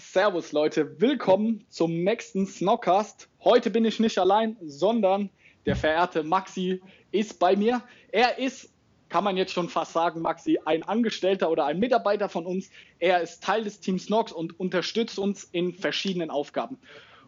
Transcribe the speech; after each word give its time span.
servus 0.00 0.52
Leute, 0.52 0.98
willkommen 1.00 1.66
zum 1.68 2.02
nächsten 2.02 2.46
Snockcast. 2.46 3.28
Heute 3.44 3.70
bin 3.70 3.84
ich 3.84 4.00
nicht 4.00 4.18
allein, 4.18 4.56
sondern 4.62 5.28
der 5.66 5.76
verehrte 5.76 6.22
Maxi 6.22 6.80
ist 7.12 7.38
bei 7.38 7.54
mir. 7.54 7.82
Er 8.10 8.38
ist, 8.38 8.72
kann 9.10 9.24
man 9.24 9.36
jetzt 9.36 9.52
schon 9.52 9.68
fast 9.68 9.92
sagen, 9.92 10.22
Maxi, 10.22 10.58
ein 10.64 10.82
Angestellter 10.82 11.50
oder 11.50 11.66
ein 11.66 11.78
Mitarbeiter 11.78 12.30
von 12.30 12.46
uns. 12.46 12.70
Er 12.98 13.20
ist 13.20 13.42
Teil 13.42 13.62
des 13.62 13.80
Teams 13.80 14.04
Snox 14.04 14.32
und 14.32 14.58
unterstützt 14.58 15.18
uns 15.18 15.44
in 15.44 15.74
verschiedenen 15.74 16.30
Aufgaben. 16.30 16.78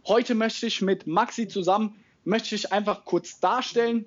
Heute 0.06 0.34
möchte 0.34 0.66
ich 0.66 0.80
mit 0.80 1.06
Maxi 1.06 1.48
zusammen, 1.48 2.02
möchte 2.24 2.54
ich 2.54 2.72
einfach 2.72 3.04
kurz 3.04 3.38
darstellen, 3.38 4.06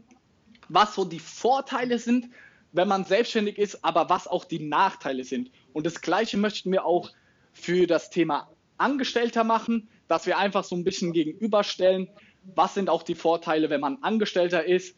was 0.70 0.96
so 0.96 1.06
die 1.06 1.20
Vorteile 1.20 2.00
sind, 2.00 2.30
wenn 2.72 2.88
man 2.88 3.06
selbstständig 3.06 3.60
ist, 3.60 3.86
aber 3.86 4.10
was 4.10 4.28
auch 4.28 4.44
die 4.44 4.60
Nachteile 4.60 5.24
sind. 5.24 5.52
Und 5.72 5.86
das 5.86 6.02
Gleiche 6.02 6.38
möchten 6.38 6.72
wir 6.72 6.84
auch 6.84 7.12
für 7.54 7.88
das 7.88 8.10
Thema 8.10 8.50
Angestellter 8.78 9.44
machen, 9.44 9.88
dass 10.08 10.26
wir 10.26 10.38
einfach 10.38 10.64
so 10.64 10.76
ein 10.76 10.84
bisschen 10.84 11.14
gegenüberstellen, 11.14 12.08
was 12.56 12.74
sind 12.74 12.90
auch 12.90 13.04
die 13.04 13.16
Vorteile, 13.16 13.70
wenn 13.70 13.82
man 13.82 13.98
Angestellter 14.02 14.66
ist, 14.66 14.96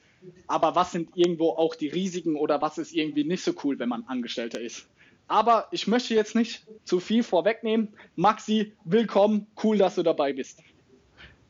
aber 0.48 0.76
was 0.76 0.92
sind 0.92 1.16
irgendwo 1.16 1.52
auch 1.52 1.76
die 1.76 1.88
Risiken 1.88 2.36
oder 2.36 2.62
was 2.62 2.78
ist 2.78 2.94
irgendwie 2.94 3.24
nicht 3.24 3.44
so 3.44 3.54
cool, 3.64 3.80
wenn 3.80 3.90
man 3.90 4.04
Angestellter 4.08 4.60
ist. 4.60 4.88
Aber 5.28 5.68
ich 5.72 5.88
möchte 5.88 6.14
jetzt 6.14 6.36
nicht 6.36 6.66
zu 6.86 7.00
viel 7.00 7.24
vorwegnehmen. 7.24 7.90
Maxi, 8.16 8.74
willkommen, 8.86 9.48
cool, 9.64 9.78
dass 9.78 9.96
du 9.96 10.04
dabei 10.04 10.34
bist. 10.34 10.62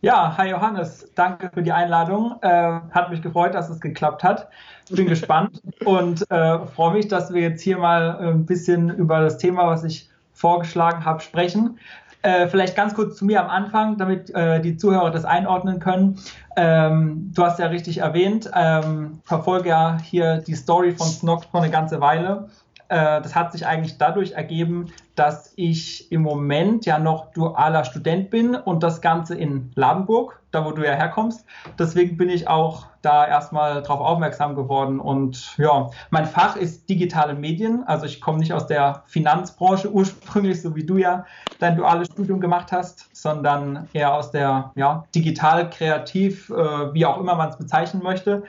Ja, 0.02 0.38
hi 0.38 0.50
Johannes, 0.50 1.12
danke 1.16 1.50
für 1.52 1.64
die 1.64 1.72
Einladung. 1.72 2.36
Äh, 2.42 2.48
hat 2.92 3.10
mich 3.10 3.22
gefreut, 3.22 3.56
dass 3.56 3.70
es 3.70 3.80
geklappt 3.80 4.24
hat. 4.24 4.50
Bin 4.92 5.06
gespannt 5.08 5.62
und 5.86 6.30
äh, 6.30 6.66
freue 6.68 6.94
mich, 6.94 7.08
dass 7.08 7.34
wir 7.34 7.42
jetzt 7.42 7.62
hier 7.62 7.78
mal 7.78 8.18
ein 8.20 8.46
bisschen 8.46 8.90
über 8.90 9.22
das 9.22 9.40
Thema, 9.40 9.68
was 9.68 9.84
ich 9.84 10.10
vorgeschlagen 10.34 11.04
habe, 11.04 11.22
sprechen. 11.22 11.80
Äh, 12.28 12.50
vielleicht 12.50 12.76
ganz 12.76 12.94
kurz 12.94 13.16
zu 13.16 13.24
mir 13.24 13.42
am 13.42 13.50
Anfang, 13.50 13.98
damit 13.98 14.36
äh, 14.36 14.60
die 14.60 14.76
Zuhörer 14.76 15.12
das 15.12 15.24
einordnen 15.24 15.80
können. 15.80 16.20
Ähm, 16.58 17.32
du 17.34 17.42
hast 17.42 17.58
ja 17.58 17.68
richtig 17.68 18.00
erwähnt, 18.00 18.52
ähm, 18.54 19.22
verfolge 19.24 19.70
ja 19.70 19.98
hier 20.04 20.40
die 20.46 20.56
Story 20.56 20.92
von 20.92 21.08
Snox 21.08 21.46
vor 21.46 21.62
eine 21.62 21.72
ganze 21.72 22.02
Weile 22.02 22.50
das 22.90 23.36
hat 23.36 23.52
sich 23.52 23.66
eigentlich 23.66 23.98
dadurch 23.98 24.32
ergeben, 24.32 24.92
dass 25.16 25.54
ich 25.56 26.12
im 26.12 26.22
Moment 26.22 26.86
ja 26.86 27.00
noch 27.00 27.32
dualer 27.32 27.84
Student 27.84 28.30
bin 28.30 28.56
und 28.56 28.84
das 28.84 29.02
Ganze 29.02 29.36
in 29.36 29.72
Ladenburg, 29.76 30.40
da 30.52 30.64
wo 30.64 30.72
du 30.72 30.86
ja 30.86 30.94
herkommst. 30.94 31.46
Deswegen 31.78 32.18
bin 32.18 32.30
ich 32.30 32.48
auch 32.48 32.86
da 33.02 33.28
erstmal 33.28 33.82
drauf 33.82 34.00
aufmerksam 34.00 34.56
geworden. 34.56 35.00
Und 35.00 35.58
ja, 35.58 35.90
mein 36.12 36.26
Fach 36.26 36.56
ist 36.56 36.88
digitale 36.90 37.34
Medien. 37.34 37.84
Also 37.86 38.06
ich 38.06 38.22
komme 38.22 38.40
nicht 38.40 38.54
aus 38.54 38.68
der 38.68 39.04
Finanzbranche 39.06 39.92
ursprünglich, 39.92 40.62
so 40.62 40.76
wie 40.76 40.86
du 40.86 40.98
ja 40.98 41.26
dein 41.60 41.76
duales 41.76 42.08
Studium 42.08 42.40
gemacht 42.40 42.72
hast, 42.72 43.10
sondern 43.16 43.90
eher 43.94 44.14
aus 44.14 44.32
der 44.32 44.72
ja, 44.76 45.06
digital, 45.16 45.70
kreativ, 45.70 46.50
äh, 46.50 46.94
wie 46.94 47.06
auch 47.06 47.20
immer 47.20 47.36
man 47.36 47.50
es 47.50 47.58
bezeichnen 47.58 48.04
möchte 48.04 48.44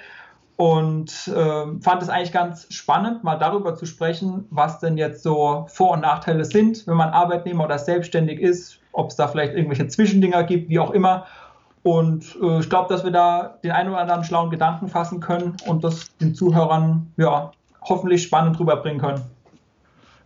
und 0.59 1.29
äh, 1.29 1.81
fand 1.83 2.03
es 2.03 2.09
eigentlich 2.09 2.33
ganz 2.33 2.67
spannend, 2.75 3.23
mal 3.23 3.37
darüber 3.37 3.77
zu 3.77 3.87
sprechen, 3.87 4.45
was 4.51 4.81
denn 4.81 4.99
jetzt 4.99 5.23
so 5.23 5.67
Vor- 5.69 5.93
und 5.93 6.01
Nachteile 6.01 6.45
sind, 6.45 6.85
wenn 6.89 6.97
man 6.97 7.11
Arbeitnehmer 7.11 7.65
oder 7.65 7.79
selbstständig 7.79 8.41
ist, 8.41 8.81
ob 8.91 9.11
es 9.11 9.15
da 9.15 9.29
vielleicht 9.29 9.55
irgendwelche 9.55 9.87
Zwischendinger 9.87 10.43
gibt, 10.43 10.69
wie 10.69 10.81
auch 10.81 10.91
immer. 10.91 11.27
Und 11.85 12.37
äh, 12.43 12.59
ich 12.59 12.69
glaube, 12.69 12.93
dass 12.93 13.05
wir 13.05 13.13
da 13.13 13.61
den 13.63 13.71
einen 13.71 13.91
oder 13.91 14.01
anderen 14.01 14.25
schlauen 14.25 14.51
Gedanken 14.51 14.89
fassen 14.89 15.21
können 15.21 15.57
und 15.65 15.85
das 15.85 16.17
den 16.17 16.35
Zuhörern 16.35 17.13
ja 17.17 17.53
hoffentlich 17.83 18.25
spannend 18.25 18.59
rüberbringen 18.59 19.01
können. 19.01 19.23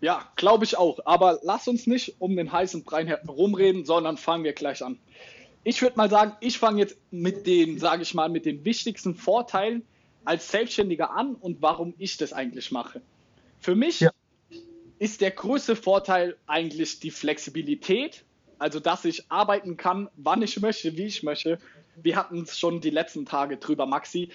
Ja, 0.00 0.22
glaube 0.36 0.64
ich 0.64 0.78
auch. 0.78 0.98
Aber 1.04 1.40
lass 1.42 1.68
uns 1.68 1.86
nicht 1.86 2.16
um 2.20 2.36
den 2.36 2.50
heißen 2.50 2.84
Brei 2.84 3.04
herumreden, 3.04 3.84
sondern 3.84 4.16
fangen 4.16 4.44
wir 4.44 4.54
gleich 4.54 4.82
an. 4.82 4.98
Ich 5.62 5.82
würde 5.82 5.98
mal 5.98 6.08
sagen, 6.08 6.32
ich 6.40 6.58
fange 6.58 6.80
jetzt 6.80 6.96
mit 7.10 7.46
den, 7.46 7.78
sage 7.78 8.00
ich 8.00 8.14
mal, 8.14 8.30
mit 8.30 8.46
den 8.46 8.64
wichtigsten 8.64 9.14
Vorteilen 9.14 9.82
als 10.24 10.50
Selbstständiger 10.50 11.10
an 11.10 11.34
und 11.34 11.62
warum 11.62 11.94
ich 11.98 12.16
das 12.16 12.32
eigentlich 12.32 12.70
mache. 12.70 13.00
Für 13.60 13.74
mich 13.74 14.00
ja. 14.00 14.10
ist 14.98 15.20
der 15.20 15.30
größte 15.30 15.76
Vorteil 15.76 16.36
eigentlich 16.46 17.00
die 17.00 17.10
Flexibilität, 17.10 18.24
also 18.58 18.80
dass 18.80 19.04
ich 19.04 19.30
arbeiten 19.30 19.76
kann, 19.76 20.08
wann 20.16 20.42
ich 20.42 20.60
möchte, 20.60 20.96
wie 20.96 21.06
ich 21.06 21.22
möchte. 21.22 21.58
Wir 21.96 22.16
hatten 22.16 22.42
es 22.42 22.58
schon 22.58 22.80
die 22.80 22.90
letzten 22.90 23.26
Tage 23.26 23.56
drüber, 23.56 23.86
Maxi. 23.86 24.30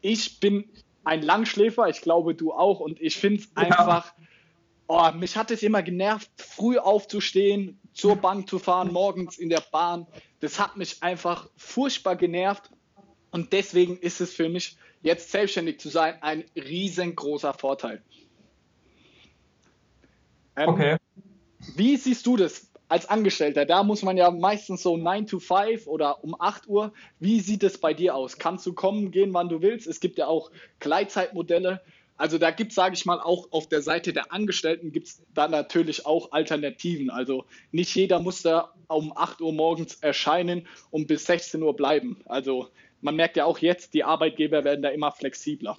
Ich 0.00 0.40
bin 0.40 0.68
ein 1.04 1.22
Langschläfer, 1.22 1.88
ich 1.88 2.00
glaube 2.00 2.34
du 2.34 2.52
auch, 2.52 2.80
und 2.80 3.00
ich 3.00 3.16
finde 3.16 3.42
es 3.42 3.48
ja. 3.56 3.62
einfach, 3.62 4.14
oh, 4.86 5.10
mich 5.12 5.36
hat 5.36 5.50
es 5.50 5.62
immer 5.62 5.82
genervt, 5.82 6.30
früh 6.36 6.78
aufzustehen, 6.78 7.80
zur 7.92 8.16
Bank 8.16 8.48
zu 8.48 8.58
fahren, 8.58 8.92
morgens 8.92 9.38
in 9.38 9.48
der 9.48 9.62
Bahn. 9.72 10.06
Das 10.40 10.58
hat 10.58 10.76
mich 10.76 11.02
einfach 11.02 11.48
furchtbar 11.56 12.16
genervt 12.16 12.70
und 13.30 13.52
deswegen 13.52 13.96
ist 13.98 14.20
es 14.20 14.32
für 14.32 14.48
mich 14.48 14.76
jetzt 15.04 15.30
selbstständig 15.30 15.78
zu 15.78 15.90
sein, 15.90 16.16
ein 16.22 16.44
riesengroßer 16.56 17.54
Vorteil. 17.54 18.02
Ähm, 20.56 20.68
okay. 20.68 20.96
Wie 21.76 21.96
siehst 21.96 22.26
du 22.26 22.36
das 22.36 22.70
als 22.88 23.06
Angestellter? 23.08 23.66
Da 23.66 23.82
muss 23.82 24.02
man 24.02 24.16
ja 24.16 24.30
meistens 24.30 24.82
so 24.82 24.96
9 24.96 25.26
to 25.26 25.38
5 25.38 25.86
oder 25.86 26.24
um 26.24 26.34
8 26.38 26.66
Uhr. 26.66 26.92
Wie 27.20 27.40
sieht 27.40 27.62
es 27.62 27.78
bei 27.78 27.94
dir 27.94 28.14
aus? 28.14 28.38
Kannst 28.38 28.66
du 28.66 28.72
kommen, 28.72 29.10
gehen, 29.10 29.34
wann 29.34 29.48
du 29.48 29.62
willst? 29.62 29.86
Es 29.86 30.00
gibt 30.00 30.18
ja 30.18 30.26
auch 30.26 30.50
Gleitzeitmodelle. 30.80 31.80
Also 32.16 32.38
da 32.38 32.50
gibt 32.50 32.70
es, 32.70 32.76
sage 32.76 32.94
ich 32.94 33.04
mal, 33.06 33.20
auch 33.20 33.48
auf 33.50 33.68
der 33.68 33.82
Seite 33.82 34.12
der 34.12 34.32
Angestellten 34.32 34.92
gibt 34.92 35.08
es 35.08 35.22
da 35.34 35.48
natürlich 35.48 36.06
auch 36.06 36.32
Alternativen. 36.32 37.10
Also 37.10 37.44
nicht 37.72 37.94
jeder 37.94 38.20
muss 38.20 38.42
da 38.42 38.72
um 38.86 39.16
8 39.16 39.40
Uhr 39.40 39.52
morgens 39.52 39.96
erscheinen 39.96 40.66
und 40.90 41.08
bis 41.08 41.26
16 41.26 41.62
Uhr 41.62 41.74
bleiben. 41.74 42.20
Also 42.24 42.68
man 43.04 43.16
merkt 43.16 43.36
ja 43.36 43.44
auch 43.44 43.58
jetzt, 43.58 43.94
die 43.94 44.02
Arbeitgeber 44.02 44.64
werden 44.64 44.82
da 44.82 44.88
immer 44.88 45.12
flexibler. 45.12 45.76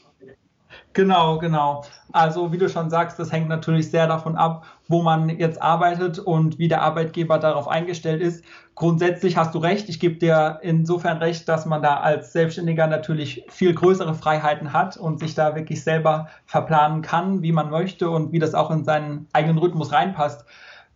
Genau, 0.93 1.37
genau. 1.39 1.83
Also 2.11 2.51
wie 2.51 2.57
du 2.57 2.69
schon 2.69 2.89
sagst, 2.89 3.17
das 3.17 3.31
hängt 3.31 3.49
natürlich 3.49 3.89
sehr 3.89 4.07
davon 4.07 4.35
ab, 4.35 4.65
wo 4.87 5.01
man 5.01 5.29
jetzt 5.29 5.61
arbeitet 5.61 6.19
und 6.19 6.59
wie 6.59 6.67
der 6.67 6.81
Arbeitgeber 6.81 7.39
darauf 7.39 7.67
eingestellt 7.67 8.21
ist. 8.21 8.43
Grundsätzlich 8.75 9.37
hast 9.37 9.55
du 9.55 9.59
recht. 9.59 9.89
Ich 9.89 9.99
gebe 9.99 10.15
dir 10.15 10.59
insofern 10.61 11.17
recht, 11.17 11.47
dass 11.47 11.65
man 11.65 11.81
da 11.81 11.97
als 11.97 12.33
Selbstständiger 12.33 12.87
natürlich 12.87 13.45
viel 13.49 13.73
größere 13.73 14.13
Freiheiten 14.13 14.73
hat 14.73 14.97
und 14.97 15.19
sich 15.19 15.33
da 15.33 15.55
wirklich 15.55 15.83
selber 15.83 16.27
verplanen 16.45 17.01
kann, 17.01 17.41
wie 17.41 17.51
man 17.51 17.69
möchte 17.69 18.09
und 18.09 18.31
wie 18.31 18.39
das 18.39 18.53
auch 18.53 18.69
in 18.69 18.83
seinen 18.83 19.27
eigenen 19.33 19.57
Rhythmus 19.57 19.91
reinpasst. 19.91 20.45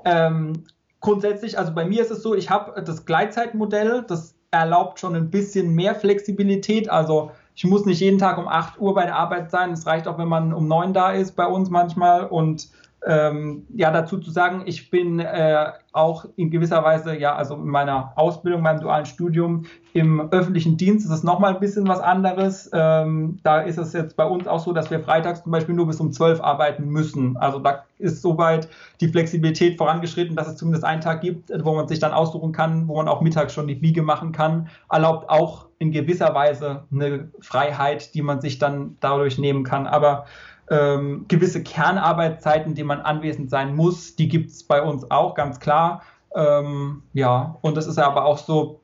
Ähm, 0.06 0.66
grundsätzlich, 1.00 1.58
also 1.58 1.74
bei 1.74 1.86
mir 1.86 2.02
ist 2.02 2.12
es 2.12 2.22
so, 2.22 2.36
ich 2.36 2.50
habe 2.50 2.82
das 2.84 3.06
Gleitzeitmodell, 3.06 4.04
das 4.08 4.39
erlaubt 4.52 5.00
schon 5.00 5.16
ein 5.16 5.30
bisschen 5.30 5.76
mehr 5.76 5.96
Flexibilität. 5.96 6.90
Also 6.90 7.32
ich 7.56 7.66
muss 7.66 7.86
nicht 7.86 8.00
jeden 8.00 8.18
Tag 8.18 8.38
um 8.38 8.48
8 8.48 8.80
Uhr 8.80 8.94
bei 8.94 9.04
der 9.04 9.16
Arbeit 9.16 9.52
sein. 9.52 9.72
Es 9.72 9.86
reicht 9.86 10.08
auch, 10.08 10.18
wenn 10.18 10.28
man 10.28 10.54
um 10.54 10.68
9 10.68 10.94
da 10.94 11.12
ist 11.12 11.36
bei 11.36 11.46
uns 11.46 11.70
manchmal. 11.70 12.26
Und 12.26 12.70
ähm, 13.06 13.66
ja, 13.74 13.92
dazu 13.92 14.18
zu 14.18 14.30
sagen, 14.30 14.64
ich 14.66 14.90
bin 14.90 15.20
äh, 15.20 15.72
auch 15.94 16.26
in 16.36 16.52
gewisser 16.52 16.84
Weise, 16.84 17.18
ja, 17.18 17.36
also 17.36 17.56
in 17.56 17.68
meiner 17.68 18.12
Ausbildung, 18.16 18.62
meinem 18.62 18.82
dualen 18.82 19.06
Studium 19.06 19.66
im 19.94 20.30
öffentlichen 20.32 20.78
Dienst 20.78 21.06
ist 21.06 21.12
es 21.12 21.24
nochmal 21.24 21.54
ein 21.54 21.60
bisschen 21.60 21.88
was 21.88 22.00
anderes. 22.00 22.70
Ähm, 22.74 23.40
da 23.44 23.62
ist 23.62 23.78
es 23.78 23.94
jetzt 23.94 24.18
bei 24.18 24.26
uns 24.26 24.48
auch 24.48 24.60
so, 24.60 24.74
dass 24.74 24.92
wir 24.92 25.00
freitags 25.00 25.44
zum 25.44 25.52
Beispiel 25.52 25.76
nur 25.76 25.88
bis 25.88 26.00
um 26.00 26.12
12 26.12 26.42
arbeiten 26.42 26.90
müssen. 26.90 27.38
Also 27.38 27.60
da 27.60 27.86
ist 27.98 28.22
soweit 28.22 28.70
die 29.02 29.08
Flexibilität 29.08 29.78
vorangeschritten, 29.78 30.36
dass 30.36 30.48
es 30.48 30.58
zumindest 30.58 30.84
einen 30.84 31.02
Tag 31.02 31.22
gibt, 31.22 31.52
wo 31.64 31.74
man 31.74 31.88
sich 31.88 32.00
dann 32.00 32.12
aussuchen 32.12 32.52
kann, 32.52 32.88
wo 32.88 32.98
man 32.98 33.08
auch 33.08 33.22
mittags 33.22 33.54
schon 33.54 33.68
die 33.68 33.82
Wiege 33.82 34.02
machen 34.02 34.32
kann. 34.32 34.70
Erlaubt 34.92 35.30
auch 35.30 35.68
in 35.80 35.92
gewisser 35.92 36.36
Weise 36.36 36.84
eine 36.92 37.30
Freiheit, 37.40 38.14
die 38.14 38.22
man 38.22 38.42
sich 38.42 38.60
dann 38.60 38.98
dadurch 39.00 39.38
nehmen 39.38 39.64
kann. 39.64 39.88
Aber 39.88 40.26
ähm, 40.70 41.26
gewisse 41.28 41.64
Kernarbeitszeiten, 41.64 42.76
die 42.76 42.84
man 42.84 43.02
anwesend 43.02 43.50
sein 43.50 43.76
muss, 43.76 44.16
die 44.16 44.28
gibt 44.28 44.52
es 44.52 44.64
bei 44.64 44.82
uns 44.82 45.10
auch, 45.10 45.36
ganz 45.36 45.60
klar. 45.60 46.02
Ähm, 46.36 47.04
ja, 47.14 47.58
und 47.62 47.78
es 47.78 47.88
ist 47.88 47.98
aber 47.98 48.26
auch 48.26 48.38
so, 48.38 48.82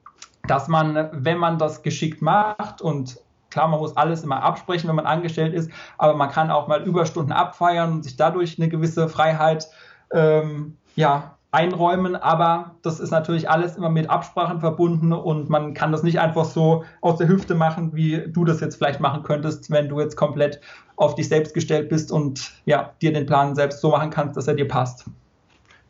dass 0.48 0.68
man, 0.68 1.10
wenn 1.12 1.38
man 1.38 1.58
das 1.58 1.84
geschickt 1.84 2.22
macht 2.22 2.82
und 2.82 3.20
klar, 3.50 3.68
man 3.68 3.80
muss 3.80 3.96
alles 3.96 4.24
immer 4.24 4.44
absprechen, 4.44 4.88
wenn 4.90 4.96
man 4.96 5.06
angestellt 5.06 5.54
ist, 5.54 5.72
aber 5.98 6.16
man 6.16 6.30
kann 6.30 6.52
auch 6.52 6.68
mal 6.68 6.84
Überstunden 6.84 7.32
abfeiern 7.32 7.94
und 7.94 8.04
sich 8.04 8.18
dadurch 8.18 8.60
eine 8.60 8.68
gewisse 8.70 9.08
Freiheit 9.08 9.68
ähm, 10.12 10.78
ja, 10.96 11.35
einräumen, 11.56 12.18
aber 12.18 12.76
das 12.82 13.00
ist 13.00 13.12
natürlich 13.12 13.50
alles 13.50 13.78
immer 13.78 13.90
mit 13.90 14.10
Absprachen 14.10 14.60
verbunden 14.60 15.14
und 15.14 15.50
man 15.50 15.74
kann 15.74 15.94
das 15.94 16.04
nicht 16.04 16.20
einfach 16.20 16.44
so 16.44 16.84
aus 17.00 17.18
der 17.18 17.30
Hüfte 17.30 17.56
machen, 17.56 17.96
wie 17.96 18.26
du 18.28 18.44
das 18.44 18.60
jetzt 18.60 18.76
vielleicht 18.76 19.00
machen 19.00 19.24
könntest, 19.24 19.72
wenn 19.72 19.88
du 19.88 20.02
jetzt 20.02 20.18
komplett 20.18 20.60
auf 20.98 21.16
dich 21.16 21.30
selbst 21.30 21.54
gestellt 21.54 21.88
bist 21.88 22.12
und 22.12 22.52
ja, 22.66 22.94
dir 23.02 23.14
den 23.14 23.26
Plan 23.26 23.56
selbst 23.56 23.80
so 23.80 23.92
machen 23.92 24.10
kannst, 24.10 24.36
dass 24.36 24.50
er 24.50 24.56
dir 24.56 24.68
passt. 24.68 25.06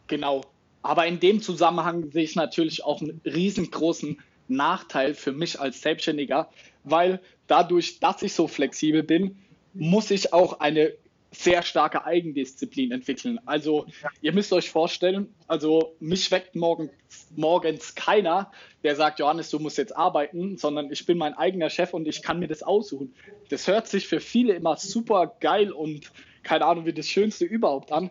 Genau. 0.06 0.42
Aber 0.84 1.08
in 1.08 1.20
dem 1.20 1.42
Zusammenhang 1.42 2.12
sehe 2.12 2.24
ich 2.24 2.36
natürlich 2.36 2.86
auch 2.86 3.02
einen 3.02 3.20
riesengroßen 3.26 4.20
Nachteil 4.48 5.16
für 5.16 5.32
mich 5.32 5.60
als 5.60 5.82
Selbstständiger, 5.82 6.48
weil 6.84 7.20
dadurch, 7.48 8.00
dass 8.00 8.22
ich 8.22 8.36
so 8.36 8.48
flexibel 8.48 9.02
bin, 9.02 9.36
muss 9.74 10.12
ich 10.12 10.32
auch 10.32 10.60
eine 10.60 10.94
sehr 11.36 11.64
starke 11.64 12.06
Eigendisziplin 12.06 12.92
entwickeln. 12.92 13.40
Also 13.46 13.86
ihr 14.22 14.34
müsst 14.34 14.54
euch 14.54 14.70
vorstellen, 14.70 15.34
also 15.48 15.96
mich 16.00 16.32
weckt 16.32 16.56
morgen, 16.56 16.90
morgens 17.36 17.96
keiner, 17.96 18.52
der 18.84 18.96
sagt, 18.96 19.20
Johannes, 19.20 19.50
du 19.50 19.60
musst 19.60 19.78
jetzt 19.78 19.96
arbeiten, 19.96 20.58
sondern 20.58 20.92
ich 20.92 21.06
bin 21.06 21.18
mein 21.18 21.34
eigener 21.34 21.70
Chef 21.70 21.94
und 21.94 22.08
ich 22.08 22.22
kann 22.22 22.40
mir 22.40 22.48
das 22.48 22.64
aussuchen. 22.64 23.14
Das 23.50 23.68
hört 23.68 23.88
sich 23.88 24.08
für 24.08 24.20
viele 24.20 24.54
immer 24.54 24.78
super 24.78 25.36
geil 25.40 25.72
und 25.72 26.12
keine 26.44 26.66
Ahnung 26.66 26.86
wie 26.86 26.94
das 26.94 27.08
Schönste 27.08 27.46
überhaupt 27.46 27.92
an. 27.92 28.10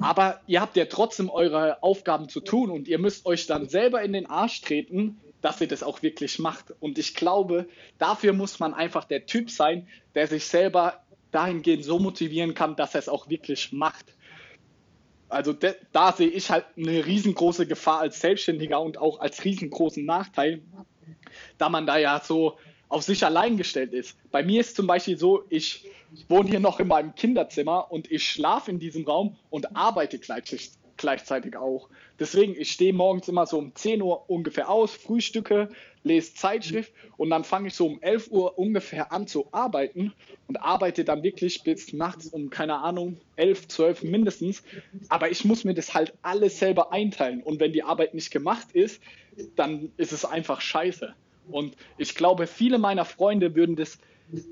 Aber 0.00 0.40
ihr 0.46 0.60
habt 0.60 0.76
ja 0.76 0.86
trotzdem 0.86 1.28
eure 1.28 1.82
Aufgaben 1.82 2.28
zu 2.28 2.40
tun 2.40 2.70
und 2.70 2.88
ihr 2.88 2.98
müsst 2.98 3.26
euch 3.26 3.46
dann 3.46 3.68
selber 3.68 4.02
in 4.02 4.12
den 4.12 4.26
Arsch 4.26 4.62
treten, 4.62 5.20
dass 5.42 5.60
ihr 5.60 5.68
das 5.68 5.82
auch 5.82 6.02
wirklich 6.02 6.38
macht. 6.38 6.72
Und 6.80 6.98
ich 6.98 7.14
glaube, 7.14 7.68
dafür 7.98 8.32
muss 8.32 8.58
man 8.58 8.74
einfach 8.74 9.04
der 9.04 9.26
Typ 9.26 9.50
sein, 9.50 9.88
der 10.14 10.26
sich 10.26 10.44
selber 10.44 11.02
dahingehend 11.30 11.84
so 11.84 11.98
motivieren 11.98 12.54
kann, 12.54 12.76
dass 12.76 12.94
er 12.94 13.00
es 13.00 13.08
auch 13.08 13.28
wirklich 13.28 13.72
macht. 13.72 14.06
Also 15.28 15.52
de, 15.52 15.74
da 15.92 16.12
sehe 16.12 16.28
ich 16.28 16.50
halt 16.50 16.64
eine 16.76 17.06
riesengroße 17.06 17.66
Gefahr 17.66 18.00
als 18.00 18.20
Selbstständiger 18.20 18.80
und 18.80 18.98
auch 18.98 19.20
als 19.20 19.44
riesengroßen 19.44 20.04
Nachteil, 20.04 20.62
da 21.56 21.68
man 21.68 21.86
da 21.86 21.98
ja 21.98 22.20
so 22.24 22.58
auf 22.88 23.04
sich 23.04 23.24
allein 23.24 23.56
gestellt 23.56 23.92
ist. 23.92 24.16
Bei 24.32 24.42
mir 24.42 24.60
ist 24.60 24.74
zum 24.74 24.88
Beispiel 24.88 25.16
so, 25.16 25.44
ich 25.48 25.86
wohne 26.28 26.50
hier 26.50 26.58
noch 26.58 26.80
in 26.80 26.88
meinem 26.88 27.14
Kinderzimmer 27.14 27.92
und 27.92 28.10
ich 28.10 28.26
schlafe 28.28 28.72
in 28.72 28.80
diesem 28.80 29.04
Raum 29.04 29.36
und 29.48 29.76
arbeite 29.76 30.18
gleichzeitig, 30.18 30.72
gleichzeitig 31.00 31.56
auch. 31.56 31.88
Deswegen, 32.18 32.54
ich 32.56 32.70
stehe 32.70 32.92
morgens 32.92 33.28
immer 33.28 33.46
so 33.46 33.58
um 33.58 33.74
10 33.74 34.02
Uhr 34.02 34.28
ungefähr 34.30 34.68
aus, 34.68 34.92
frühstücke, 34.92 35.70
lese 36.04 36.34
Zeitschrift 36.34 36.92
und 37.16 37.30
dann 37.30 37.44
fange 37.44 37.68
ich 37.68 37.74
so 37.74 37.86
um 37.86 38.00
11 38.02 38.30
Uhr 38.30 38.58
ungefähr 38.58 39.10
an 39.12 39.26
zu 39.26 39.48
arbeiten 39.52 40.12
und 40.46 40.58
arbeite 40.58 41.04
dann 41.04 41.22
wirklich 41.22 41.62
bis 41.62 41.92
nachts 41.92 42.28
um, 42.28 42.50
keine 42.50 42.78
Ahnung, 42.78 43.18
11, 43.36 43.68
12 43.68 44.02
mindestens. 44.04 44.62
Aber 45.08 45.30
ich 45.30 45.44
muss 45.44 45.64
mir 45.64 45.74
das 45.74 45.94
halt 45.94 46.14
alles 46.22 46.58
selber 46.58 46.92
einteilen 46.92 47.42
und 47.42 47.58
wenn 47.58 47.72
die 47.72 47.82
Arbeit 47.82 48.14
nicht 48.14 48.30
gemacht 48.30 48.68
ist, 48.72 49.02
dann 49.56 49.90
ist 49.96 50.12
es 50.12 50.24
einfach 50.24 50.60
scheiße. 50.60 51.14
Und 51.50 51.76
ich 51.98 52.14
glaube, 52.14 52.46
viele 52.46 52.78
meiner 52.78 53.04
Freunde 53.04 53.54
würden 53.54 53.74
das, 53.74 53.98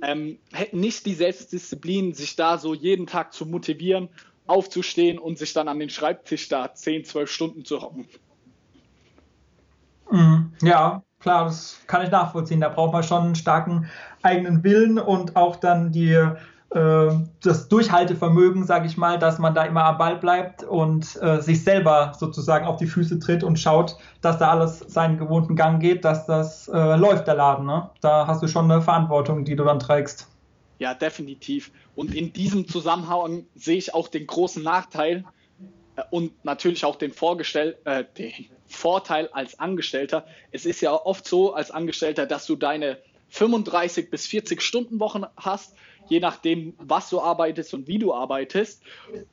ähm, 0.03 0.39
hätten 0.53 0.81
nicht 0.81 1.07
die 1.07 1.15
Selbstdisziplin, 1.15 2.15
sich 2.15 2.35
da 2.35 2.59
so 2.59 2.75
jeden 2.75 3.07
Tag 3.07 3.33
zu 3.33 3.47
motivieren 3.47 4.09
aufzustehen 4.49 5.19
und 5.19 5.39
sich 5.39 5.53
dann 5.53 5.69
an 5.69 5.79
den 5.79 5.91
Schreibtisch 5.91 6.49
da 6.49 6.75
10, 6.75 7.05
12 7.05 7.31
Stunden 7.31 7.65
zu 7.65 7.81
hocken. 7.81 8.09
Mhm. 10.11 10.53
Ja, 10.63 11.03
klar, 11.21 11.45
das 11.45 11.79
kann 11.87 12.03
ich 12.03 12.11
nachvollziehen. 12.11 12.61
Da 12.61 12.69
braucht 12.69 12.93
man 12.93 13.03
schon 13.03 13.23
einen 13.23 13.35
starken 13.35 13.89
eigenen 14.23 14.65
Willen 14.65 14.99
und 14.99 15.37
auch 15.37 15.57
dann 15.57 15.93
die, 15.93 16.13
äh, 16.13 17.11
das 17.43 17.69
Durchhaltevermögen, 17.69 18.65
sage 18.65 18.87
ich 18.87 18.97
mal, 18.97 19.19
dass 19.19 19.39
man 19.39 19.55
da 19.55 19.65
immer 19.65 19.85
am 19.85 19.99
Ball 19.99 20.17
bleibt 20.17 20.65
und 20.65 21.21
äh, 21.23 21.41
sich 21.41 21.63
selber 21.63 22.13
sozusagen 22.19 22.67
auf 22.67 22.77
die 22.77 22.87
Füße 22.87 23.19
tritt 23.19 23.45
und 23.45 23.59
schaut, 23.59 23.97
dass 24.23 24.39
da 24.39 24.51
alles 24.51 24.81
seinen 24.81 25.19
gewohnten 25.19 25.57
Gang 25.57 25.81
geht, 25.81 26.05
dass 26.05 26.27
das 26.27 26.69
äh, 26.69 26.97
läuft, 26.97 27.27
der 27.27 27.35
Laden. 27.35 27.67
Ne? 27.67 27.91
Da 28.01 28.27
hast 28.27 28.43
du 28.43 28.49
schon 28.49 28.71
eine 28.71 28.81
Verantwortung, 28.81 29.45
die 29.45 29.57
du 29.57 29.65
dann 29.65 29.79
trägst. 29.79 30.29
Ja, 30.79 30.95
definitiv. 30.95 31.73
Und 31.97 32.15
in 32.15 32.33
diesem 32.33 32.69
Zusammenhang 32.69 33.47
sehe 33.55 33.79
ich 33.79 33.95
auch 33.95 34.09
den 34.09 34.27
großen 34.27 34.63
Nachteil 34.63 35.25
äh, 35.97 36.03
und 36.11 36.45
natürlich 36.45 36.85
auch 36.85 36.97
den, 36.97 37.13
Vorgestell 37.13 37.77
äh, 37.85 38.05
den 38.17 38.33
Vorteil 38.67 39.29
als 39.29 39.59
Angestellter. 39.59 40.27
Es 40.53 40.67
ist 40.67 40.81
ja 40.81 40.93
oft 40.93 41.27
so 41.27 41.53
als 41.53 41.71
Angestellter, 41.71 42.27
dass 42.27 42.47
du 42.47 42.55
deine 42.55 42.99
35 43.31 44.11
bis 44.11 44.27
40 44.27 44.63
Stunden 44.63 45.01
Wochen 45.01 45.25
hast, 45.37 45.75
je 46.09 46.21
nachdem, 46.21 46.75
was 46.79 47.11
du 47.11 47.21
arbeitest 47.21 47.75
und 47.75 47.87
wie 47.87 47.99
du 47.99 48.15
arbeitest. 48.15 48.83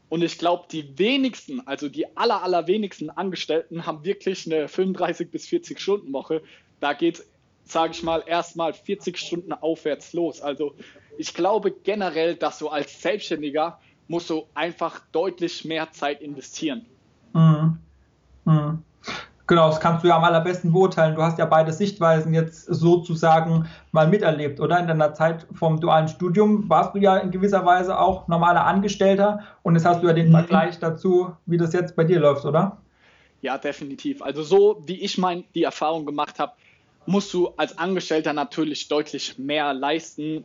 Und 0.10 0.24
ich 0.24 0.38
glaube, 0.38 0.66
die 0.72 0.98
wenigsten, 0.98 1.66
also 1.66 1.88
die 1.88 2.18
aller, 2.18 2.44
allerwenigsten 2.44 3.10
Angestellten 3.10 3.86
haben 3.86 4.04
wirklich 4.04 4.46
eine 4.46 4.68
35 4.68 5.32
bis 5.32 5.48
40 5.48 5.80
Stunden 5.80 6.12
Woche. 6.12 6.42
Da 6.80 6.94
geht, 6.94 7.24
sage 7.66 7.92
ich 7.92 8.04
mal, 8.04 8.24
erstmal 8.26 8.74
40 8.74 9.18
Stunden 9.18 9.52
aufwärts 9.52 10.14
los. 10.14 10.42
Also 10.42 10.76
ich 11.18 11.34
glaube 11.34 11.72
generell, 11.72 12.36
dass 12.36 12.60
du 12.60 12.70
als 12.70 13.02
Selbstständiger 13.02 13.80
musst 14.08 14.30
du 14.30 14.46
einfach 14.54 15.02
deutlich 15.12 15.66
mehr 15.66 15.92
Zeit 15.92 16.22
investieren. 16.22 16.86
Mhm. 17.34 17.78
Mhm. 18.46 18.84
Genau, 19.48 19.68
das 19.68 19.80
kannst 19.80 20.04
du 20.04 20.08
ja 20.08 20.16
am 20.16 20.24
allerbesten 20.24 20.72
beurteilen. 20.72 21.16
Du 21.16 21.22
hast 21.22 21.38
ja 21.38 21.46
beide 21.46 21.72
Sichtweisen 21.72 22.34
jetzt 22.34 22.66
sozusagen 22.66 23.68
mal 23.92 24.08
miterlebt, 24.08 24.60
oder? 24.60 24.80
In 24.80 24.88
deiner 24.88 25.14
Zeit 25.14 25.46
vom 25.54 25.80
dualen 25.80 26.08
Studium 26.08 26.68
warst 26.68 26.96
du 26.96 27.00
ja 27.00 27.18
in 27.18 27.30
gewisser 27.30 27.64
Weise 27.64 28.00
auch 28.00 28.28
normaler 28.28 28.66
Angestellter 28.66 29.42
und 29.62 29.76
jetzt 29.76 29.86
hast 29.86 30.02
du 30.02 30.08
ja 30.08 30.14
den 30.14 30.30
mhm. 30.30 30.32
Vergleich 30.32 30.80
dazu, 30.80 31.36
wie 31.46 31.58
das 31.58 31.74
jetzt 31.74 31.96
bei 31.96 32.04
dir 32.04 32.20
läuft, 32.20 32.46
oder? 32.46 32.78
Ja, 33.42 33.60
definitiv. 33.60 34.24
Also 34.24 34.42
so 34.42 34.82
wie 34.88 35.00
ich 35.00 35.20
mein, 35.20 35.44
die 35.54 35.64
Erfahrung 35.64 36.08
gemacht 36.08 36.40
habe, 36.40 36.54
musst 37.06 37.34
du 37.34 37.50
als 37.58 37.78
Angestellter 37.78 38.34
natürlich 38.34 38.88
deutlich 38.88 39.38
mehr 39.38 39.74
leisten. 39.74 40.44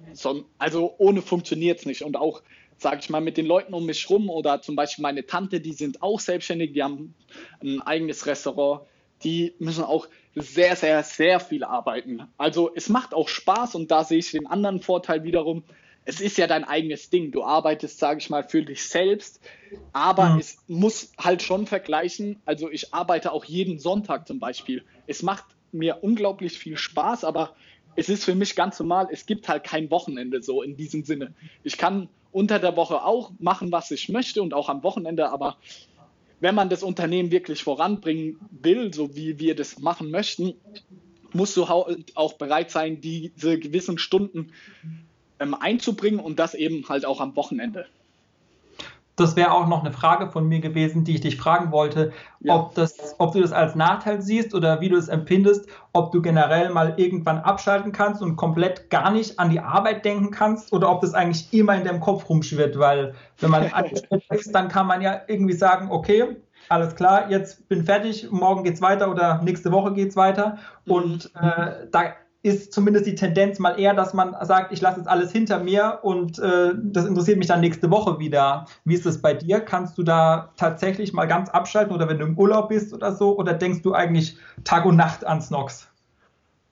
Also 0.58 0.94
ohne 0.98 1.22
funktioniert 1.22 1.80
es 1.80 1.86
nicht. 1.86 2.02
Und 2.02 2.16
auch, 2.16 2.42
sage 2.78 3.00
ich 3.00 3.10
mal, 3.10 3.20
mit 3.20 3.36
den 3.36 3.46
Leuten 3.46 3.74
um 3.74 3.86
mich 3.86 4.08
rum 4.10 4.30
oder 4.30 4.62
zum 4.62 4.76
Beispiel 4.76 5.02
meine 5.02 5.26
Tante, 5.26 5.60
die 5.60 5.72
sind 5.72 6.02
auch 6.02 6.20
selbstständig, 6.20 6.72
die 6.72 6.82
haben 6.82 7.14
ein 7.62 7.80
eigenes 7.82 8.26
Restaurant, 8.26 8.82
die 9.22 9.54
müssen 9.58 9.84
auch 9.84 10.08
sehr, 10.34 10.76
sehr, 10.76 11.02
sehr 11.02 11.40
viel 11.40 11.64
arbeiten. 11.64 12.22
Also 12.38 12.70
es 12.74 12.88
macht 12.88 13.14
auch 13.14 13.28
Spaß 13.28 13.74
und 13.74 13.90
da 13.90 14.04
sehe 14.04 14.18
ich 14.18 14.30
den 14.30 14.46
anderen 14.46 14.80
Vorteil 14.80 15.24
wiederum. 15.24 15.64
Es 16.04 16.20
ist 16.20 16.38
ja 16.38 16.46
dein 16.46 16.64
eigenes 16.64 17.10
Ding. 17.10 17.30
Du 17.30 17.44
arbeitest, 17.44 17.98
sage 17.98 18.20
ich 18.20 18.30
mal, 18.30 18.48
für 18.48 18.62
dich 18.62 18.88
selbst, 18.88 19.40
aber 19.92 20.30
mhm. 20.30 20.40
es 20.40 20.58
muss 20.66 21.12
halt 21.18 21.42
schon 21.42 21.66
vergleichen. 21.66 22.40
Also 22.46 22.70
ich 22.70 22.94
arbeite 22.94 23.32
auch 23.32 23.44
jeden 23.44 23.78
Sonntag 23.78 24.26
zum 24.26 24.40
Beispiel. 24.40 24.82
Es 25.06 25.22
macht 25.22 25.44
mir 25.72 25.98
unglaublich 26.02 26.58
viel 26.58 26.76
Spaß, 26.76 27.24
aber 27.24 27.54
es 27.96 28.08
ist 28.08 28.24
für 28.24 28.34
mich 28.34 28.54
ganz 28.54 28.78
normal, 28.78 29.08
es 29.10 29.26
gibt 29.26 29.48
halt 29.48 29.64
kein 29.64 29.90
Wochenende 29.90 30.42
so 30.42 30.62
in 30.62 30.76
diesem 30.76 31.04
Sinne. 31.04 31.34
Ich 31.64 31.76
kann 31.76 32.08
unter 32.32 32.58
der 32.58 32.76
Woche 32.76 33.04
auch 33.04 33.32
machen, 33.38 33.72
was 33.72 33.90
ich 33.90 34.08
möchte 34.08 34.42
und 34.42 34.54
auch 34.54 34.68
am 34.68 34.82
Wochenende, 34.82 35.30
aber 35.30 35.56
wenn 36.40 36.54
man 36.54 36.68
das 36.68 36.82
Unternehmen 36.82 37.30
wirklich 37.30 37.62
voranbringen 37.62 38.38
will, 38.50 38.94
so 38.94 39.14
wie 39.14 39.38
wir 39.38 39.54
das 39.54 39.78
machen 39.78 40.10
möchten, 40.10 40.54
musst 41.32 41.56
du 41.56 41.64
auch 41.64 42.32
bereit 42.34 42.70
sein, 42.70 43.00
diese 43.00 43.58
gewissen 43.58 43.98
Stunden 43.98 44.52
ähm, 45.38 45.54
einzubringen 45.54 46.20
und 46.20 46.38
das 46.38 46.54
eben 46.54 46.88
halt 46.88 47.04
auch 47.04 47.20
am 47.20 47.36
Wochenende. 47.36 47.86
Das 49.20 49.36
wäre 49.36 49.52
auch 49.52 49.66
noch 49.66 49.80
eine 49.84 49.92
Frage 49.92 50.30
von 50.30 50.48
mir 50.48 50.60
gewesen, 50.60 51.04
die 51.04 51.16
ich 51.16 51.20
dich 51.20 51.36
fragen 51.36 51.72
wollte, 51.72 52.12
ja. 52.40 52.54
ob, 52.54 52.74
das, 52.74 53.16
ob 53.18 53.32
du 53.32 53.40
das 53.42 53.52
als 53.52 53.74
Nachteil 53.74 54.22
siehst 54.22 54.54
oder 54.54 54.80
wie 54.80 54.88
du 54.88 54.96
es 54.96 55.08
empfindest, 55.08 55.68
ob 55.92 56.10
du 56.10 56.22
generell 56.22 56.70
mal 56.70 56.94
irgendwann 56.96 57.38
abschalten 57.38 57.92
kannst 57.92 58.22
und 58.22 58.36
komplett 58.36 58.88
gar 58.88 59.10
nicht 59.10 59.38
an 59.38 59.50
die 59.50 59.60
Arbeit 59.60 60.06
denken 60.06 60.30
kannst 60.30 60.72
oder 60.72 60.90
ob 60.90 61.02
das 61.02 61.12
eigentlich 61.12 61.52
immer 61.52 61.76
in 61.76 61.84
deinem 61.84 62.00
Kopf 62.00 62.28
rumschwirrt, 62.30 62.78
weil 62.78 63.14
wenn 63.40 63.50
man 63.50 63.70
angestellt 63.70 64.24
ist, 64.30 64.54
dann 64.54 64.68
kann 64.68 64.86
man 64.86 65.02
ja 65.02 65.20
irgendwie 65.26 65.54
sagen, 65.54 65.88
okay, 65.90 66.36
alles 66.70 66.94
klar, 66.94 67.30
jetzt 67.30 67.68
bin 67.68 67.84
fertig, 67.84 68.30
morgen 68.30 68.64
geht's 68.64 68.80
weiter 68.80 69.10
oder 69.10 69.42
nächste 69.42 69.70
Woche 69.70 69.92
geht's 69.92 70.16
weiter 70.16 70.56
und 70.86 71.30
äh, 71.34 71.86
da 71.90 72.14
ist 72.42 72.72
zumindest 72.72 73.06
die 73.06 73.14
Tendenz 73.14 73.58
mal 73.58 73.78
eher, 73.78 73.92
dass 73.92 74.14
man 74.14 74.34
sagt, 74.46 74.72
ich 74.72 74.80
lasse 74.80 74.98
jetzt 74.98 75.08
alles 75.08 75.30
hinter 75.30 75.58
mir 75.58 75.98
und 76.02 76.38
äh, 76.38 76.72
das 76.74 77.04
interessiert 77.04 77.38
mich 77.38 77.48
dann 77.48 77.60
nächste 77.60 77.90
Woche 77.90 78.18
wieder. 78.18 78.66
Wie 78.84 78.94
ist 78.94 79.04
es 79.04 79.20
bei 79.20 79.34
dir? 79.34 79.60
Kannst 79.60 79.98
du 79.98 80.02
da 80.02 80.52
tatsächlich 80.56 81.12
mal 81.12 81.26
ganz 81.26 81.50
abschalten 81.50 81.94
oder 81.94 82.08
wenn 82.08 82.18
du 82.18 82.24
im 82.24 82.38
Urlaub 82.38 82.70
bist 82.70 82.94
oder 82.94 83.12
so? 83.12 83.36
Oder 83.36 83.52
denkst 83.52 83.82
du 83.82 83.92
eigentlich 83.92 84.36
Tag 84.64 84.86
und 84.86 84.96
Nacht 84.96 85.26
an 85.26 85.42
Snox? 85.42 85.88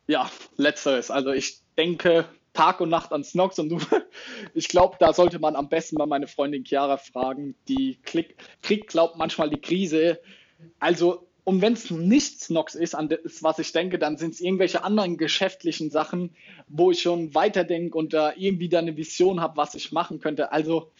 Ja, 0.06 0.30
letzteres. 0.56 1.10
Also 1.10 1.32
ich 1.32 1.60
denke 1.76 2.24
Tag 2.54 2.80
und 2.80 2.88
Nacht 2.88 3.12
an 3.12 3.22
Snox 3.22 3.58
und 3.58 3.68
du, 3.68 3.78
ich 4.54 4.68
glaube, 4.68 4.96
da 4.98 5.12
sollte 5.12 5.38
man 5.38 5.54
am 5.54 5.68
besten 5.68 5.96
mal 5.96 6.06
meine 6.06 6.28
Freundin 6.28 6.64
Chiara 6.64 6.96
fragen. 6.96 7.54
Die 7.68 7.98
kriegt, 8.02 8.88
glaubt 8.88 9.18
manchmal 9.18 9.50
die 9.50 9.60
Krise. 9.60 10.18
Also 10.80 11.27
und 11.48 11.62
wenn 11.62 11.72
es 11.72 11.90
nichts 11.90 12.50
Nox 12.50 12.74
ist, 12.74 12.94
an 12.94 13.08
das, 13.08 13.42
was 13.42 13.58
ich 13.58 13.72
denke, 13.72 13.98
dann 13.98 14.18
sind 14.18 14.34
es 14.34 14.40
irgendwelche 14.42 14.84
anderen 14.84 15.16
geschäftlichen 15.16 15.88
Sachen, 15.88 16.36
wo 16.68 16.90
ich 16.90 17.00
schon 17.00 17.34
weiterdenke 17.34 17.96
und 17.96 18.12
da 18.12 18.34
irgendwie 18.36 18.68
da 18.68 18.80
eine 18.80 18.98
Vision 18.98 19.40
habe, 19.40 19.56
was 19.56 19.74
ich 19.74 19.90
machen 19.90 20.20
könnte. 20.20 20.52
Also 20.52 20.92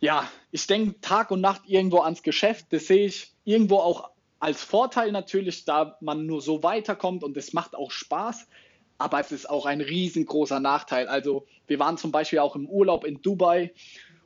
ja, 0.00 0.26
ich 0.52 0.66
denke 0.66 0.98
Tag 1.02 1.30
und 1.30 1.42
Nacht 1.42 1.64
irgendwo 1.66 1.98
ans 1.98 2.22
Geschäft. 2.22 2.68
Das 2.70 2.86
sehe 2.86 3.04
ich 3.04 3.34
irgendwo 3.44 3.76
auch 3.76 4.08
als 4.38 4.62
Vorteil 4.62 5.12
natürlich, 5.12 5.66
da 5.66 5.98
man 6.00 6.24
nur 6.24 6.40
so 6.40 6.62
weiterkommt 6.62 7.22
und 7.22 7.36
es 7.36 7.52
macht 7.52 7.74
auch 7.74 7.90
Spaß. 7.90 8.48
Aber 8.96 9.20
es 9.20 9.32
ist 9.32 9.50
auch 9.50 9.66
ein 9.66 9.82
riesengroßer 9.82 10.60
Nachteil. 10.60 11.08
Also 11.08 11.44
wir 11.66 11.78
waren 11.78 11.98
zum 11.98 12.10
Beispiel 12.10 12.38
auch 12.38 12.56
im 12.56 12.70
Urlaub 12.70 13.04
in 13.04 13.20
Dubai 13.20 13.74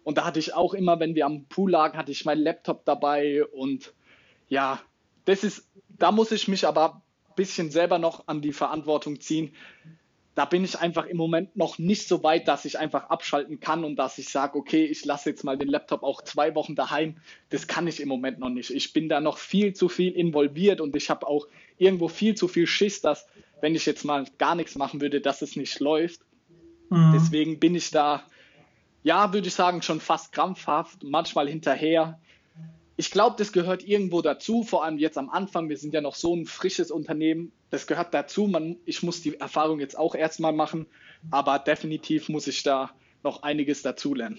und 0.05 0.19
da 0.19 0.25
hatte 0.25 0.39
ich 0.39 0.55
auch 0.55 0.73
immer, 0.73 1.01
wenn 1.01 1.17
wir 1.17 1.27
am 1.27 1.47
Pool 1.47 1.73
lagen, 1.73 1.99
hatte 1.99 2.13
ich 2.13 2.25
meinen 2.25 2.45
Laptop 2.45 2.85
dabei 2.85 3.45
und 3.45 3.93
ja, 4.49 4.81
das 5.27 5.45
ist, 5.45 5.69
da 5.89 6.11
muss 6.11 6.33
ich 6.33 6.49
mich 6.49 6.67
aber 6.67 6.95
ein 6.95 7.35
bisschen 7.37 7.71
selber 7.71 7.99
noch 7.99 8.27
an 8.27 8.41
die 8.41 8.53
Verantwortung 8.53 9.21
ziehen. 9.21 9.53
da 10.35 10.45
bin 10.45 10.65
ich 10.65 10.79
einfach 10.79 11.07
im 11.07 11.17
Moment 11.17 11.57
noch 11.57 11.79
nicht 11.79 12.07
so 12.07 12.23
weit, 12.23 12.47
dass 12.47 12.67
ich 12.67 12.79
einfach 12.79 13.09
abschalten 13.09 13.59
kann 13.59 13.85
und 13.85 13.97
dass 13.97 14.19
ich 14.19 14.29
sage, 14.29 14.59
okay, 14.59 14.85
ich 14.85 15.03
lasse 15.07 15.31
jetzt 15.31 15.45
mal 15.45 15.57
den 15.57 15.69
Laptop 15.69 16.03
auch 16.03 16.21
zwei 16.21 16.55
Wochen 16.55 16.75
daheim. 16.75 17.17
Das 17.49 17.67
kann 17.67 17.87
ich 17.87 18.01
im 18.01 18.09
Moment 18.09 18.39
noch 18.39 18.51
nicht. 18.51 18.71
Ich 18.71 18.93
bin 18.93 19.09
da 19.09 19.21
noch 19.21 19.39
viel 19.39 19.73
zu 19.73 19.89
viel 19.89 20.13
involviert 20.13 20.83
und 20.83 20.95
ich 20.95 21.09
habe 21.09 21.27
auch 21.27 21.47
irgendwo 21.79 22.09
viel 22.09 22.35
zu 22.35 22.49
viel 22.49 22.67
Schiss, 22.67 23.01
dass 23.01 23.27
wenn 23.63 23.75
ich 23.75 23.87
jetzt 23.87 24.05
mal 24.05 24.27
gar 24.37 24.55
nichts 24.55 24.77
machen 24.77 25.01
würde, 25.01 25.23
dass 25.23 25.41
es 25.41 25.57
nicht 25.57 25.81
läuft. 25.81 26.21
Mhm. 26.91 27.13
Deswegen 27.15 27.59
bin 27.59 27.75
ich 27.75 27.91
da, 27.91 28.23
ja, 29.03 29.33
würde 29.33 29.49
ich 29.49 29.55
sagen, 29.55 29.81
schon 29.81 30.01
fast 30.01 30.33
krampfhaft, 30.33 31.03
manchmal 31.03 31.49
hinterher 31.49 32.21
ich 32.97 33.11
glaube, 33.11 33.37
das 33.39 33.53
gehört 33.53 33.87
irgendwo 33.87 34.23
dazu, 34.23 34.63
vor 34.63 34.85
allem 34.85 34.99
jetzt 34.99 35.19
am 35.19 35.29
Anfang. 35.29 35.69
Wir 35.69 35.77
sind 35.77 35.93
ja 35.93 36.01
noch 36.01 36.15
so 36.15 36.35
ein 36.35 36.47
frisches 36.47 36.91
Unternehmen. 36.91 37.53
Das 37.71 37.87
gehört 37.87 38.15
dazu. 38.15 38.47
Man, 38.47 38.77
ich 38.87 39.03
muss 39.03 39.21
die 39.21 39.39
Erfahrung 39.39 39.81
jetzt 39.81 39.99
auch 39.99 40.15
erstmal 40.15 40.53
machen, 40.53 40.87
aber 41.31 41.59
definitiv 41.59 42.29
muss 42.29 42.47
ich 42.47 42.63
da 42.63 42.91
noch 43.23 43.43
einiges 43.43 43.83
dazulernen. 43.83 44.39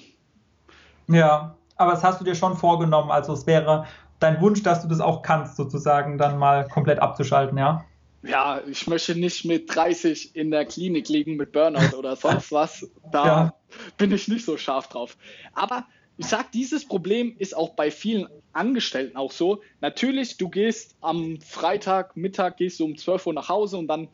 Ja, 1.07 1.55
aber 1.75 1.91
das 1.91 2.03
hast 2.03 2.19
du 2.19 2.25
dir 2.25 2.35
schon 2.35 2.57
vorgenommen. 2.57 3.11
Also 3.11 3.33
es 3.33 3.45
wäre 3.45 3.85
dein 4.19 4.41
Wunsch, 4.41 4.63
dass 4.63 4.81
du 4.81 4.87
das 4.87 4.99
auch 4.99 5.21
kannst, 5.21 5.55
sozusagen 5.55 6.17
dann 6.17 6.39
mal 6.39 6.67
komplett 6.67 6.99
abzuschalten, 6.99 7.57
ja? 7.57 7.85
Ja, 8.23 8.61
ich 8.67 8.87
möchte 8.87 9.15
nicht 9.15 9.45
mit 9.45 9.73
30 9.73 10.35
in 10.35 10.49
der 10.49 10.65
Klinik 10.65 11.07
liegen 11.07 11.37
mit 11.37 11.51
Burnout 11.51 11.95
oder 11.95 12.15
sonst 12.15 12.51
was. 12.51 12.89
Da 13.11 13.25
ja. 13.25 13.53
bin 13.97 14.11
ich 14.11 14.27
nicht 14.27 14.43
so 14.43 14.57
scharf 14.57 14.87
drauf. 14.87 15.15
Aber 15.53 15.85
ich 16.17 16.25
sage, 16.25 16.47
dieses 16.53 16.85
Problem 16.87 17.35
ist 17.37 17.55
auch 17.55 17.75
bei 17.75 17.91
vielen 17.91 18.27
Angestellten 18.51 19.17
auch 19.17 19.31
so. 19.31 19.61
Natürlich, 19.81 20.37
du 20.37 20.49
gehst 20.49 20.95
am 21.01 21.39
Freitag, 21.41 22.17
Mittag, 22.17 22.57
gehst 22.57 22.79
du 22.79 22.85
um 22.85 22.97
12 22.97 23.27
Uhr 23.27 23.33
nach 23.33 23.49
Hause 23.49 23.77
und 23.77 23.87
dann 23.87 24.07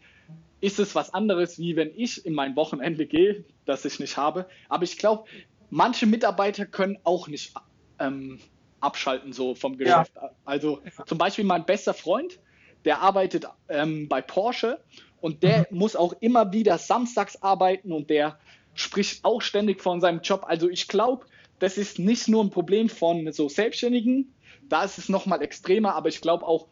ist 0.59 0.79
es 0.79 0.95
was 0.95 1.13
anderes, 1.13 1.59
wie 1.59 1.75
wenn 1.75 1.91
ich 1.95 2.25
in 2.25 2.33
mein 2.33 2.55
Wochenende 2.55 3.05
gehe, 3.05 3.43
das 3.65 3.85
ich 3.85 3.99
nicht 3.99 4.17
habe. 4.17 4.47
Aber 4.69 4.83
ich 4.83 4.97
glaube, 4.97 5.25
manche 5.69 6.05
Mitarbeiter 6.05 6.65
können 6.65 6.97
auch 7.03 7.27
nicht 7.27 7.53
ähm, 7.99 8.39
abschalten 8.79 9.33
so 9.33 9.55
vom 9.55 9.77
Geschäft. 9.77 10.13
Ja. 10.15 10.31
Also 10.45 10.81
zum 11.05 11.17
Beispiel 11.17 11.45
mein 11.45 11.65
bester 11.65 11.93
Freund, 11.93 12.39
der 12.85 13.01
arbeitet 13.01 13.45
ähm, 13.69 14.09
bei 14.09 14.21
Porsche 14.21 14.79
und 15.21 15.43
der 15.43 15.67
mhm. 15.69 15.77
muss 15.77 15.95
auch 15.95 16.13
immer 16.19 16.51
wieder 16.51 16.77
samstags 16.77 17.41
arbeiten 17.41 17.91
und 17.91 18.09
der 18.09 18.39
spricht 18.73 19.23
auch 19.23 19.41
ständig 19.41 19.81
von 19.81 20.01
seinem 20.01 20.21
Job. 20.21 20.43
Also 20.47 20.69
ich 20.69 20.87
glaube, 20.87 21.25
das 21.63 21.77
ist 21.77 21.97
nicht 21.97 22.27
nur 22.27 22.43
ein 22.43 22.49
Problem 22.49 22.89
von 22.89 23.31
so 23.31 23.47
Selbstständigen, 23.47 24.35
da 24.67 24.83
ist 24.83 24.97
es 24.97 25.07
nochmal 25.07 25.41
extremer, 25.41 25.95
aber 25.95 26.09
ich 26.09 26.19
glaube 26.19 26.45
auch, 26.45 26.67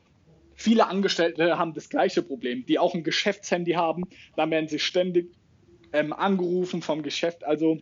viele 0.54 0.86
Angestellte 0.86 1.58
haben 1.58 1.74
das 1.74 1.88
gleiche 1.88 2.22
Problem, 2.22 2.66
die 2.66 2.78
auch 2.78 2.94
ein 2.94 3.06
Geschäftshandy 3.06 3.72
haben, 3.72 4.04
da 4.36 4.50
werden 4.50 4.68
sie 4.68 4.80
ständig 4.80 5.34
ähm, 5.94 6.12
angerufen 6.12 6.82
vom 6.82 7.04
Geschäft. 7.04 7.46
Also 7.46 7.78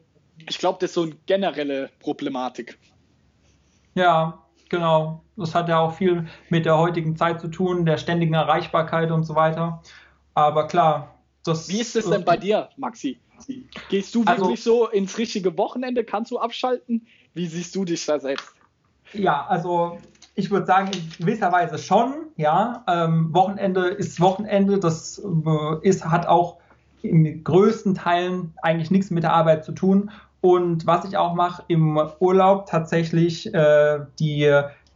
ich 0.47 0.59
glaube, 0.59 0.77
das 0.81 0.91
ist 0.91 0.93
so 0.93 1.01
eine 1.01 1.15
generelle 1.25 1.89
Problematik. 1.97 2.77
Ja, 3.95 4.45
genau. 4.69 5.23
Das 5.35 5.55
hat 5.55 5.67
ja 5.67 5.79
auch 5.79 5.95
viel 5.95 6.27
mit 6.49 6.67
der 6.67 6.77
heutigen 6.77 7.15
Zeit 7.15 7.41
zu 7.41 7.47
tun, 7.47 7.87
der 7.87 7.97
ständigen 7.97 8.35
Erreichbarkeit 8.35 9.09
und 9.09 9.23
so 9.23 9.33
weiter. 9.33 9.81
Aber 10.35 10.67
klar, 10.67 11.15
das. 11.43 11.67
Wie 11.69 11.81
ist 11.81 11.95
es 11.95 12.07
denn 12.07 12.23
bei 12.23 12.37
dir, 12.37 12.69
Maxi? 12.77 13.19
Gehst 13.89 14.15
du 14.15 14.23
also, 14.25 14.43
wirklich 14.43 14.63
so 14.63 14.87
ins 14.87 15.17
richtige 15.17 15.57
Wochenende? 15.57 16.03
Kannst 16.03 16.31
du 16.31 16.39
abschalten? 16.39 17.07
Wie 17.33 17.45
siehst 17.47 17.75
du 17.75 17.85
dich 17.85 18.05
da 18.05 18.19
selbst? 18.19 18.53
Ja, 19.13 19.45
also 19.47 19.97
ich 20.35 20.51
würde 20.51 20.65
sagen, 20.65 20.91
in 20.93 21.09
gewisser 21.17 21.51
Weise 21.51 21.77
schon. 21.77 22.13
Ja, 22.37 22.83
ähm, 22.87 23.33
Wochenende 23.33 23.87
ist 23.87 24.19
Wochenende. 24.19 24.79
Das 24.79 25.19
äh, 25.19 25.87
ist, 25.87 26.05
hat 26.05 26.27
auch 26.27 26.57
in 27.01 27.43
größten 27.43 27.95
Teilen 27.95 28.53
eigentlich 28.61 28.91
nichts 28.91 29.11
mit 29.11 29.23
der 29.23 29.33
Arbeit 29.33 29.65
zu 29.65 29.71
tun. 29.71 30.11
Und 30.41 30.85
was 30.85 31.05
ich 31.05 31.17
auch 31.17 31.33
mache 31.33 31.63
im 31.67 31.99
Urlaub, 32.19 32.65
tatsächlich 32.67 33.53
äh, 33.53 33.99
die 34.19 34.43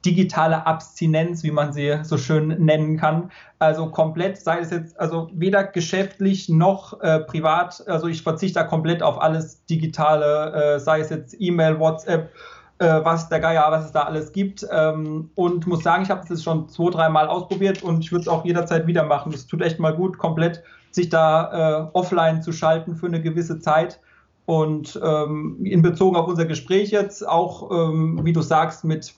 digitale 0.06 0.66
Abstinenz, 0.66 1.44
wie 1.44 1.52
man 1.52 1.72
sie 1.74 2.00
so 2.04 2.18
schön 2.18 2.50
nennen 2.64 2.98
kann. 2.98 3.32
Also 3.60 3.90
komplett, 3.90 4.38
sei 4.38 4.60
es 4.60 4.72
jetzt, 4.72 5.00
also 5.00 5.30
weder 5.34 5.64
geschäftlich 5.64 6.50
noch 6.50 7.00
äh, 7.02 7.20
privat, 7.20 7.84
also 7.88 8.08
ich 8.08 8.22
verzichte 8.22 8.60
da 8.60 8.66
komplett 8.66 9.02
auf 9.02 9.22
alles 9.22 9.66
Digitale, 9.66 10.76
äh, 10.76 10.80
sei 10.80 11.00
es 11.00 11.10
jetzt 11.10 11.36
E-Mail, 11.40 11.80
WhatsApp, 11.80 12.32
äh, 12.80 12.86
was 13.04 13.30
der 13.30 13.40
Geier, 13.40 13.66
was 13.70 13.86
es 13.86 13.92
da 13.92 14.02
alles 14.02 14.34
gibt. 14.34 14.66
Ähm, 14.70 15.30
und 15.36 15.66
muss 15.68 15.84
sagen, 15.84 16.04
ich 16.04 16.10
habe 16.10 16.22
es 16.22 16.30
jetzt 16.30 16.44
schon 16.44 16.68
zwei, 16.68 16.90
dreimal 16.90 17.28
ausprobiert 17.28 17.82
und 17.84 18.02
ich 18.02 18.12
würde 18.12 18.24
es 18.24 18.28
auch 18.28 18.44
jederzeit 18.44 18.88
wieder 18.88 19.04
machen. 19.04 19.34
Es 19.34 19.48
tut 19.48 19.62
echt 19.62 19.80
mal 19.80 19.96
gut, 19.96 20.18
komplett 20.18 20.64
sich 20.92 21.10
da 21.10 21.88
äh, 21.88 21.90
offline 21.94 22.42
zu 22.42 22.52
schalten 22.52 22.96
für 22.96 23.08
eine 23.08 23.22
gewisse 23.22 23.60
Zeit. 23.60 24.00
Und 24.46 25.00
ähm, 25.02 25.60
in 25.64 25.82
Bezug 25.82 26.18
auf 26.18 26.28
unser 26.28 26.46
Gespräch 26.46 26.92
jetzt 26.92 27.26
auch, 27.28 27.72
ähm, 27.72 28.20
wie 28.24 28.34
du 28.34 28.42
sagst, 28.42 28.84
mit 28.84 29.16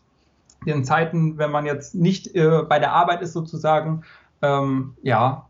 in 0.73 0.83
Zeiten, 0.83 1.37
wenn 1.37 1.51
man 1.51 1.65
jetzt 1.65 1.95
nicht 1.95 2.35
äh, 2.35 2.63
bei 2.67 2.79
der 2.79 2.93
Arbeit 2.93 3.21
ist 3.21 3.33
sozusagen, 3.33 4.03
ähm, 4.41 4.95
ja, 5.01 5.47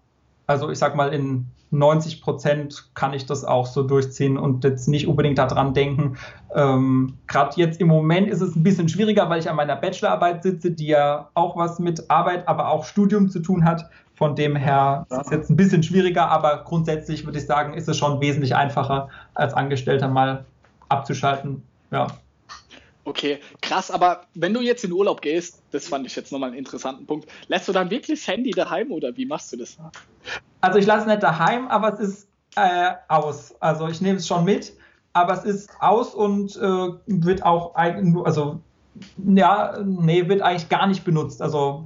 also 0.47 0.69
ich 0.69 0.77
sag 0.77 0.95
mal 0.95 1.13
in 1.13 1.47
90 1.71 2.21
Prozent 2.21 2.89
kann 2.93 3.13
ich 3.13 3.25
das 3.25 3.43
auch 3.43 3.65
so 3.65 3.83
durchziehen 3.83 4.37
und 4.37 4.63
jetzt 4.63 4.87
nicht 4.87 5.07
unbedingt 5.07 5.37
daran 5.37 5.73
denken. 5.73 6.17
Ähm, 6.53 7.17
Gerade 7.27 7.53
jetzt 7.57 7.81
im 7.81 7.87
Moment 7.87 8.27
ist 8.27 8.41
es 8.41 8.55
ein 8.55 8.63
bisschen 8.63 8.87
schwieriger, 8.87 9.29
weil 9.29 9.39
ich 9.39 9.49
an 9.49 9.55
meiner 9.55 9.75
Bachelorarbeit 9.75 10.43
sitze, 10.43 10.71
die 10.71 10.87
ja 10.87 11.29
auch 11.33 11.57
was 11.57 11.79
mit 11.79 12.09
Arbeit, 12.09 12.47
aber 12.47 12.69
auch 12.69 12.85
Studium 12.85 13.29
zu 13.29 13.39
tun 13.39 13.65
hat. 13.65 13.89
Von 14.13 14.35
dem 14.35 14.55
her 14.55 15.05
ist 15.09 15.25
es 15.25 15.29
jetzt 15.31 15.49
ein 15.49 15.57
bisschen 15.57 15.83
schwieriger, 15.83 16.29
aber 16.29 16.63
grundsätzlich 16.63 17.25
würde 17.25 17.39
ich 17.39 17.45
sagen, 17.45 17.73
ist 17.73 17.89
es 17.89 17.97
schon 17.97 18.21
wesentlich 18.21 18.55
einfacher, 18.55 19.09
als 19.33 19.53
Angestellter 19.53 20.07
mal 20.07 20.45
abzuschalten. 20.87 21.63
Ja. 21.91 22.07
Okay, 23.07 23.39
krass, 23.61 23.91
aber 23.91 24.21
wenn 24.33 24.51
du 24.53 24.61
jetzt 24.61 24.83
in 24.83 24.91
Urlaub 24.91 25.21
gehst, 25.21 25.61
das 25.69 25.87
fand 25.87 26.07
ich 26.07 26.15
jetzt 26.15 26.31
nochmal 26.31 26.49
einen 26.49 26.57
interessanten 26.57 27.05
Punkt, 27.05 27.29
lässt 27.47 27.67
du 27.67 27.71
dann 27.71 27.91
wirklich 27.91 28.19
das 28.19 28.27
Handy 28.27 28.49
daheim 28.49 28.91
oder 28.91 29.15
wie 29.15 29.27
machst 29.27 29.53
du 29.53 29.57
das? 29.57 29.77
Also 30.61 30.79
ich 30.79 30.87
lasse 30.87 31.01
es 31.01 31.07
nicht 31.07 31.21
daheim, 31.21 31.67
aber 31.67 31.93
es 31.93 31.99
ist 31.99 32.27
äh, 32.55 32.93
aus. 33.07 33.53
Also 33.59 33.87
ich 33.87 34.01
nehme 34.01 34.17
es 34.17 34.27
schon 34.27 34.43
mit, 34.43 34.73
aber 35.13 35.33
es 35.33 35.43
ist 35.43 35.69
aus 35.79 36.15
und 36.15 36.55
äh, 36.57 36.87
wird 37.05 37.45
auch 37.45 37.75
eigentlich, 37.75 38.25
also 38.25 38.59
ja, 39.23 39.77
nee, 39.85 40.27
wird 40.27 40.41
eigentlich 40.41 40.69
gar 40.69 40.87
nicht 40.87 41.03
benutzt. 41.03 41.43
Also 41.43 41.85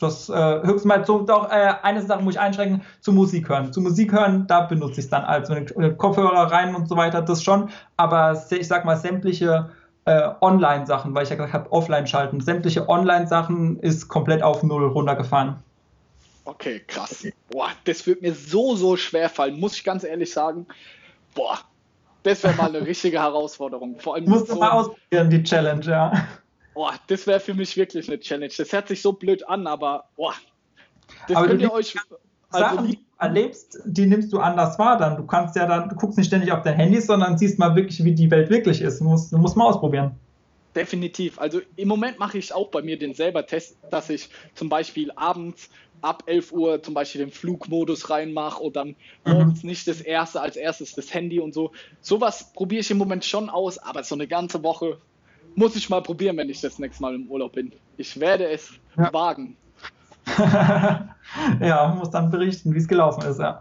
das 0.00 0.28
äh, 0.28 0.34
höchstens 0.34 0.84
mal 0.84 1.04
so, 1.04 1.20
doch 1.20 1.50
äh, 1.50 1.72
eine 1.82 2.02
Sache 2.02 2.22
muss 2.22 2.34
ich 2.34 2.40
einschränken, 2.40 2.82
zu 3.00 3.12
Musik 3.12 3.48
hören. 3.48 3.72
Zu 3.72 3.80
Musik 3.80 4.12
hören, 4.12 4.46
da 4.46 4.60
benutze 4.60 5.00
ich 5.00 5.06
es 5.06 5.08
dann 5.08 5.24
als 5.24 5.50
Kopfhörer 5.96 6.52
rein 6.52 6.74
und 6.74 6.88
so 6.88 6.96
weiter, 6.96 7.22
das 7.22 7.42
schon. 7.42 7.70
Aber 7.96 8.40
ich 8.50 8.68
sag 8.68 8.84
mal, 8.84 8.96
sämtliche 8.96 9.70
äh, 10.08 10.30
Online-Sachen, 10.40 11.14
weil 11.14 11.24
ich 11.24 11.28
ja 11.28 11.36
gesagt 11.36 11.52
habe, 11.52 11.70
offline 11.70 12.06
schalten. 12.06 12.40
Sämtliche 12.40 12.88
Online-Sachen 12.88 13.78
ist 13.80 14.08
komplett 14.08 14.42
auf 14.42 14.62
Null 14.62 14.86
runtergefahren. 14.86 15.56
Okay, 16.46 16.80
krass. 16.86 17.26
Boah, 17.50 17.68
das 17.84 18.06
wird 18.06 18.22
mir 18.22 18.34
so, 18.34 18.74
so 18.74 18.96
schwer 18.96 19.28
fallen, 19.28 19.60
muss 19.60 19.74
ich 19.74 19.84
ganz 19.84 20.04
ehrlich 20.04 20.32
sagen. 20.32 20.66
Boah, 21.34 21.58
das 22.22 22.42
wäre 22.42 22.54
mal 22.54 22.74
eine 22.74 22.86
richtige 22.86 23.20
Herausforderung. 23.20 24.00
Vor 24.00 24.14
allem 24.14 24.24
Musst 24.24 24.48
du 24.48 24.56
mal 24.56 24.70
ausprobieren, 24.70 25.28
die 25.28 25.42
Challenge, 25.42 25.84
ja. 25.84 26.12
Boah, 26.72 26.94
das 27.08 27.26
wäre 27.26 27.40
für 27.40 27.52
mich 27.52 27.76
wirklich 27.76 28.08
eine 28.08 28.18
Challenge. 28.18 28.52
Das 28.56 28.72
hört 28.72 28.88
sich 28.88 29.02
so 29.02 29.12
blöd 29.12 29.46
an, 29.46 29.66
aber 29.66 30.08
boah. 30.16 30.34
Das 31.26 31.36
aber 31.36 31.48
könnt 31.48 31.60
ihr 31.60 31.72
euch. 31.72 31.94
Also 32.50 32.76
Sachen, 32.76 32.86
die 32.88 32.98
erlebst, 33.18 33.80
die 33.84 34.06
nimmst 34.06 34.32
du 34.32 34.38
anders 34.38 34.78
wahr 34.78 34.96
dann. 34.96 35.16
Du 35.16 35.26
kannst 35.26 35.56
ja 35.56 35.66
dann, 35.66 35.88
du 35.88 35.96
guckst 35.96 36.18
nicht 36.18 36.28
ständig 36.28 36.52
auf 36.52 36.62
dein 36.62 36.74
Handy, 36.74 37.00
sondern 37.00 37.36
siehst 37.36 37.58
mal 37.58 37.74
wirklich, 37.74 38.04
wie 38.04 38.14
die 38.14 38.30
Welt 38.30 38.48
wirklich 38.50 38.80
ist. 38.80 39.00
Du 39.00 39.04
musst, 39.04 39.32
du 39.32 39.38
musst 39.38 39.56
mal 39.56 39.66
ausprobieren. 39.66 40.12
Definitiv. 40.74 41.40
Also 41.40 41.60
im 41.76 41.88
Moment 41.88 42.18
mache 42.18 42.38
ich 42.38 42.54
auch 42.54 42.68
bei 42.68 42.82
mir 42.82 42.98
den 42.98 43.14
selber 43.14 43.44
Test, 43.46 43.76
dass 43.90 44.10
ich 44.10 44.28
zum 44.54 44.68
Beispiel 44.68 45.10
abends 45.16 45.70
ab 46.00 46.22
11 46.26 46.52
Uhr 46.52 46.82
zum 46.82 46.94
Beispiel 46.94 47.20
den 47.20 47.32
Flugmodus 47.32 48.08
reinmache 48.10 48.62
und 48.62 48.76
dann 48.76 48.88
mhm. 48.88 48.94
morgens 49.32 49.64
nicht 49.64 49.88
das 49.88 50.00
erste 50.00 50.40
als 50.40 50.54
erstes 50.54 50.94
das 50.94 51.12
Handy 51.12 51.40
und 51.40 51.52
so. 51.52 51.72
Sowas 52.00 52.52
probiere 52.52 52.80
ich 52.80 52.90
im 52.92 52.98
Moment 52.98 53.24
schon 53.24 53.50
aus, 53.50 53.78
aber 53.78 54.04
so 54.04 54.14
eine 54.14 54.28
ganze 54.28 54.62
Woche 54.62 54.98
muss 55.56 55.74
ich 55.74 55.90
mal 55.90 56.02
probieren, 56.02 56.36
wenn 56.36 56.48
ich 56.48 56.60
das 56.60 56.78
nächste 56.78 57.02
Mal 57.02 57.16
im 57.16 57.28
Urlaub 57.28 57.52
bin. 57.52 57.72
Ich 57.96 58.20
werde 58.20 58.48
es 58.48 58.70
ja. 58.96 59.12
wagen. 59.12 59.56
ja, 61.60 61.94
muss 61.98 62.10
dann 62.10 62.30
berichten, 62.30 62.74
wie 62.74 62.78
es 62.78 62.88
gelaufen 62.88 63.22
ist, 63.24 63.38
ja. 63.38 63.58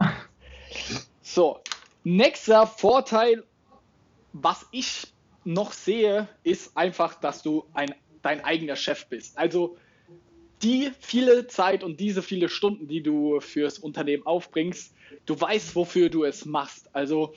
So, 1.21 1.59
nächster 2.03 2.67
Vorteil, 2.67 3.43
was 4.33 4.65
ich 4.71 5.13
noch 5.43 5.71
sehe, 5.71 6.27
ist 6.43 6.75
einfach, 6.75 7.15
dass 7.15 7.41
du 7.41 7.65
ein, 7.73 7.93
dein 8.21 8.43
eigener 8.43 8.75
Chef 8.75 9.07
bist. 9.07 9.37
Also 9.37 9.77
die 10.61 10.91
viele 10.99 11.47
Zeit 11.47 11.83
und 11.83 11.99
diese 11.99 12.21
viele 12.21 12.49
Stunden, 12.49 12.87
die 12.87 13.01
du 13.01 13.39
fürs 13.39 13.77
Unternehmen 13.77 14.25
aufbringst, 14.25 14.93
du 15.25 15.39
weißt, 15.39 15.75
wofür 15.75 16.09
du 16.09 16.23
es 16.23 16.45
machst. 16.45 16.89
Also, 16.93 17.33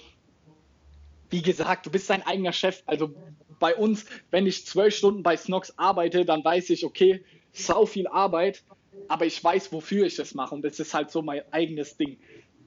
wie 1.29 1.43
gesagt, 1.43 1.87
du 1.87 1.91
bist 1.91 2.09
dein 2.09 2.27
eigener 2.27 2.53
Chef. 2.53 2.83
Also 2.87 3.15
bei 3.59 3.75
uns, 3.75 4.07
wenn 4.31 4.47
ich 4.47 4.67
zwölf 4.67 4.97
Stunden 4.97 5.23
bei 5.23 5.37
Snox 5.37 5.79
arbeite, 5.79 6.25
dann 6.25 6.45
weiß 6.45 6.71
ich, 6.71 6.85
okay, 6.85 7.23
sau 7.53 7.87
viel 7.87 8.07
Arbeit, 8.09 8.65
aber 9.09 9.27
ich 9.27 9.43
weiß, 9.43 9.73
wofür 9.73 10.07
ich 10.07 10.17
das 10.17 10.35
mache 10.35 10.55
und 10.55 10.63
das 10.63 10.79
ist 10.81 10.95
halt 10.95 11.11
so 11.11 11.23
mein 11.23 11.43
eigenes 11.51 11.97
Ding. 11.97 12.19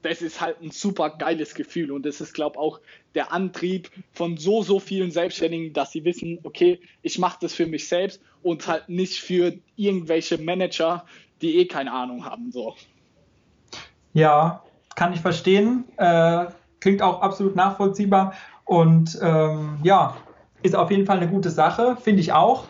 das 0.02 0.20
ist 0.20 0.40
halt 0.40 0.60
ein 0.60 0.70
super 0.70 1.10
geiles 1.10 1.54
Gefühl 1.54 1.90
und 1.90 2.04
das 2.04 2.20
ist, 2.20 2.34
glaube 2.34 2.56
ich, 2.56 2.58
auch 2.58 2.80
der 3.14 3.32
Antrieb 3.32 3.90
von 4.12 4.36
so, 4.36 4.62
so 4.62 4.78
vielen 4.78 5.10
Selbstständigen, 5.10 5.72
dass 5.72 5.92
sie 5.92 6.04
wissen, 6.04 6.40
okay, 6.42 6.80
ich 7.00 7.18
mache 7.18 7.38
das 7.40 7.54
für 7.54 7.66
mich 7.66 7.88
selbst 7.88 8.20
und 8.42 8.66
halt 8.66 8.88
nicht 8.90 9.20
für 9.20 9.54
irgendwelche 9.76 10.36
Manager, 10.36 11.06
die 11.40 11.56
eh 11.56 11.66
keine 11.66 11.92
Ahnung 11.92 12.26
haben. 12.26 12.52
So. 12.52 12.74
Ja, 14.12 14.62
kann 14.94 15.14
ich 15.14 15.20
verstehen. 15.20 15.84
Äh, 15.96 16.46
klingt 16.80 17.00
auch 17.00 17.22
absolut 17.22 17.56
nachvollziehbar 17.56 18.34
und 18.66 19.18
ähm, 19.22 19.78
ja, 19.82 20.16
ist 20.62 20.76
auf 20.76 20.90
jeden 20.90 21.06
Fall 21.06 21.16
eine 21.16 21.28
gute 21.28 21.50
Sache, 21.50 21.96
finde 21.96 22.20
ich 22.20 22.32
auch. 22.32 22.66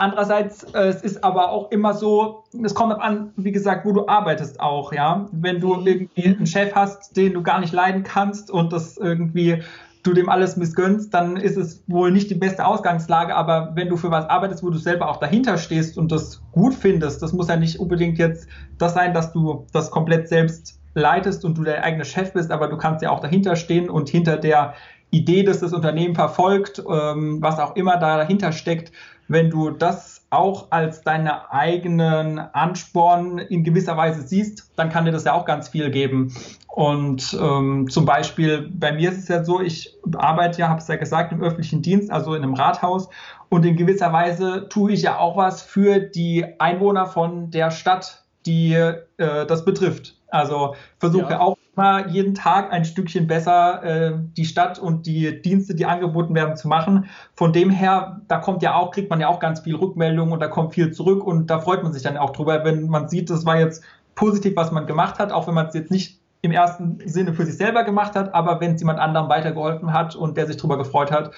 Andererseits, 0.00 0.62
äh, 0.74 0.88
es 0.88 1.02
ist 1.02 1.24
aber 1.24 1.50
auch 1.50 1.72
immer 1.72 1.92
so, 1.92 2.44
es 2.62 2.74
kommt 2.74 2.92
an, 3.00 3.32
wie 3.36 3.50
gesagt, 3.50 3.84
wo 3.84 3.92
du 3.92 4.06
arbeitest 4.06 4.60
auch, 4.60 4.92
ja. 4.92 5.26
Wenn 5.32 5.60
du 5.60 5.74
mhm. 5.74 5.86
irgendwie 5.86 6.24
einen 6.24 6.46
Chef 6.46 6.74
hast, 6.74 7.16
den 7.16 7.34
du 7.34 7.42
gar 7.42 7.58
nicht 7.58 7.72
leiden 7.72 8.04
kannst 8.04 8.50
und 8.50 8.72
das 8.72 8.96
irgendwie 8.96 9.62
du 10.04 10.12
dem 10.12 10.28
alles 10.28 10.56
missgönnst, 10.56 11.12
dann 11.12 11.36
ist 11.36 11.56
es 11.56 11.82
wohl 11.88 12.12
nicht 12.12 12.30
die 12.30 12.36
beste 12.36 12.64
Ausgangslage. 12.64 13.34
Aber 13.34 13.72
wenn 13.74 13.88
du 13.88 13.96
für 13.96 14.12
was 14.12 14.28
arbeitest, 14.28 14.62
wo 14.62 14.70
du 14.70 14.78
selber 14.78 15.08
auch 15.08 15.18
dahinter 15.18 15.58
stehst 15.58 15.98
und 15.98 16.12
das 16.12 16.42
gut 16.52 16.74
findest, 16.74 17.20
das 17.20 17.32
muss 17.32 17.48
ja 17.48 17.56
nicht 17.56 17.80
unbedingt 17.80 18.18
jetzt 18.18 18.48
das 18.78 18.94
sein, 18.94 19.12
dass 19.12 19.32
du 19.32 19.66
das 19.72 19.90
komplett 19.90 20.28
selbst 20.28 20.78
leitest 20.94 21.44
und 21.44 21.58
du 21.58 21.64
der 21.64 21.82
eigene 21.82 22.04
Chef 22.04 22.32
bist, 22.32 22.50
aber 22.50 22.68
du 22.68 22.76
kannst 22.76 23.02
ja 23.02 23.10
auch 23.10 23.20
dahinter 23.20 23.56
stehen 23.56 23.90
und 23.90 24.08
hinter 24.08 24.36
der 24.36 24.74
Idee, 25.10 25.42
dass 25.42 25.60
das 25.60 25.72
Unternehmen 25.72 26.14
verfolgt, 26.14 26.82
ähm, 26.90 27.40
was 27.40 27.58
auch 27.58 27.76
immer 27.76 27.96
da 27.96 28.16
dahinter 28.16 28.52
steckt, 28.52 28.92
wenn 29.28 29.50
du 29.50 29.70
das 29.70 30.18
auch 30.30 30.70
als 30.70 31.02
deine 31.02 31.50
eigenen 31.52 32.38
Ansporn 32.38 33.38
in 33.38 33.64
gewisser 33.64 33.96
Weise 33.96 34.22
siehst, 34.22 34.70
dann 34.76 34.90
kann 34.90 35.04
dir 35.04 35.12
das 35.12 35.24
ja 35.24 35.34
auch 35.34 35.44
ganz 35.44 35.68
viel 35.68 35.90
geben. 35.90 36.34
Und 36.66 37.36
ähm, 37.40 37.88
zum 37.90 38.04
Beispiel 38.04 38.70
bei 38.72 38.92
mir 38.92 39.10
ist 39.10 39.18
es 39.18 39.28
ja 39.28 39.44
so, 39.44 39.60
ich 39.60 39.96
arbeite 40.16 40.60
ja, 40.60 40.68
habe 40.68 40.80
es 40.80 40.88
ja 40.88 40.96
gesagt, 40.96 41.32
im 41.32 41.42
öffentlichen 41.42 41.82
Dienst, 41.82 42.10
also 42.10 42.34
in 42.34 42.42
einem 42.42 42.54
Rathaus. 42.54 43.08
Und 43.48 43.64
in 43.64 43.76
gewisser 43.76 44.12
Weise 44.12 44.68
tue 44.68 44.92
ich 44.92 45.02
ja 45.02 45.18
auch 45.18 45.36
was 45.36 45.62
für 45.62 45.98
die 45.98 46.44
Einwohner 46.58 47.06
von 47.06 47.50
der 47.50 47.70
Stadt, 47.70 48.22
die 48.46 48.74
äh, 48.74 48.96
das 49.16 49.64
betrifft. 49.64 50.14
Also 50.28 50.74
versuche 50.98 51.32
ja. 51.32 51.40
auch 51.40 51.57
immer 51.78 52.08
jeden 52.08 52.34
Tag 52.34 52.72
ein 52.72 52.84
Stückchen 52.84 53.28
besser 53.28 53.82
äh, 53.84 54.12
die 54.36 54.44
Stadt 54.44 54.80
und 54.80 55.06
die 55.06 55.40
Dienste, 55.40 55.76
die 55.76 55.86
angeboten 55.86 56.34
werden, 56.34 56.56
zu 56.56 56.66
machen. 56.66 57.06
Von 57.34 57.52
dem 57.52 57.70
her, 57.70 58.20
da 58.26 58.38
kommt 58.38 58.62
ja 58.62 58.74
auch, 58.74 58.90
kriegt 58.90 59.10
man 59.10 59.20
ja 59.20 59.28
auch 59.28 59.38
ganz 59.38 59.60
viel 59.60 59.76
Rückmeldung 59.76 60.32
und 60.32 60.40
da 60.40 60.48
kommt 60.48 60.74
viel 60.74 60.90
zurück 60.92 61.24
und 61.24 61.48
da 61.48 61.60
freut 61.60 61.84
man 61.84 61.92
sich 61.92 62.02
dann 62.02 62.16
auch 62.16 62.30
drüber, 62.30 62.64
wenn 62.64 62.88
man 62.88 63.08
sieht, 63.08 63.30
das 63.30 63.46
war 63.46 63.60
jetzt 63.60 63.84
positiv, 64.16 64.56
was 64.56 64.72
man 64.72 64.86
gemacht 64.86 65.20
hat, 65.20 65.30
auch 65.30 65.46
wenn 65.46 65.54
man 65.54 65.66
es 65.66 65.74
jetzt 65.74 65.92
nicht 65.92 66.20
im 66.42 66.50
ersten 66.50 66.98
Sinne 67.06 67.32
für 67.32 67.46
sich 67.46 67.56
selber 67.56 67.84
gemacht 67.84 68.16
hat, 68.16 68.34
aber 68.34 68.60
wenn 68.60 68.74
es 68.74 68.80
jemand 68.80 68.98
anderem 68.98 69.28
weitergeholfen 69.28 69.92
hat 69.92 70.16
und 70.16 70.36
der 70.36 70.48
sich 70.48 70.56
darüber 70.56 70.78
gefreut 70.78 71.12
hat 71.12 71.30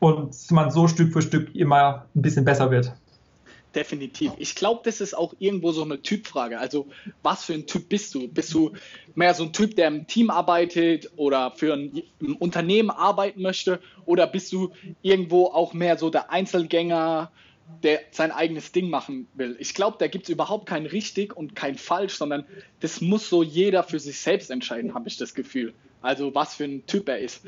und 0.00 0.34
man 0.50 0.70
so 0.70 0.88
Stück 0.88 1.12
für 1.12 1.22
Stück 1.22 1.54
immer 1.54 2.06
ein 2.16 2.22
bisschen 2.22 2.44
besser 2.44 2.70
wird. 2.70 2.92
Definitiv. 3.74 4.32
Ich 4.38 4.54
glaube, 4.54 4.82
das 4.84 5.00
ist 5.00 5.14
auch 5.14 5.34
irgendwo 5.38 5.72
so 5.72 5.82
eine 5.82 6.00
Typfrage. 6.00 6.58
Also, 6.58 6.86
was 7.22 7.44
für 7.44 7.54
ein 7.54 7.66
Typ 7.66 7.88
bist 7.88 8.14
du? 8.14 8.28
Bist 8.28 8.54
du 8.54 8.72
mehr 9.14 9.34
so 9.34 9.44
ein 9.44 9.52
Typ, 9.52 9.74
der 9.74 9.88
im 9.88 10.06
Team 10.06 10.30
arbeitet 10.30 11.10
oder 11.16 11.50
für 11.50 11.74
ein, 11.74 12.02
ein 12.22 12.34
Unternehmen 12.34 12.90
arbeiten 12.90 13.42
möchte? 13.42 13.80
Oder 14.06 14.26
bist 14.28 14.52
du 14.52 14.72
irgendwo 15.02 15.46
auch 15.46 15.72
mehr 15.72 15.98
so 15.98 16.08
der 16.08 16.30
Einzelgänger, 16.30 17.32
der 17.82 18.00
sein 18.12 18.30
eigenes 18.30 18.70
Ding 18.70 18.90
machen 18.90 19.26
will? 19.34 19.56
Ich 19.58 19.74
glaube, 19.74 19.96
da 19.98 20.06
gibt 20.06 20.24
es 20.24 20.30
überhaupt 20.30 20.66
kein 20.66 20.86
richtig 20.86 21.36
und 21.36 21.56
kein 21.56 21.76
falsch, 21.76 22.14
sondern 22.14 22.44
das 22.78 23.00
muss 23.00 23.28
so 23.28 23.42
jeder 23.42 23.82
für 23.82 23.98
sich 23.98 24.20
selbst 24.20 24.50
entscheiden, 24.50 24.94
habe 24.94 25.08
ich 25.08 25.16
das 25.16 25.34
Gefühl. 25.34 25.74
Also, 26.00 26.34
was 26.34 26.54
für 26.54 26.64
ein 26.64 26.86
Typ 26.86 27.08
er 27.08 27.18
ist. 27.18 27.42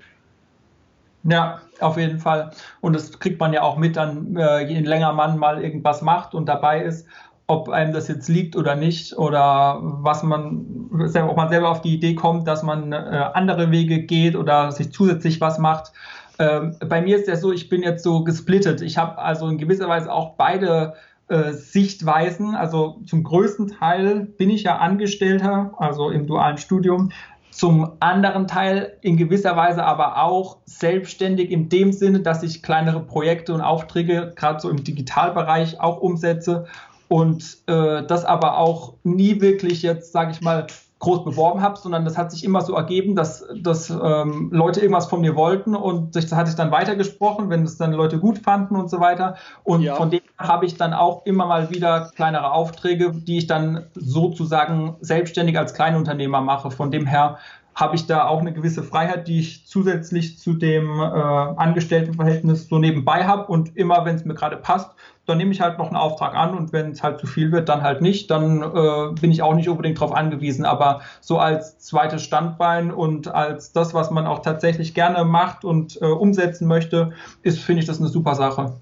Ja, 1.29 1.61
auf 1.81 1.97
jeden 1.97 2.19
Fall. 2.19 2.51
Und 2.81 2.95
das 2.95 3.19
kriegt 3.19 3.41
man 3.41 3.53
ja 3.53 3.63
auch 3.63 3.77
mit, 3.77 3.97
dann 3.97 4.37
äh, 4.37 4.61
je 4.61 4.81
länger 4.81 5.13
man 5.13 5.39
mal 5.39 5.63
irgendwas 5.63 6.03
macht 6.03 6.35
und 6.35 6.47
dabei 6.47 6.83
ist, 6.83 7.07
ob 7.49 7.69
einem 7.69 7.93
das 7.93 8.09
jetzt 8.09 8.29
liegt 8.29 8.57
oder 8.57 8.75
nicht 8.75 9.17
oder 9.17 9.79
was 9.81 10.23
man, 10.23 10.91
ob 10.93 11.37
man 11.37 11.49
selber 11.49 11.71
auf 11.71 11.81
die 11.81 11.95
Idee 11.95 12.15
kommt, 12.15 12.47
dass 12.49 12.63
man 12.63 12.93
äh, 12.93 12.97
andere 13.35 13.71
Wege 13.71 14.03
geht 14.03 14.37
oder 14.37 14.73
sich 14.73 14.93
zusätzlich 14.93 15.41
was 15.41 15.59
macht. 15.59 15.93
Ähm, 16.39 16.77
bei 16.89 17.01
mir 17.01 17.17
ist 17.17 17.29
ja 17.29 17.37
so, 17.37 17.53
ich 17.53 17.69
bin 17.69 17.83
jetzt 17.83 18.03
so 18.03 18.25
gesplittet. 18.25 18.83
Ich 18.83 18.99
habe 18.99 19.19
also 19.19 19.49
in 19.49 19.59
gewisser 19.59 19.89
Weise 19.89 20.13
auch 20.13 20.35
beide 20.37 20.95
äh, 21.29 21.53
Sichtweisen. 21.53 22.55
Also 22.55 23.01
zum 23.07 23.23
größten 23.23 23.69
Teil 23.69 24.21
bin 24.21 24.51
ich 24.51 24.65
ja 24.65 24.79
Angestellter, 24.79 25.73
also 25.79 26.11
im 26.11 26.27
dualen 26.27 26.59
Studium, 26.59 27.11
zum 27.57 27.93
anderen 28.01 28.47
Teil 28.47 28.99
in 29.01 29.17
gewisser 29.17 29.57
Weise 29.57 29.83
aber 29.83 30.23
auch 30.23 30.59
selbstständig 30.67 31.51
in 31.51 31.71
dem 31.71 31.91
Sinne, 31.91 32.21
dass 32.21 32.43
ich 32.43 32.63
kleinere 32.63 33.01
Projekte 33.01 33.55
und 33.55 33.63
Aufträge 33.63 34.35
gerade 34.37 34.61
so 34.61 34.69
im 34.69 34.85
Digitalbereich 34.85 35.81
auch 35.81 36.03
umsetze 36.03 36.67
und 37.09 37.57
äh, 37.67 38.03
das 38.07 38.27
aber 38.27 38.59
auch 38.59 38.93
nie 39.05 39.41
wirklich 39.41 39.81
jetzt, 39.81 40.13
sage 40.13 40.33
ich 40.33 40.43
mal, 40.43 40.67
groß 40.99 41.25
beworben 41.25 41.61
habe, 41.61 41.77
sondern 41.77 42.05
das 42.05 42.17
hat 42.17 42.31
sich 42.31 42.43
immer 42.43 42.63
so 42.63 42.75
ergeben, 42.75 43.15
dass, 43.17 43.45
dass 43.61 43.91
ähm, 43.91 44.49
Leute 44.51 44.81
irgendwas 44.81 45.07
von 45.07 45.21
mir 45.21 45.37
wollten 45.37 45.77
und 45.77 46.17
das 46.17 46.33
hatte 46.33 46.49
ich 46.49 46.57
dann 46.57 46.71
weitergesprochen, 46.71 47.51
wenn 47.51 47.65
es 47.65 47.77
dann 47.77 47.93
Leute 47.93 48.19
gut 48.19 48.39
fanden 48.39 48.77
und 48.77 48.89
so 48.89 48.99
weiter. 48.99 49.37
Und 49.63 49.83
ja. 49.83 49.95
von 49.95 50.11
dem 50.11 50.23
habe 50.39 50.65
ich 50.65 50.77
dann 50.77 50.95
auch 50.95 51.27
immer 51.27 51.47
mal 51.47 51.71
wieder 51.71 52.11
kleinere 52.17 52.51
Aufträge, 52.53 53.13
die 53.13 53.39
ich 53.39 53.47
dann 53.47 53.87
sozusagen 53.95 54.97
selbstständig 55.01 55.59
als 55.59 55.75
Kleinunternehmer 55.75 56.41
mache. 56.41 56.71
Von 56.71 56.91
dem 56.91 57.07
her 57.07 57.39
habe 57.75 57.95
ich 57.95 58.07
da 58.07 58.27
auch 58.27 58.41
eine 58.41 58.55
gewisse 58.55 58.83
Freiheit, 58.83 59.29
die 59.29 59.39
ich 59.39 59.67
zusätzlich 59.67 60.39
zu 60.39 60.55
dem 60.55 60.99
äh, 60.99 61.03
Angestelltenverhältnis 61.03 62.69
so 62.69 62.79
nebenbei 62.79 63.27
habe 63.27 63.53
und 63.53 63.77
immer, 63.77 64.07
wenn 64.07 64.17
es 64.17 64.25
mir 64.25 64.35
gerade 64.35 64.57
passt, 64.57 64.93
dann 65.27 65.39
nehme 65.39 65.53
ich 65.53 65.61
halt 65.61 65.79
noch 65.79 65.89
einen 65.89 65.97
Auftrag 65.97 66.35
an 66.35 66.57
und 66.57 66.73
wenn 66.73 66.93
es 66.93 67.03
halt 67.03 67.21
zu 67.21 67.27
viel 67.27 67.51
wird, 67.51 67.69
dann 67.69 67.83
halt 67.83 68.01
nicht. 68.01 68.31
Dann 68.31 68.63
äh, 68.63 69.21
bin 69.21 69.33
ich 69.33 69.43
auch 69.43 69.55
nicht 69.55 69.69
unbedingt 69.69 69.99
darauf 69.99 70.15
angewiesen. 70.15 70.65
Aber 70.65 71.03
so 71.21 71.39
als 71.39 71.79
zweites 71.81 72.23
Standbein 72.23 72.93
und 72.93 73.29
als 73.29 73.73
das, 73.73 73.93
was 73.93 74.11
man 74.11 74.27
auch 74.27 74.41
tatsächlich 74.41 74.95
gerne 74.95 75.25
macht 75.25 75.65
und 75.65 76.01
äh, 76.01 76.05
umsetzen 76.05 76.69
möchte, 76.69 77.13
ist, 77.43 77.59
finde 77.59 77.81
ich 77.81 77.87
das 77.87 77.99
eine 77.99 78.09
super 78.09 78.37
Sache. 78.37 78.73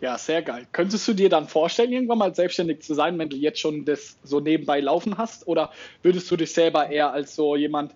Ja, 0.00 0.16
sehr 0.16 0.42
geil. 0.42 0.66
Könntest 0.72 1.06
du 1.08 1.12
dir 1.12 1.28
dann 1.28 1.48
vorstellen, 1.48 1.92
irgendwann 1.92 2.18
mal 2.18 2.34
selbstständig 2.34 2.82
zu 2.82 2.94
sein, 2.94 3.18
wenn 3.18 3.28
du 3.28 3.36
jetzt 3.36 3.58
schon 3.58 3.84
das 3.84 4.16
so 4.22 4.40
nebenbei 4.40 4.80
laufen 4.80 5.18
hast? 5.18 5.46
Oder 5.46 5.70
würdest 6.02 6.30
du 6.30 6.36
dich 6.36 6.52
selber 6.52 6.88
eher 6.88 7.12
als 7.12 7.34
so 7.34 7.56
jemand 7.56 7.92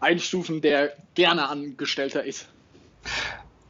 einstufen, 0.00 0.60
der 0.60 0.92
gerne 1.14 1.48
Angestellter 1.48 2.24
ist? 2.24 2.48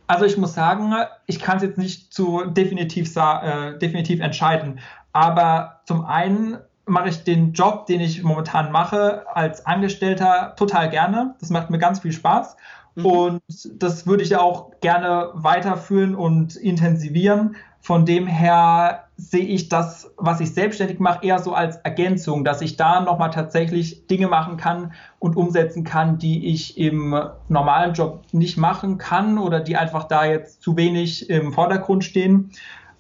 Also 0.07 0.25
ich 0.25 0.37
muss 0.37 0.55
sagen, 0.55 0.95
ich 1.27 1.41
kann 1.41 1.57
es 1.57 1.63
jetzt 1.63 1.79
nicht 1.79 2.15
zu 2.15 2.45
definitiv, 2.47 3.15
äh, 3.17 3.79
definitiv 3.79 4.21
entscheiden. 4.21 4.81
Aber 5.13 5.81
zum 5.85 6.05
einen 6.05 6.59
mache 6.87 7.09
ich 7.09 7.25
den 7.25 7.53
Job, 7.53 7.87
den 7.87 8.01
ich 8.01 8.23
momentan 8.23 8.71
mache, 8.71 9.25
als 9.35 9.67
Angestellter 9.67 10.55
total 10.57 10.89
gerne. 10.89 11.35
Das 11.41 11.51
macht 11.51 11.71
mir 11.71 11.79
ganz 11.79 12.01
viel 12.01 12.13
Spaß. 12.13 12.57
Mhm. 12.95 13.07
Und 13.07 13.43
das 13.75 14.07
würde 14.07 14.23
ich 14.23 14.37
auch 14.37 14.71
gerne 14.81 15.31
weiterführen 15.35 16.15
und 16.15 16.57
intensivieren. 16.57 17.57
Von 17.87 18.05
dem 18.05 18.27
her 18.27 19.05
sehe 19.17 19.45
ich 19.45 19.69
das, 19.69 20.13
was 20.17 20.41
ich 20.41 20.53
selbstständig 20.53 20.99
mache, 20.99 21.25
eher 21.25 21.39
so 21.39 21.55
als 21.55 21.77
Ergänzung, 21.77 22.43
dass 22.43 22.61
ich 22.61 22.77
da 22.77 23.01
nochmal 23.01 23.31
tatsächlich 23.31 24.09
Dinge 24.09 24.27
machen 24.27 24.57
kann 24.57 24.93
und 25.21 25.37
umsetzen 25.37 25.85
kann, 25.85 26.19
die 26.19 26.49
ich 26.49 26.79
im 26.79 27.17
normalen 27.49 27.95
Job 27.95 28.25
nicht 28.33 28.57
machen 28.57 28.99
kann 28.99 29.39
oder 29.39 29.61
die 29.61 29.77
einfach 29.77 30.03
da 30.03 30.25
jetzt 30.25 30.63
zu 30.63 30.77
wenig 30.77 31.31
im 31.31 31.53
Vordergrund 31.53 32.03
stehen. 32.03 32.51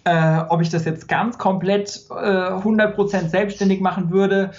Äh, 0.04 0.42
ob 0.50 0.62
ich 0.62 0.70
das 0.70 0.84
jetzt 0.84 1.08
ganz 1.08 1.36
komplett 1.36 2.06
äh, 2.10 2.14
100% 2.14 3.28
selbstständig 3.28 3.80
machen 3.80 4.12
würde, 4.12 4.52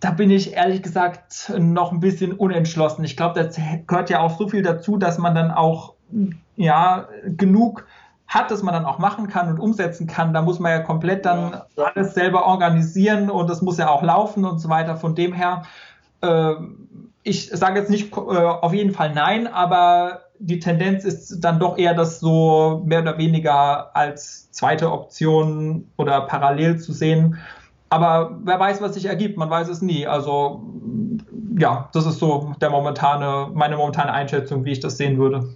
da 0.00 0.10
bin 0.10 0.30
ich 0.30 0.54
ehrlich 0.54 0.82
gesagt 0.82 1.52
noch 1.58 1.92
ein 1.92 2.00
bisschen 2.00 2.32
unentschlossen. 2.32 3.04
Ich 3.04 3.14
glaube, 3.14 3.38
da 3.38 3.50
gehört 3.86 4.08
ja 4.08 4.20
auch 4.20 4.38
so 4.38 4.48
viel 4.48 4.62
dazu, 4.62 4.96
dass 4.96 5.18
man 5.18 5.34
dann 5.34 5.50
auch 5.50 5.96
ja 6.56 7.08
genug 7.26 7.84
hat, 8.30 8.50
dass 8.52 8.62
man 8.62 8.72
dann 8.72 8.86
auch 8.86 8.98
machen 8.98 9.26
kann 9.26 9.48
und 9.48 9.58
umsetzen 9.58 10.06
kann. 10.06 10.32
Da 10.32 10.40
muss 10.40 10.60
man 10.60 10.70
ja 10.70 10.78
komplett 10.78 11.26
dann 11.26 11.62
ja. 11.76 11.84
alles 11.84 12.14
selber 12.14 12.46
organisieren 12.46 13.28
und 13.28 13.50
das 13.50 13.60
muss 13.60 13.76
ja 13.76 13.90
auch 13.90 14.02
laufen 14.02 14.44
und 14.44 14.60
so 14.60 14.68
weiter. 14.68 14.96
Von 14.96 15.16
dem 15.16 15.32
her, 15.32 15.64
äh, 16.20 16.54
ich 17.24 17.48
sage 17.48 17.80
jetzt 17.80 17.90
nicht 17.90 18.16
äh, 18.16 18.20
auf 18.20 18.72
jeden 18.72 18.92
Fall 18.92 19.12
nein, 19.12 19.48
aber 19.48 20.20
die 20.38 20.60
Tendenz 20.60 21.04
ist 21.04 21.40
dann 21.40 21.58
doch 21.58 21.76
eher, 21.76 21.92
das 21.92 22.20
so 22.20 22.82
mehr 22.86 23.02
oder 23.02 23.18
weniger 23.18 23.94
als 23.96 24.50
zweite 24.52 24.92
Option 24.92 25.90
oder 25.96 26.20
parallel 26.22 26.78
zu 26.78 26.92
sehen. 26.92 27.36
Aber 27.88 28.38
wer 28.44 28.60
weiß, 28.60 28.80
was 28.80 28.94
sich 28.94 29.06
ergibt, 29.06 29.38
man 29.38 29.50
weiß 29.50 29.68
es 29.68 29.82
nie. 29.82 30.06
Also 30.06 30.62
ja, 31.58 31.88
das 31.92 32.06
ist 32.06 32.20
so 32.20 32.54
der 32.60 32.70
momentane, 32.70 33.50
meine 33.52 33.76
momentane 33.76 34.12
Einschätzung, 34.12 34.64
wie 34.64 34.70
ich 34.70 34.80
das 34.80 34.96
sehen 34.96 35.18
würde. 35.18 35.52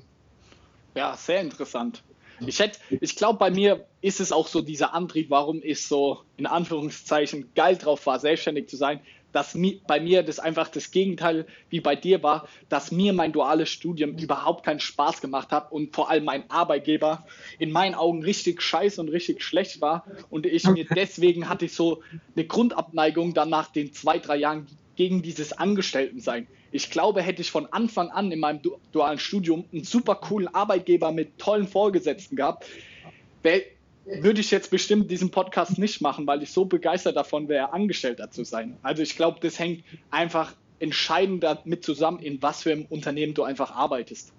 Ja, 0.96 1.14
sehr 1.16 1.40
interessant. 1.40 2.02
Ich 2.48 2.58
hätte, 2.58 2.78
ich 2.90 3.16
glaube, 3.16 3.38
bei 3.38 3.50
mir 3.50 3.86
ist 4.00 4.20
es 4.20 4.32
auch 4.32 4.48
so 4.48 4.60
dieser 4.60 4.94
Antrieb, 4.94 5.30
warum 5.30 5.60
ich 5.62 5.86
so 5.86 6.20
in 6.36 6.46
Anführungszeichen 6.46 7.50
geil 7.54 7.76
drauf 7.76 8.06
war, 8.06 8.18
selbstständig 8.18 8.68
zu 8.68 8.76
sein, 8.76 9.00
dass 9.34 9.54
mi, 9.54 9.80
bei 9.86 9.98
mir 9.98 10.22
das 10.22 10.38
einfach 10.38 10.68
das 10.68 10.92
Gegenteil 10.92 11.46
wie 11.68 11.80
bei 11.80 11.96
dir 11.96 12.22
war, 12.22 12.48
dass 12.68 12.92
mir 12.92 13.12
mein 13.12 13.32
duales 13.32 13.68
Studium 13.68 14.16
überhaupt 14.16 14.64
keinen 14.64 14.78
Spaß 14.78 15.20
gemacht 15.20 15.50
hat 15.50 15.72
und 15.72 15.94
vor 15.94 16.08
allem 16.08 16.24
mein 16.24 16.48
Arbeitgeber 16.50 17.26
in 17.58 17.72
meinen 17.72 17.96
Augen 17.96 18.22
richtig 18.22 18.62
scheiße 18.62 19.00
und 19.00 19.08
richtig 19.08 19.42
schlecht 19.42 19.80
war 19.80 20.06
und 20.30 20.46
ich 20.46 20.64
mir 20.64 20.84
deswegen 20.84 21.48
hatte 21.48 21.64
ich 21.64 21.74
so 21.74 22.02
eine 22.36 22.46
Grundabneigung 22.46 23.34
dann 23.34 23.50
nach 23.50 23.72
den 23.72 23.92
zwei, 23.92 24.18
drei 24.18 24.36
Jahren 24.36 24.68
gegen 24.94 25.22
dieses 25.22 25.52
Angestelltensein. 25.52 26.46
Ich 26.74 26.90
glaube, 26.90 27.22
hätte 27.22 27.40
ich 27.40 27.52
von 27.52 27.72
Anfang 27.72 28.10
an 28.10 28.32
in 28.32 28.40
meinem 28.40 28.60
dualen 28.90 29.20
Studium 29.20 29.64
einen 29.72 29.84
super 29.84 30.16
coolen 30.16 30.52
Arbeitgeber 30.52 31.12
mit 31.12 31.38
tollen 31.38 31.68
Vorgesetzten 31.68 32.34
gehabt, 32.34 32.66
würde 33.42 34.40
ich 34.40 34.50
jetzt 34.50 34.72
bestimmt 34.72 35.08
diesen 35.08 35.30
Podcast 35.30 35.78
nicht 35.78 36.00
machen, 36.00 36.26
weil 36.26 36.42
ich 36.42 36.50
so 36.50 36.64
begeistert 36.64 37.14
davon 37.14 37.48
wäre, 37.48 37.72
Angestellter 37.72 38.32
zu 38.32 38.42
sein. 38.42 38.76
Also 38.82 39.02
ich 39.04 39.14
glaube, 39.14 39.38
das 39.40 39.60
hängt 39.60 39.84
einfach 40.10 40.52
entscheidend 40.80 41.44
damit 41.44 41.84
zusammen, 41.84 42.18
in 42.18 42.42
was 42.42 42.64
für 42.64 42.72
einem 42.72 42.86
Unternehmen 42.86 43.34
du 43.34 43.44
einfach 43.44 43.70
arbeitest. 43.70 44.32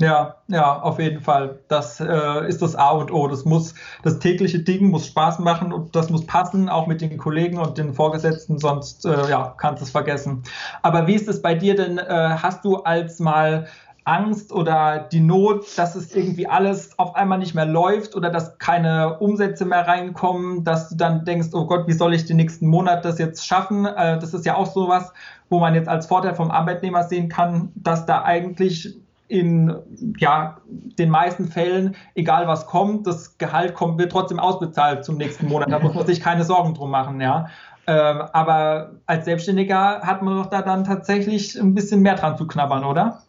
Ja, 0.00 0.36
ja, 0.46 0.80
auf 0.80 1.00
jeden 1.00 1.20
Fall. 1.20 1.58
Das 1.66 1.98
äh, 1.98 2.48
ist 2.48 2.62
das 2.62 2.76
A 2.76 2.90
und 2.90 3.10
O. 3.12 3.26
Das 3.26 3.44
muss, 3.44 3.74
das 4.04 4.20
tägliche 4.20 4.60
Ding 4.60 4.90
muss 4.90 5.06
Spaß 5.08 5.40
machen 5.40 5.72
und 5.72 5.96
das 5.96 6.08
muss 6.08 6.24
passen, 6.24 6.68
auch 6.68 6.86
mit 6.86 7.00
den 7.00 7.18
Kollegen 7.18 7.58
und 7.58 7.78
den 7.78 7.94
Vorgesetzten, 7.94 8.58
sonst 8.58 9.04
äh, 9.04 9.28
ja, 9.28 9.54
kannst 9.58 9.80
du 9.80 9.84
es 9.84 9.90
vergessen. 9.90 10.44
Aber 10.82 11.08
wie 11.08 11.14
ist 11.14 11.28
es 11.28 11.42
bei 11.42 11.54
dir 11.54 11.74
denn? 11.74 11.98
Äh, 11.98 12.36
hast 12.40 12.64
du 12.64 12.76
als 12.76 13.18
mal 13.18 13.66
Angst 14.04 14.52
oder 14.52 15.00
die 15.00 15.20
Not, 15.20 15.66
dass 15.76 15.94
es 15.94 16.14
irgendwie 16.14 16.46
alles 16.46 16.98
auf 16.98 17.14
einmal 17.14 17.38
nicht 17.38 17.54
mehr 17.54 17.66
läuft 17.66 18.14
oder 18.14 18.30
dass 18.30 18.56
keine 18.58 19.18
Umsätze 19.18 19.66
mehr 19.66 19.86
reinkommen, 19.86 20.64
dass 20.64 20.88
du 20.88 20.96
dann 20.96 21.24
denkst, 21.24 21.48
oh 21.52 21.66
Gott, 21.66 21.86
wie 21.88 21.92
soll 21.92 22.14
ich 22.14 22.24
den 22.24 22.36
nächsten 22.36 22.68
Monat 22.68 23.04
das 23.04 23.18
jetzt 23.18 23.46
schaffen? 23.46 23.84
Äh, 23.84 24.18
das 24.18 24.32
ist 24.32 24.46
ja 24.46 24.54
auch 24.54 24.72
sowas, 24.72 25.12
wo 25.50 25.58
man 25.58 25.74
jetzt 25.74 25.88
als 25.88 26.06
Vorteil 26.06 26.36
vom 26.36 26.52
Arbeitnehmer 26.52 27.02
sehen 27.02 27.28
kann, 27.28 27.72
dass 27.74 28.06
da 28.06 28.22
eigentlich 28.22 28.96
in 29.28 29.74
ja, 30.18 30.58
den 30.72 31.10
meisten 31.10 31.48
Fällen, 31.48 31.96
egal 32.14 32.48
was 32.48 32.66
kommt, 32.66 33.06
das 33.06 33.36
Gehalt 33.38 33.74
kommt, 33.74 33.98
wird 33.98 34.10
trotzdem 34.10 34.40
ausbezahlt 34.40 35.04
zum 35.04 35.16
nächsten 35.16 35.46
Monat. 35.48 35.70
Da 35.70 35.78
muss 35.78 35.94
man 35.94 36.06
sich 36.06 36.20
keine 36.20 36.44
Sorgen 36.44 36.74
drum 36.74 36.90
machen, 36.90 37.20
ja. 37.20 37.48
Ähm, 37.86 38.22
aber 38.32 38.96
als 39.06 39.26
Selbstständiger 39.26 40.00
hat 40.02 40.22
man 40.22 40.36
doch 40.36 40.50
da 40.50 40.62
dann 40.62 40.84
tatsächlich 40.84 41.58
ein 41.58 41.74
bisschen 41.74 42.00
mehr 42.00 42.16
dran 42.16 42.36
zu 42.36 42.46
knabbern, 42.46 42.84
oder? 42.84 43.22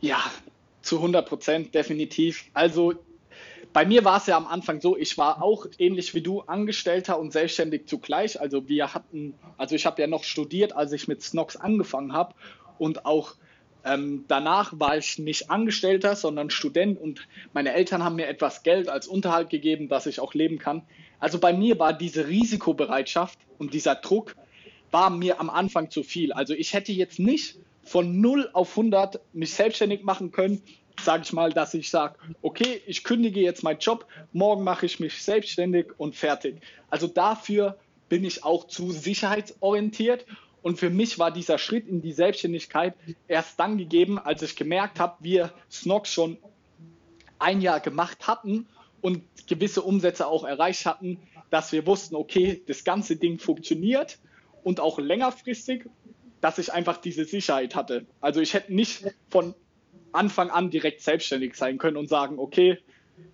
Ja, 0.00 0.18
zu 0.82 0.96
100 0.96 1.28
Prozent, 1.28 1.74
definitiv. 1.74 2.44
Also 2.52 2.94
bei 3.72 3.84
mir 3.84 4.04
war 4.04 4.18
es 4.18 4.26
ja 4.26 4.36
am 4.36 4.46
Anfang 4.46 4.80
so, 4.80 4.96
ich 4.96 5.16
war 5.18 5.42
auch 5.42 5.66
ähnlich 5.78 6.14
wie 6.14 6.20
du 6.20 6.40
Angestellter 6.42 7.18
und 7.18 7.32
selbstständig 7.32 7.86
zugleich. 7.86 8.40
Also 8.40 8.68
wir 8.68 8.94
hatten, 8.94 9.34
also 9.56 9.74
ich 9.74 9.86
habe 9.86 10.00
ja 10.00 10.08
noch 10.08 10.24
studiert, 10.24 10.74
als 10.74 10.92
ich 10.92 11.06
mit 11.06 11.22
Snox 11.22 11.56
angefangen 11.56 12.12
habe 12.12 12.34
und 12.78 13.04
auch 13.04 13.34
ähm, 13.84 14.24
danach 14.28 14.72
war 14.78 14.96
ich 14.96 15.18
nicht 15.18 15.50
Angestellter, 15.50 16.16
sondern 16.16 16.50
Student 16.50 17.00
und 17.00 17.26
meine 17.52 17.72
Eltern 17.74 18.04
haben 18.04 18.16
mir 18.16 18.28
etwas 18.28 18.62
Geld 18.62 18.88
als 18.88 19.06
Unterhalt 19.06 19.50
gegeben, 19.50 19.88
dass 19.88 20.06
ich 20.06 20.20
auch 20.20 20.34
leben 20.34 20.58
kann. 20.58 20.82
Also 21.18 21.38
bei 21.38 21.52
mir 21.52 21.78
war 21.78 21.92
diese 21.92 22.28
Risikobereitschaft 22.28 23.38
und 23.58 23.74
dieser 23.74 23.94
Druck 23.94 24.36
war 24.90 25.10
mir 25.10 25.40
am 25.40 25.50
Anfang 25.50 25.90
zu 25.90 26.02
viel. 26.02 26.32
Also 26.32 26.54
ich 26.54 26.72
hätte 26.72 26.92
jetzt 26.92 27.18
nicht 27.18 27.58
von 27.82 28.20
0 28.20 28.50
auf 28.52 28.70
100 28.70 29.20
mich 29.32 29.54
selbstständig 29.54 30.02
machen 30.02 30.32
können, 30.32 30.62
sage 31.00 31.22
ich 31.24 31.32
mal, 31.32 31.52
dass 31.52 31.74
ich 31.74 31.90
sage, 31.90 32.16
okay, 32.42 32.82
ich 32.86 33.04
kündige 33.04 33.40
jetzt 33.40 33.62
meinen 33.62 33.78
Job, 33.78 34.06
morgen 34.32 34.64
mache 34.64 34.86
ich 34.86 35.00
mich 35.00 35.22
selbstständig 35.22 35.86
und 35.96 36.14
fertig. 36.14 36.60
Also 36.90 37.06
dafür 37.06 37.78
bin 38.08 38.24
ich 38.24 38.44
auch 38.44 38.66
zu 38.66 38.90
sicherheitsorientiert 38.90 40.26
und 40.62 40.78
für 40.78 40.90
mich 40.90 41.18
war 41.18 41.30
dieser 41.30 41.58
Schritt 41.58 41.86
in 41.88 42.02
die 42.02 42.12
Selbstständigkeit 42.12 42.94
erst 43.28 43.58
dann 43.58 43.78
gegeben, 43.78 44.18
als 44.18 44.42
ich 44.42 44.56
gemerkt 44.56 45.00
habe, 45.00 45.16
wir 45.20 45.52
Snox 45.70 46.12
schon 46.12 46.38
ein 47.38 47.60
Jahr 47.60 47.80
gemacht 47.80 48.26
hatten 48.26 48.66
und 49.00 49.22
gewisse 49.46 49.82
Umsätze 49.82 50.26
auch 50.26 50.44
erreicht 50.44 50.86
hatten, 50.86 51.18
dass 51.48 51.72
wir 51.72 51.86
wussten, 51.86 52.14
okay, 52.14 52.62
das 52.66 52.84
ganze 52.84 53.16
Ding 53.16 53.38
funktioniert 53.38 54.18
und 54.62 54.80
auch 54.80 54.98
längerfristig 54.98 55.86
dass 56.40 56.58
ich 56.58 56.72
einfach 56.72 56.96
diese 56.96 57.24
Sicherheit 57.24 57.74
hatte. 57.74 58.06
Also 58.20 58.40
ich 58.40 58.54
hätte 58.54 58.74
nicht 58.74 59.04
von 59.28 59.54
Anfang 60.12 60.50
an 60.50 60.70
direkt 60.70 61.02
selbstständig 61.02 61.54
sein 61.54 61.78
können 61.78 61.96
und 61.96 62.08
sagen, 62.08 62.38
okay, 62.38 62.78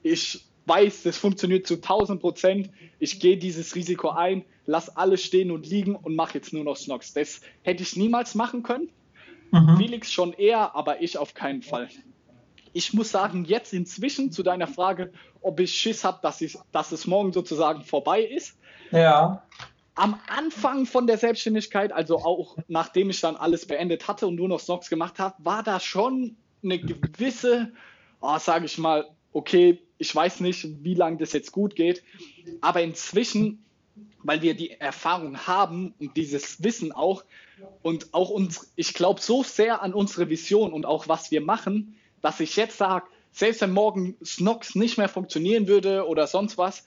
ich 0.02 0.44
weiß, 0.66 1.02
das 1.04 1.16
funktioniert 1.16 1.66
zu 1.66 1.74
1000 1.74 2.20
Prozent, 2.20 2.70
ich 2.98 3.20
gehe 3.20 3.36
dieses 3.36 3.74
Risiko 3.74 4.10
ein, 4.10 4.44
lass 4.66 4.96
alles 4.96 5.22
stehen 5.22 5.50
und 5.50 5.66
liegen 5.66 5.94
und 5.94 6.16
mache 6.16 6.34
jetzt 6.34 6.52
nur 6.52 6.64
noch 6.64 6.76
Snox. 6.76 7.12
Das 7.12 7.40
hätte 7.62 7.82
ich 7.82 7.96
niemals 7.96 8.34
machen 8.34 8.62
können. 8.62 8.88
Mhm. 9.52 9.76
Felix 9.76 10.12
schon 10.12 10.32
eher, 10.32 10.74
aber 10.74 11.02
ich 11.02 11.18
auf 11.18 11.34
keinen 11.34 11.62
Fall. 11.62 11.88
Ich 12.72 12.92
muss 12.92 13.10
sagen, 13.10 13.44
jetzt 13.44 13.72
inzwischen 13.72 14.32
zu 14.32 14.42
deiner 14.42 14.66
Frage, 14.66 15.12
ob 15.40 15.60
ich 15.60 15.72
Schiss 15.74 16.04
habe, 16.04 16.18
dass, 16.22 16.42
dass 16.72 16.92
es 16.92 17.06
morgen 17.06 17.32
sozusagen 17.32 17.82
vorbei 17.82 18.22
ist. 18.22 18.58
Ja 18.90 19.42
am 19.96 20.20
Anfang 20.28 20.84
von 20.84 21.06
der 21.06 21.16
Selbstständigkeit, 21.16 21.90
also 21.90 22.18
auch 22.18 22.56
nachdem 22.68 23.10
ich 23.10 23.20
dann 23.20 23.34
alles 23.34 23.66
beendet 23.66 24.06
hatte 24.06 24.26
und 24.26 24.36
nur 24.36 24.48
noch 24.48 24.60
Snox 24.60 24.88
gemacht 24.90 25.18
habe, 25.18 25.34
war 25.38 25.62
da 25.62 25.80
schon 25.80 26.36
eine 26.62 26.78
gewisse, 26.78 27.72
oh, 28.20 28.38
sage 28.38 28.66
ich 28.66 28.76
mal, 28.76 29.08
okay, 29.36 29.82
ich 29.98 30.14
weiß 30.14 30.40
nicht, 30.40 30.66
wie 30.82 30.94
lange 30.94 31.18
das 31.18 31.34
jetzt 31.34 31.52
gut 31.52 31.76
geht, 31.76 32.02
aber 32.62 32.82
inzwischen, 32.82 33.64
weil 34.22 34.40
wir 34.40 34.54
die 34.54 34.70
Erfahrung 34.70 35.46
haben 35.46 35.94
und 35.98 36.16
dieses 36.16 36.62
Wissen 36.62 36.90
auch 36.90 37.22
und 37.82 38.14
auch 38.14 38.30
uns, 38.30 38.72
ich 38.76 38.94
glaube 38.94 39.20
so 39.20 39.42
sehr 39.42 39.82
an 39.82 39.92
unsere 39.92 40.30
Vision 40.30 40.72
und 40.72 40.86
auch 40.86 41.06
was 41.08 41.30
wir 41.30 41.42
machen, 41.42 41.96
dass 42.22 42.40
ich 42.40 42.56
jetzt 42.56 42.78
sage, 42.78 43.06
selbst 43.30 43.60
wenn 43.60 43.72
morgen 43.72 44.16
Snox 44.24 44.74
nicht 44.74 44.96
mehr 44.96 45.10
funktionieren 45.10 45.68
würde 45.68 46.06
oder 46.06 46.26
sonst 46.26 46.56
was, 46.56 46.84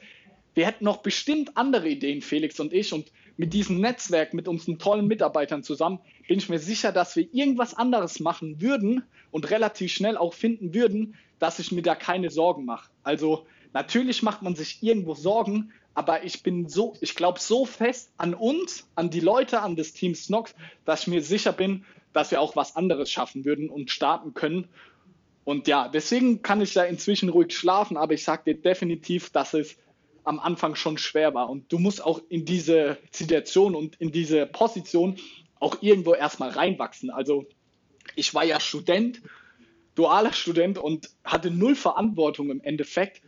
wir 0.55 0.65
hätten 0.65 0.85
noch 0.85 0.97
bestimmt 0.97 1.55
andere 1.55 1.87
Ideen, 1.89 2.21
Felix 2.21 2.59
und 2.59 2.73
ich. 2.73 2.93
Und 2.93 3.11
mit 3.37 3.53
diesem 3.53 3.79
Netzwerk, 3.79 4.33
mit 4.33 4.47
unseren 4.47 4.79
tollen 4.79 5.07
Mitarbeitern 5.07 5.63
zusammen, 5.63 5.99
bin 6.27 6.39
ich 6.39 6.49
mir 6.49 6.59
sicher, 6.59 6.91
dass 6.91 7.15
wir 7.15 7.27
irgendwas 7.33 7.73
anderes 7.73 8.19
machen 8.19 8.61
würden 8.61 9.03
und 9.31 9.49
relativ 9.49 9.91
schnell 9.91 10.17
auch 10.17 10.33
finden 10.33 10.73
würden, 10.73 11.15
dass 11.39 11.59
ich 11.59 11.71
mir 11.71 11.81
da 11.81 11.95
keine 11.95 12.29
Sorgen 12.29 12.65
mache. 12.65 12.89
Also 13.03 13.45
natürlich 13.73 14.23
macht 14.23 14.41
man 14.41 14.55
sich 14.55 14.83
irgendwo 14.83 15.15
Sorgen, 15.15 15.71
aber 15.93 16.23
ich 16.23 16.43
bin 16.43 16.67
so, 16.67 16.95
ich 17.01 17.15
glaube 17.15 17.39
so 17.39 17.65
fest 17.65 18.11
an 18.17 18.33
uns, 18.33 18.87
an 18.95 19.09
die 19.09 19.19
Leute, 19.19 19.61
an 19.61 19.75
das 19.75 19.93
Team 19.93 20.15
Snox, 20.15 20.53
dass 20.85 21.01
ich 21.01 21.07
mir 21.07 21.21
sicher 21.21 21.53
bin, 21.53 21.85
dass 22.13 22.31
wir 22.31 22.41
auch 22.41 22.55
was 22.55 22.75
anderes 22.75 23.11
schaffen 23.11 23.45
würden 23.45 23.69
und 23.69 23.91
starten 23.91 24.33
können. 24.33 24.67
Und 25.43 25.67
ja, 25.67 25.87
deswegen 25.87 26.41
kann 26.41 26.61
ich 26.61 26.73
da 26.73 26.83
inzwischen 26.83 27.29
ruhig 27.29 27.55
schlafen, 27.55 27.97
aber 27.97 28.13
ich 28.13 28.23
sage 28.23 28.53
dir 28.53 28.61
definitiv, 28.61 29.29
dass 29.29 29.53
es 29.53 29.77
am 30.23 30.39
Anfang 30.39 30.75
schon 30.75 30.97
schwer 30.97 31.33
war. 31.33 31.49
Und 31.49 31.71
du 31.71 31.79
musst 31.79 32.03
auch 32.03 32.21
in 32.29 32.45
diese 32.45 32.97
Situation 33.11 33.75
und 33.75 33.95
in 33.97 34.11
diese 34.11 34.45
Position 34.45 35.17
auch 35.59 35.81
irgendwo 35.81 36.13
erstmal 36.13 36.49
reinwachsen. 36.49 37.09
Also 37.09 37.45
ich 38.15 38.33
war 38.33 38.43
ja 38.43 38.59
Student, 38.59 39.21
dualer 39.95 40.33
Student 40.33 40.77
und 40.77 41.09
hatte 41.23 41.51
null 41.51 41.75
Verantwortung 41.75 42.49
im 42.49 42.61
Endeffekt. 42.61 43.21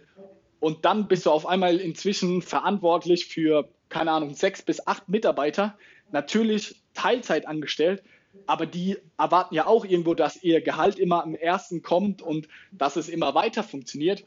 Und 0.60 0.86
dann 0.86 1.08
bist 1.08 1.26
du 1.26 1.32
auf 1.32 1.46
einmal 1.46 1.78
inzwischen 1.78 2.42
verantwortlich 2.42 3.26
für, 3.26 3.70
keine 3.90 4.12
Ahnung, 4.12 4.36
sechs 4.36 4.62
bis 4.62 4.86
acht 4.86 5.10
Mitarbeiter. 5.10 5.78
Natürlich 6.12 6.82
Teilzeit 6.94 7.48
angestellt, 7.48 8.04
aber 8.46 8.66
die 8.66 8.98
erwarten 9.18 9.56
ja 9.56 9.66
auch 9.66 9.86
irgendwo, 9.86 10.14
dass 10.14 10.42
ihr 10.44 10.62
Gehalt 10.62 11.00
immer 11.00 11.24
am 11.24 11.36
ersten 11.36 11.82
kommt 11.82 12.22
und 12.22 12.48
dass 12.72 12.96
es 12.96 13.10
immer 13.10 13.34
weiter 13.34 13.64
funktioniert. 13.64 14.24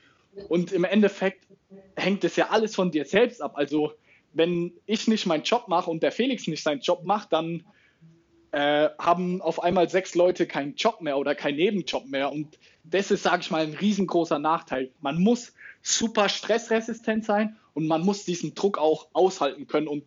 Und 0.48 0.72
im 0.72 0.84
Endeffekt 0.84 1.46
hängt 1.96 2.24
es 2.24 2.36
ja 2.36 2.50
alles 2.50 2.74
von 2.74 2.90
dir 2.90 3.04
selbst 3.04 3.40
ab. 3.42 3.52
Also 3.56 3.92
wenn 4.32 4.72
ich 4.86 5.08
nicht 5.08 5.26
meinen 5.26 5.44
Job 5.44 5.68
mache 5.68 5.90
und 5.90 6.02
der 6.02 6.12
Felix 6.12 6.46
nicht 6.46 6.62
seinen 6.62 6.80
Job 6.80 7.04
macht, 7.04 7.32
dann 7.32 7.64
äh, 8.52 8.90
haben 8.98 9.42
auf 9.42 9.62
einmal 9.62 9.88
sechs 9.88 10.14
Leute 10.14 10.46
keinen 10.46 10.74
Job 10.74 11.00
mehr 11.00 11.18
oder 11.18 11.34
keinen 11.34 11.56
Nebenjob 11.56 12.06
mehr. 12.06 12.30
Und 12.30 12.58
das 12.84 13.10
ist, 13.10 13.22
sage 13.22 13.42
ich 13.42 13.50
mal, 13.50 13.62
ein 13.62 13.74
riesengroßer 13.74 14.38
Nachteil. 14.38 14.92
Man 15.00 15.20
muss 15.20 15.54
super 15.82 16.28
stressresistent 16.28 17.24
sein 17.24 17.56
und 17.74 17.86
man 17.86 18.02
muss 18.02 18.24
diesen 18.24 18.54
Druck 18.54 18.78
auch 18.78 19.08
aushalten 19.12 19.66
können 19.66 19.88
und 19.88 20.04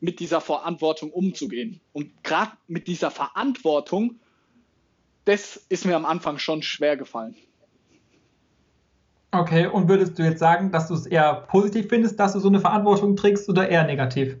mit 0.00 0.20
dieser 0.20 0.40
Verantwortung 0.40 1.10
umzugehen. 1.10 1.80
Und 1.92 2.22
gerade 2.22 2.52
mit 2.66 2.86
dieser 2.86 3.10
Verantwortung, 3.10 4.20
das 5.24 5.56
ist 5.68 5.84
mir 5.84 5.96
am 5.96 6.04
Anfang 6.04 6.38
schon 6.38 6.62
schwer 6.62 6.96
gefallen. 6.96 7.36
Okay, 9.30 9.66
und 9.66 9.88
würdest 9.88 10.18
du 10.18 10.22
jetzt 10.22 10.38
sagen, 10.38 10.72
dass 10.72 10.88
du 10.88 10.94
es 10.94 11.06
eher 11.06 11.34
positiv 11.48 11.88
findest, 11.88 12.18
dass 12.18 12.32
du 12.32 12.40
so 12.40 12.48
eine 12.48 12.60
Verantwortung 12.60 13.14
trägst 13.14 13.48
oder 13.48 13.68
eher 13.68 13.84
negativ? 13.84 14.36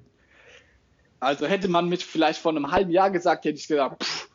Also 1.20 1.46
hätte 1.46 1.68
man 1.68 1.88
mich 1.88 2.06
vielleicht 2.06 2.40
vor 2.40 2.52
einem 2.52 2.70
halben 2.70 2.90
Jahr 2.90 3.10
gesagt, 3.10 3.44
hätte 3.44 3.58
ich 3.58 3.68
gesagt, 3.68 4.02
pff, 4.02 4.28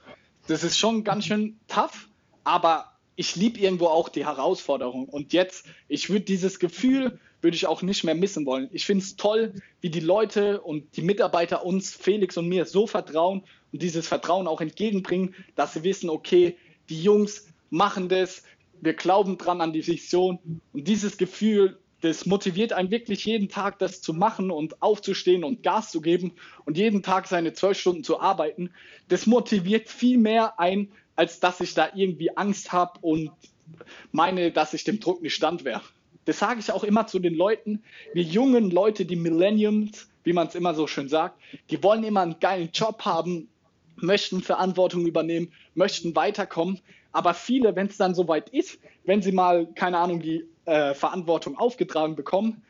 das 0.47 0.63
ist 0.63 0.77
schon 0.77 1.03
ganz 1.03 1.25
schön 1.25 1.57
tough, 1.67 2.09
aber 2.43 2.91
ich 3.15 3.35
liebe 3.35 3.59
irgendwo 3.59 3.87
auch 3.87 4.09
die 4.09 4.25
Herausforderung. 4.25 5.07
Und 5.07 5.33
jetzt, 5.33 5.65
ich 5.87 6.09
würde 6.09 6.25
dieses 6.25 6.59
Gefühl, 6.59 7.19
würde 7.41 7.55
ich 7.55 7.67
auch 7.67 7.81
nicht 7.81 8.03
mehr 8.03 8.15
missen 8.15 8.45
wollen. 8.45 8.69
Ich 8.71 8.85
finde 8.85 9.03
es 9.03 9.15
toll, 9.15 9.53
wie 9.81 9.89
die 9.89 9.99
Leute 9.99 10.61
und 10.61 10.95
die 10.95 11.01
Mitarbeiter 11.01 11.65
uns, 11.65 11.93
Felix 11.93 12.37
und 12.37 12.47
mir, 12.47 12.65
so 12.65 12.87
vertrauen 12.87 13.43
und 13.71 13.81
dieses 13.81 14.07
Vertrauen 14.07 14.47
auch 14.47 14.61
entgegenbringen, 14.61 15.35
dass 15.55 15.73
sie 15.73 15.83
wissen, 15.83 16.09
okay, 16.09 16.57
die 16.89 17.01
Jungs 17.01 17.47
machen 17.69 18.07
das, 18.07 18.43
wir 18.83 18.93
glauben 18.93 19.37
dran 19.37 19.61
an 19.61 19.73
die 19.73 19.85
Vision. 19.85 20.39
Und 20.73 20.87
dieses 20.87 21.17
Gefühl, 21.17 21.79
das 22.01 22.25
motiviert 22.25 22.73
einen 22.73 22.91
wirklich 22.91 23.23
jeden 23.25 23.47
Tag, 23.47 23.79
das 23.79 24.01
zu 24.01 24.13
machen 24.13 24.51
und 24.51 24.81
aufzustehen 24.81 25.43
und 25.43 25.63
Gas 25.63 25.91
zu 25.91 26.01
geben 26.01 26.33
und 26.65 26.77
jeden 26.77 27.01
Tag 27.01 27.27
seine 27.27 27.53
zwölf 27.53 27.79
Stunden 27.79 28.03
zu 28.03 28.19
arbeiten. 28.19 28.71
Das 29.07 29.25
motiviert 29.25 29.87
viel 29.87 30.17
mehr 30.17 30.59
ein, 30.59 30.91
als 31.15 31.39
dass 31.39 31.61
ich 31.61 31.73
da 31.73 31.89
irgendwie 31.95 32.35
Angst 32.35 32.73
habe 32.73 32.99
und 33.01 33.31
meine, 34.11 34.51
dass 34.51 34.73
ich 34.73 34.83
dem 34.83 34.99
Druck 34.99 35.21
nicht 35.21 35.33
stand 35.33 35.63
wäre. 35.63 35.81
Das 36.25 36.39
sage 36.39 36.59
ich 36.59 36.71
auch 36.71 36.83
immer 36.83 37.07
zu 37.07 37.19
den 37.19 37.35
Leuten, 37.35 37.83
wir 38.13 38.23
jungen 38.23 38.69
Leute, 38.69 39.05
die 39.05 39.15
Millenniums, 39.15 40.09
wie 40.23 40.33
man 40.33 40.47
es 40.47 40.55
immer 40.55 40.73
so 40.73 40.87
schön 40.87 41.07
sagt, 41.07 41.39
die 41.69 41.81
wollen 41.83 42.03
immer 42.03 42.21
einen 42.21 42.39
geilen 42.39 42.69
Job 42.73 43.03
haben, 43.03 43.49
möchten 43.95 44.41
Verantwortung 44.41 45.05
übernehmen, 45.05 45.51
möchten 45.75 46.15
weiterkommen. 46.15 46.79
Aber 47.13 47.33
viele, 47.33 47.75
wenn 47.75 47.87
es 47.87 47.97
dann 47.97 48.15
soweit 48.15 48.49
ist, 48.49 48.79
wenn 49.05 49.21
sie 49.21 49.31
mal, 49.31 49.67
keine 49.73 49.97
Ahnung, 49.99 50.19
die 50.19 50.45
äh, 50.65 50.93
Verantwortung 50.93 51.57
aufgetragen 51.57 52.15
bekommen, 52.15 52.63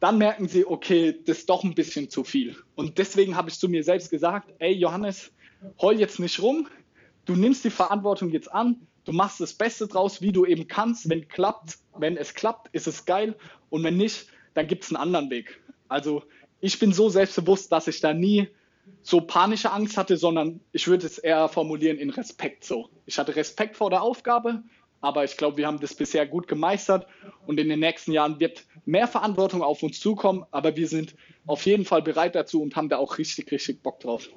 dann 0.00 0.18
merken 0.18 0.48
sie, 0.48 0.66
okay, 0.66 1.18
das 1.26 1.38
ist 1.38 1.50
doch 1.50 1.64
ein 1.64 1.74
bisschen 1.74 2.10
zu 2.10 2.24
viel. 2.24 2.56
Und 2.74 2.98
deswegen 2.98 3.36
habe 3.36 3.48
ich 3.50 3.58
zu 3.58 3.68
mir 3.68 3.84
selbst 3.84 4.10
gesagt, 4.10 4.52
ey 4.58 4.72
Johannes, 4.72 5.32
heul 5.80 5.98
jetzt 5.98 6.18
nicht 6.18 6.42
rum, 6.42 6.66
du 7.24 7.36
nimmst 7.36 7.64
die 7.64 7.70
Verantwortung 7.70 8.30
jetzt 8.30 8.52
an, 8.52 8.86
du 9.04 9.12
machst 9.12 9.40
das 9.40 9.54
Beste 9.54 9.86
draus, 9.86 10.20
wie 10.20 10.32
du 10.32 10.44
eben 10.44 10.66
kannst. 10.66 11.08
Wenn 11.08 11.28
klappt, 11.28 11.78
wenn 11.96 12.16
es 12.16 12.34
klappt, 12.34 12.74
ist 12.74 12.86
es 12.86 13.04
geil. 13.04 13.36
Und 13.70 13.84
wenn 13.84 13.96
nicht, 13.96 14.26
dann 14.54 14.66
gibt 14.66 14.84
es 14.84 14.90
einen 14.90 14.96
anderen 15.02 15.30
Weg. 15.30 15.60
Also 15.88 16.22
ich 16.60 16.78
bin 16.78 16.92
so 16.92 17.08
selbstbewusst, 17.08 17.70
dass 17.72 17.86
ich 17.86 18.00
da 18.00 18.14
nie 18.14 18.48
so 19.02 19.20
panische 19.20 19.70
Angst 19.72 19.96
hatte, 19.96 20.16
sondern 20.16 20.60
ich 20.72 20.88
würde 20.88 21.06
es 21.06 21.18
eher 21.18 21.48
formulieren 21.48 21.98
in 21.98 22.10
Respekt 22.10 22.64
so. 22.64 22.88
Ich 23.06 23.18
hatte 23.18 23.36
Respekt 23.36 23.76
vor 23.76 23.90
der 23.90 24.02
Aufgabe 24.02 24.62
aber 25.04 25.22
ich 25.22 25.36
glaube, 25.36 25.58
wir 25.58 25.66
haben 25.66 25.80
das 25.80 25.94
bisher 25.94 26.26
gut 26.26 26.48
gemeistert 26.48 27.06
und 27.46 27.60
in 27.60 27.68
den 27.68 27.80
nächsten 27.80 28.10
Jahren 28.10 28.40
wird 28.40 28.64
mehr 28.86 29.06
Verantwortung 29.06 29.62
auf 29.62 29.82
uns 29.82 30.00
zukommen, 30.00 30.46
aber 30.50 30.76
wir 30.76 30.88
sind 30.88 31.14
auf 31.46 31.66
jeden 31.66 31.84
Fall 31.84 32.00
bereit 32.00 32.34
dazu 32.34 32.62
und 32.62 32.74
haben 32.74 32.88
da 32.88 32.96
auch 32.96 33.18
richtig, 33.18 33.52
richtig 33.52 33.82
Bock 33.82 34.00
drauf. 34.00 34.30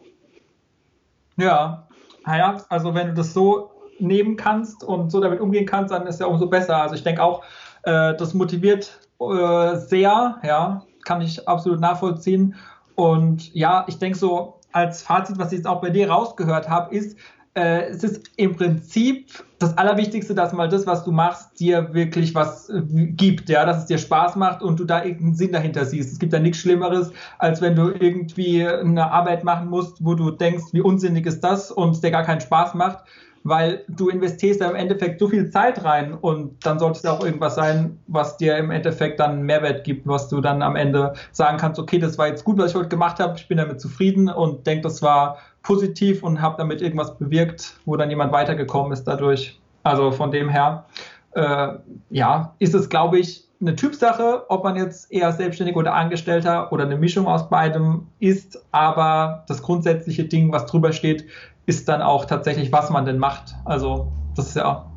Ja, 1.38 1.88
naja, 2.26 2.66
also 2.68 2.94
wenn 2.94 3.08
du 3.08 3.14
das 3.14 3.34
so 3.34 3.72
nehmen 4.00 4.36
kannst 4.36 4.84
und 4.84 5.10
so 5.10 5.22
damit 5.22 5.40
umgehen 5.40 5.66
kannst, 5.66 5.94
dann 5.94 6.06
ist 6.06 6.20
ja 6.20 6.26
umso 6.26 6.48
besser. 6.48 6.82
Also 6.82 6.96
ich 6.96 7.04
denke 7.04 7.24
auch, 7.24 7.46
äh, 7.84 8.14
das 8.18 8.34
motiviert 8.34 9.00
äh, 9.22 9.78
sehr, 9.78 10.38
ja, 10.44 10.86
kann 11.06 11.22
ich 11.22 11.48
absolut 11.48 11.80
nachvollziehen. 11.80 12.56
Und 12.98 13.54
ja, 13.54 13.86
ich 13.88 14.00
denke 14.00 14.18
so, 14.18 14.56
als 14.72 15.04
Fazit, 15.04 15.38
was 15.38 15.52
ich 15.52 15.60
jetzt 15.60 15.68
auch 15.68 15.82
bei 15.82 15.92
dir 15.92 16.10
rausgehört 16.10 16.68
habe, 16.68 16.96
ist, 16.96 17.16
äh, 17.54 17.90
es 17.90 18.04
ist 18.04 18.32
im 18.38 18.56
Prinzip 18.56 19.30
das 19.60 19.78
Allerwichtigste, 19.78 20.34
dass 20.34 20.52
mal 20.52 20.68
das, 20.68 20.88
was 20.88 21.04
du 21.04 21.12
machst, 21.12 21.60
dir 21.60 21.94
wirklich 21.94 22.34
was 22.34 22.70
äh, 22.70 22.82
gibt, 22.82 23.50
ja, 23.50 23.66
dass 23.68 23.78
es 23.78 23.86
dir 23.86 24.00
Spaß 24.00 24.36
macht 24.36 24.64
und 24.64 24.80
du 24.80 24.84
da 24.84 25.04
irgendeinen 25.04 25.36
Sinn 25.36 25.52
dahinter 25.52 25.86
siehst. 25.86 26.12
Es 26.12 26.18
gibt 26.18 26.34
ja 26.34 26.40
nichts 26.40 26.58
Schlimmeres, 26.58 27.12
als 27.38 27.62
wenn 27.62 27.76
du 27.76 27.92
irgendwie 27.92 28.68
eine 28.68 29.12
Arbeit 29.12 29.44
machen 29.44 29.70
musst, 29.70 30.04
wo 30.04 30.16
du 30.16 30.32
denkst, 30.32 30.66
wie 30.72 30.82
unsinnig 30.82 31.28
ist 31.28 31.42
das 31.42 31.72
und 31.72 31.92
es 31.92 32.02
dir 32.02 32.10
gar 32.10 32.24
keinen 32.24 32.42
Spaß 32.42 32.74
macht, 32.74 33.04
weil 33.48 33.86
du 33.88 34.10
investierst 34.10 34.60
da 34.60 34.70
im 34.70 34.76
Endeffekt 34.76 35.20
so 35.20 35.30
viel 35.30 35.50
Zeit 35.50 35.84
rein 35.84 36.14
und 36.14 36.66
dann 36.66 36.80
sollte 36.80 37.00
es 37.00 37.06
auch 37.06 37.24
irgendwas 37.24 37.56
sein, 37.56 37.98
was 38.08 38.38
dir 38.38 38.58
im 38.58 38.72
Endeffekt 38.72 39.20
dann 39.20 39.44
Mehrwert 39.44 39.84
gibt, 39.86 40.06
was 40.06 40.28
du 40.28 40.42
dann 40.42 40.62
am 40.62 40.76
Ende 40.76 41.14
sagen 41.32 41.58
kannst, 41.58 41.80
okay, 41.80 41.98
das 41.98 42.18
war 42.18 42.28
jetzt 42.28 42.44
gut, 42.44 42.58
was 42.58 42.72
ich 42.72 42.76
heute 42.76 42.90
gemacht 42.90 43.20
habe, 43.20 43.38
ich 43.38 43.48
bin 43.48 43.58
damit 43.58 43.80
zufrieden 43.80 44.28
und 44.28 44.68
denke, 44.68 44.84
das 44.84 45.02
war 45.02 45.38
positiv 45.64 46.24
und 46.24 46.42
habe 46.42 46.56
damit 46.58 46.82
irgendwas 46.82 47.18
bewirkt, 47.18 47.80
wo 47.86 47.96
dann 47.96 48.10
jemand 48.10 48.34
weitergekommen 48.34 48.92
ist 48.92 49.06
dadurch. 49.06 49.60
Also 49.84 50.12
von 50.12 50.32
dem 50.32 50.50
her, 50.50 50.86
äh, 51.32 51.70
ja, 52.10 52.54
ist 52.60 52.76
es, 52.76 52.90
glaube 52.90 53.20
ich, 53.20 53.48
eine 53.60 53.76
Typsache, 53.76 54.44
ob 54.50 54.64
man 54.64 54.76
jetzt 54.76 55.12
eher 55.12 55.32
selbstständig 55.32 55.76
oder 55.76 55.94
Angestellter 55.94 56.72
oder 56.72 56.84
eine 56.84 56.98
Mischung 56.98 57.28
aus 57.28 57.50
beidem 57.50 58.08
ist. 58.20 58.64
Aber 58.72 59.46
das 59.48 59.62
grundsätzliche 59.62 60.26
Ding, 60.26 60.52
was 60.52 60.66
drüber 60.68 60.92
steht, 60.92 61.26
ist 61.68 61.88
dann 61.88 62.02
auch 62.02 62.26
tatsächlich, 62.26 62.72
was 62.72 62.90
man 62.90 63.06
denn 63.06 63.20
macht. 63.20 63.54
Also 63.66 64.12
das 64.36 64.48
ist 64.48 64.56
ja 64.56 64.90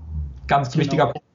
ganz 0.47 0.71
genau. 0.71 0.85
wichtiger 0.85 1.07
Punkt. 1.07 1.27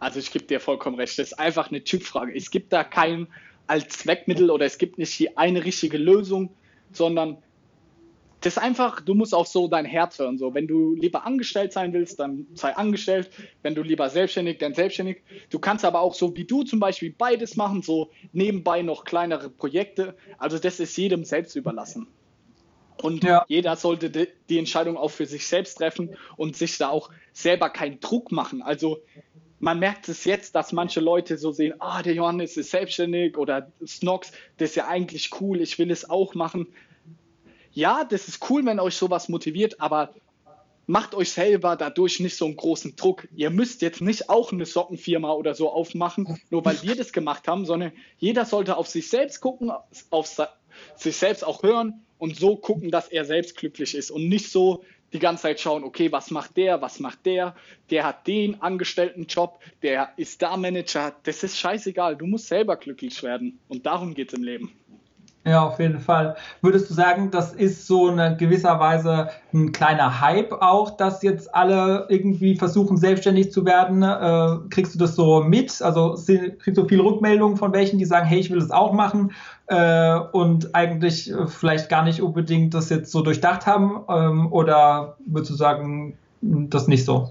Also 0.00 0.18
ich 0.18 0.30
gebe 0.30 0.44
dir 0.44 0.60
vollkommen 0.60 0.96
recht. 0.96 1.18
Das 1.18 1.28
ist 1.28 1.38
einfach 1.38 1.70
eine 1.70 1.84
Typfrage. 1.84 2.34
Es 2.34 2.50
gibt 2.50 2.72
da 2.72 2.84
kein 2.84 3.28
Allzweckmittel 3.68 4.50
oder 4.50 4.66
es 4.66 4.76
gibt 4.76 4.98
nicht 4.98 5.18
die 5.18 5.36
eine 5.38 5.64
richtige 5.64 5.96
Lösung, 5.96 6.50
sondern 6.92 7.38
das 8.40 8.56
ist 8.56 8.62
einfach, 8.62 9.02
du 9.02 9.14
musst 9.14 9.34
auch 9.34 9.46
so 9.46 9.68
dein 9.68 9.84
Herz 9.84 10.18
hören. 10.18 10.38
So, 10.38 10.54
wenn 10.54 10.66
du 10.66 10.94
lieber 10.94 11.26
angestellt 11.26 11.72
sein 11.72 11.92
willst, 11.92 12.18
dann 12.18 12.46
sei 12.54 12.74
angestellt. 12.74 13.30
Wenn 13.62 13.74
du 13.74 13.82
lieber 13.82 14.08
selbstständig, 14.08 14.58
dann 14.58 14.74
selbstständig. 14.74 15.22
Du 15.50 15.58
kannst 15.58 15.84
aber 15.84 16.00
auch 16.00 16.14
so 16.14 16.34
wie 16.36 16.44
du 16.44 16.64
zum 16.64 16.80
Beispiel 16.80 17.14
beides 17.16 17.56
machen, 17.56 17.82
so 17.82 18.10
nebenbei 18.32 18.82
noch 18.82 19.04
kleinere 19.04 19.50
Projekte. 19.50 20.16
Also 20.38 20.58
das 20.58 20.80
ist 20.80 20.96
jedem 20.96 21.24
selbst 21.24 21.54
überlassen. 21.54 22.08
Und 23.02 23.24
ja. 23.24 23.44
jeder 23.48 23.76
sollte 23.76 24.10
die 24.10 24.58
Entscheidung 24.58 24.96
auch 24.96 25.10
für 25.10 25.26
sich 25.26 25.46
selbst 25.46 25.76
treffen 25.76 26.16
und 26.36 26.56
sich 26.56 26.78
da 26.78 26.88
auch 26.88 27.10
selber 27.32 27.70
keinen 27.70 28.00
Druck 28.00 28.32
machen. 28.32 28.62
Also 28.62 28.98
man 29.58 29.78
merkt 29.78 30.08
es 30.08 30.24
jetzt, 30.24 30.54
dass 30.54 30.72
manche 30.72 31.00
Leute 31.00 31.36
so 31.36 31.52
sehen, 31.52 31.74
ah, 31.80 32.02
der 32.02 32.14
Johannes 32.14 32.56
ist 32.56 32.70
selbstständig 32.70 33.36
oder 33.36 33.70
Snox, 33.86 34.32
das 34.56 34.70
ist 34.70 34.76
ja 34.76 34.88
eigentlich 34.88 35.30
cool, 35.40 35.60
ich 35.60 35.78
will 35.78 35.90
es 35.90 36.08
auch 36.08 36.34
machen 36.34 36.68
ja, 37.72 38.04
das 38.04 38.28
ist 38.28 38.50
cool, 38.50 38.64
wenn 38.66 38.80
euch 38.80 38.96
sowas 38.96 39.28
motiviert, 39.28 39.80
aber 39.80 40.14
macht 40.86 41.14
euch 41.14 41.30
selber 41.30 41.76
dadurch 41.76 42.20
nicht 42.20 42.36
so 42.36 42.46
einen 42.46 42.56
großen 42.56 42.96
Druck. 42.96 43.28
Ihr 43.36 43.50
müsst 43.50 43.82
jetzt 43.82 44.00
nicht 44.00 44.28
auch 44.28 44.52
eine 44.52 44.66
Sockenfirma 44.66 45.32
oder 45.32 45.54
so 45.54 45.70
aufmachen, 45.70 46.40
nur 46.50 46.64
weil 46.64 46.82
wir 46.82 46.96
das 46.96 47.12
gemacht 47.12 47.46
haben, 47.48 47.64
sondern 47.64 47.92
jeder 48.18 48.44
sollte 48.44 48.76
auf 48.76 48.88
sich 48.88 49.08
selbst 49.08 49.40
gucken, 49.40 49.70
auf 50.10 50.40
sich 50.96 51.16
selbst 51.16 51.44
auch 51.44 51.62
hören 51.62 52.04
und 52.18 52.36
so 52.36 52.56
gucken, 52.56 52.90
dass 52.90 53.08
er 53.08 53.24
selbst 53.24 53.56
glücklich 53.56 53.94
ist 53.94 54.10
und 54.10 54.28
nicht 54.28 54.50
so 54.50 54.84
die 55.12 55.18
ganze 55.18 55.42
Zeit 55.42 55.60
schauen, 55.60 55.82
okay, 55.84 56.12
was 56.12 56.30
macht 56.30 56.56
der, 56.56 56.80
was 56.82 57.00
macht 57.00 57.26
der, 57.26 57.56
der 57.90 58.04
hat 58.04 58.26
den 58.26 58.60
Angestelltenjob, 58.62 59.58
der 59.82 60.12
ist 60.16 60.40
da 60.42 60.56
Manager, 60.56 61.14
das 61.24 61.42
ist 61.42 61.58
scheißegal, 61.58 62.16
du 62.16 62.26
musst 62.26 62.46
selber 62.46 62.76
glücklich 62.76 63.22
werden 63.22 63.58
und 63.68 63.86
darum 63.86 64.14
geht 64.14 64.28
es 64.32 64.38
im 64.38 64.44
Leben. 64.44 64.79
Ja, 65.46 65.62
auf 65.66 65.78
jeden 65.80 66.00
Fall. 66.00 66.36
Würdest 66.60 66.90
du 66.90 66.94
sagen, 66.94 67.30
das 67.30 67.54
ist 67.54 67.86
so 67.86 68.10
in 68.10 68.36
gewisser 68.36 68.78
Weise 68.78 69.30
ein 69.54 69.72
kleiner 69.72 70.20
Hype 70.20 70.52
auch, 70.52 70.90
dass 70.98 71.22
jetzt 71.22 71.54
alle 71.54 72.06
irgendwie 72.10 72.56
versuchen, 72.56 72.98
selbstständig 72.98 73.50
zu 73.50 73.64
werden? 73.64 74.02
Äh, 74.02 74.68
kriegst 74.68 74.94
du 74.94 74.98
das 74.98 75.14
so 75.16 75.40
mit? 75.42 75.80
Also 75.80 76.14
kriegst 76.58 76.76
du 76.76 76.86
viele 76.86 77.04
Rückmeldungen 77.04 77.56
von 77.56 77.72
welchen, 77.72 77.98
die 77.98 78.04
sagen, 78.04 78.26
hey, 78.26 78.38
ich 78.38 78.50
will 78.50 78.58
das 78.58 78.70
auch 78.70 78.92
machen 78.92 79.32
äh, 79.68 80.18
und 80.32 80.74
eigentlich 80.74 81.30
äh, 81.30 81.46
vielleicht 81.46 81.88
gar 81.88 82.04
nicht 82.04 82.20
unbedingt 82.20 82.74
das 82.74 82.90
jetzt 82.90 83.10
so 83.10 83.22
durchdacht 83.22 83.64
haben? 83.64 84.04
Ähm, 84.10 84.52
oder 84.52 85.16
würdest 85.24 85.52
du 85.52 85.54
sagen, 85.54 86.18
das 86.42 86.86
nicht 86.86 87.06
so? 87.06 87.30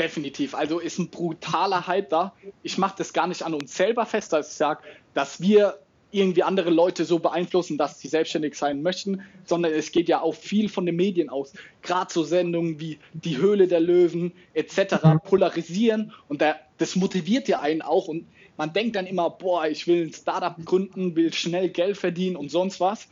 Definitiv. 0.00 0.56
Also 0.56 0.80
ist 0.80 0.98
ein 0.98 1.10
brutaler 1.10 1.86
Hype 1.86 2.08
da. 2.08 2.32
Ich 2.64 2.76
mache 2.76 2.94
das 2.98 3.12
gar 3.12 3.28
nicht 3.28 3.44
an 3.44 3.54
uns 3.54 3.76
selber 3.76 4.04
fest, 4.04 4.32
dass 4.32 4.50
ich 4.50 4.56
sage, 4.56 4.80
dass 5.14 5.40
wir 5.40 5.78
irgendwie 6.12 6.42
andere 6.42 6.70
Leute 6.70 7.04
so 7.04 7.18
beeinflussen, 7.18 7.78
dass 7.78 8.00
sie 8.00 8.08
selbstständig 8.08 8.54
sein 8.54 8.82
möchten, 8.82 9.22
sondern 9.44 9.72
es 9.72 9.92
geht 9.92 10.08
ja 10.08 10.20
auch 10.20 10.34
viel 10.34 10.68
von 10.68 10.86
den 10.86 10.96
Medien 10.96 11.28
aus. 11.28 11.52
Gerade 11.82 12.12
so 12.12 12.24
Sendungen 12.24 12.80
wie 12.80 12.98
Die 13.12 13.38
Höhle 13.38 13.68
der 13.68 13.80
Löwen 13.80 14.32
etc. 14.54 15.02
Mhm. 15.02 15.20
polarisieren 15.24 16.12
und 16.28 16.42
da, 16.42 16.56
das 16.78 16.96
motiviert 16.96 17.48
ja 17.48 17.60
einen 17.60 17.82
auch 17.82 18.08
und 18.08 18.26
man 18.56 18.72
denkt 18.74 18.96
dann 18.96 19.06
immer, 19.06 19.30
boah, 19.30 19.66
ich 19.66 19.86
will 19.86 20.08
ein 20.08 20.12
Startup 20.12 20.54
gründen, 20.64 21.16
will 21.16 21.32
schnell 21.32 21.70
Geld 21.70 21.96
verdienen 21.96 22.36
und 22.36 22.50
sonst 22.50 22.78
was. 22.78 23.08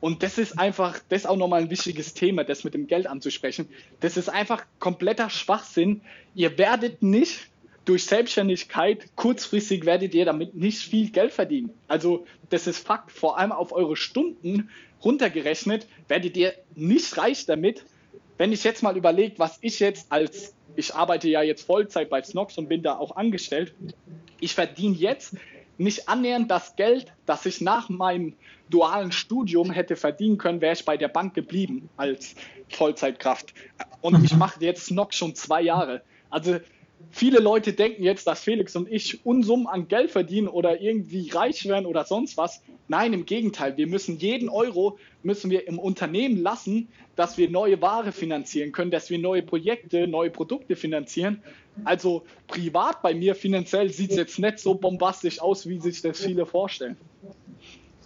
Und 0.00 0.22
das 0.22 0.38
ist 0.38 0.58
einfach, 0.58 0.98
das 1.08 1.20
ist 1.20 1.26
auch 1.26 1.36
nochmal 1.36 1.62
ein 1.62 1.70
wichtiges 1.70 2.14
Thema, 2.14 2.44
das 2.44 2.64
mit 2.64 2.74
dem 2.74 2.86
Geld 2.86 3.06
anzusprechen. 3.06 3.68
Das 4.00 4.16
ist 4.16 4.28
einfach 4.28 4.64
kompletter 4.78 5.30
Schwachsinn. 5.30 6.02
Ihr 6.34 6.58
werdet 6.58 7.02
nicht 7.02 7.48
durch 7.88 8.04
Selbstständigkeit 8.04 9.06
kurzfristig 9.16 9.86
werdet 9.86 10.14
ihr 10.14 10.26
damit 10.26 10.54
nicht 10.54 10.78
viel 10.78 11.10
Geld 11.10 11.32
verdienen. 11.32 11.70
Also 11.86 12.26
das 12.50 12.66
ist 12.66 12.86
Fakt, 12.86 13.10
vor 13.10 13.38
allem 13.38 13.50
auf 13.50 13.72
eure 13.72 13.96
Stunden 13.96 14.68
runtergerechnet, 15.02 15.86
werdet 16.06 16.36
ihr 16.36 16.52
nicht 16.74 17.16
reich 17.16 17.46
damit. 17.46 17.86
Wenn 18.36 18.52
ich 18.52 18.62
jetzt 18.62 18.82
mal 18.82 18.94
überlege, 18.94 19.38
was 19.38 19.56
ich 19.62 19.80
jetzt 19.80 20.12
als, 20.12 20.54
ich 20.76 20.94
arbeite 20.94 21.28
ja 21.30 21.40
jetzt 21.40 21.62
Vollzeit 21.62 22.10
bei 22.10 22.22
Snox 22.22 22.58
und 22.58 22.68
bin 22.68 22.82
da 22.82 22.98
auch 22.98 23.16
angestellt, 23.16 23.72
ich 24.38 24.54
verdiene 24.54 24.94
jetzt 24.94 25.34
nicht 25.78 26.10
annähernd 26.10 26.50
das 26.50 26.76
Geld, 26.76 27.10
das 27.24 27.46
ich 27.46 27.62
nach 27.62 27.88
meinem 27.88 28.34
dualen 28.68 29.12
Studium 29.12 29.70
hätte 29.70 29.96
verdienen 29.96 30.36
können, 30.36 30.60
wäre 30.60 30.74
ich 30.74 30.84
bei 30.84 30.98
der 30.98 31.08
Bank 31.08 31.32
geblieben 31.32 31.88
als 31.96 32.34
Vollzeitkraft. 32.68 33.54
Und 34.02 34.22
ich 34.22 34.36
mache 34.36 34.62
jetzt 34.62 34.86
Snox 34.86 35.16
schon 35.16 35.34
zwei 35.34 35.62
Jahre. 35.62 36.02
Also 36.28 36.60
viele 37.10 37.40
Leute 37.40 37.72
denken 37.72 38.02
jetzt, 38.02 38.26
dass 38.26 38.40
Felix 38.40 38.76
und 38.76 38.90
ich 38.90 39.24
Unsummen 39.24 39.66
an 39.66 39.88
Geld 39.88 40.10
verdienen 40.10 40.48
oder 40.48 40.80
irgendwie 40.80 41.30
reich 41.30 41.66
werden 41.66 41.86
oder 41.86 42.04
sonst 42.04 42.36
was. 42.36 42.62
Nein, 42.88 43.12
im 43.12 43.26
Gegenteil. 43.26 43.76
Wir 43.76 43.86
müssen 43.86 44.18
jeden 44.18 44.48
Euro 44.48 44.98
müssen 45.22 45.50
wir 45.50 45.66
im 45.68 45.78
Unternehmen 45.78 46.42
lassen, 46.42 46.88
dass 47.16 47.36
wir 47.36 47.50
neue 47.50 47.82
Ware 47.82 48.12
finanzieren 48.12 48.72
können, 48.72 48.90
dass 48.90 49.10
wir 49.10 49.18
neue 49.18 49.42
Projekte, 49.42 50.06
neue 50.06 50.30
Produkte 50.30 50.76
finanzieren. 50.76 51.42
Also 51.84 52.24
privat 52.46 53.02
bei 53.02 53.14
mir 53.14 53.34
finanziell 53.34 53.90
sieht 53.90 54.10
es 54.10 54.16
jetzt 54.16 54.38
nicht 54.38 54.58
so 54.58 54.74
bombastisch 54.74 55.40
aus, 55.40 55.68
wie 55.68 55.78
sich 55.80 56.00
das 56.02 56.18
viele 56.20 56.46
vorstellen. 56.46 56.96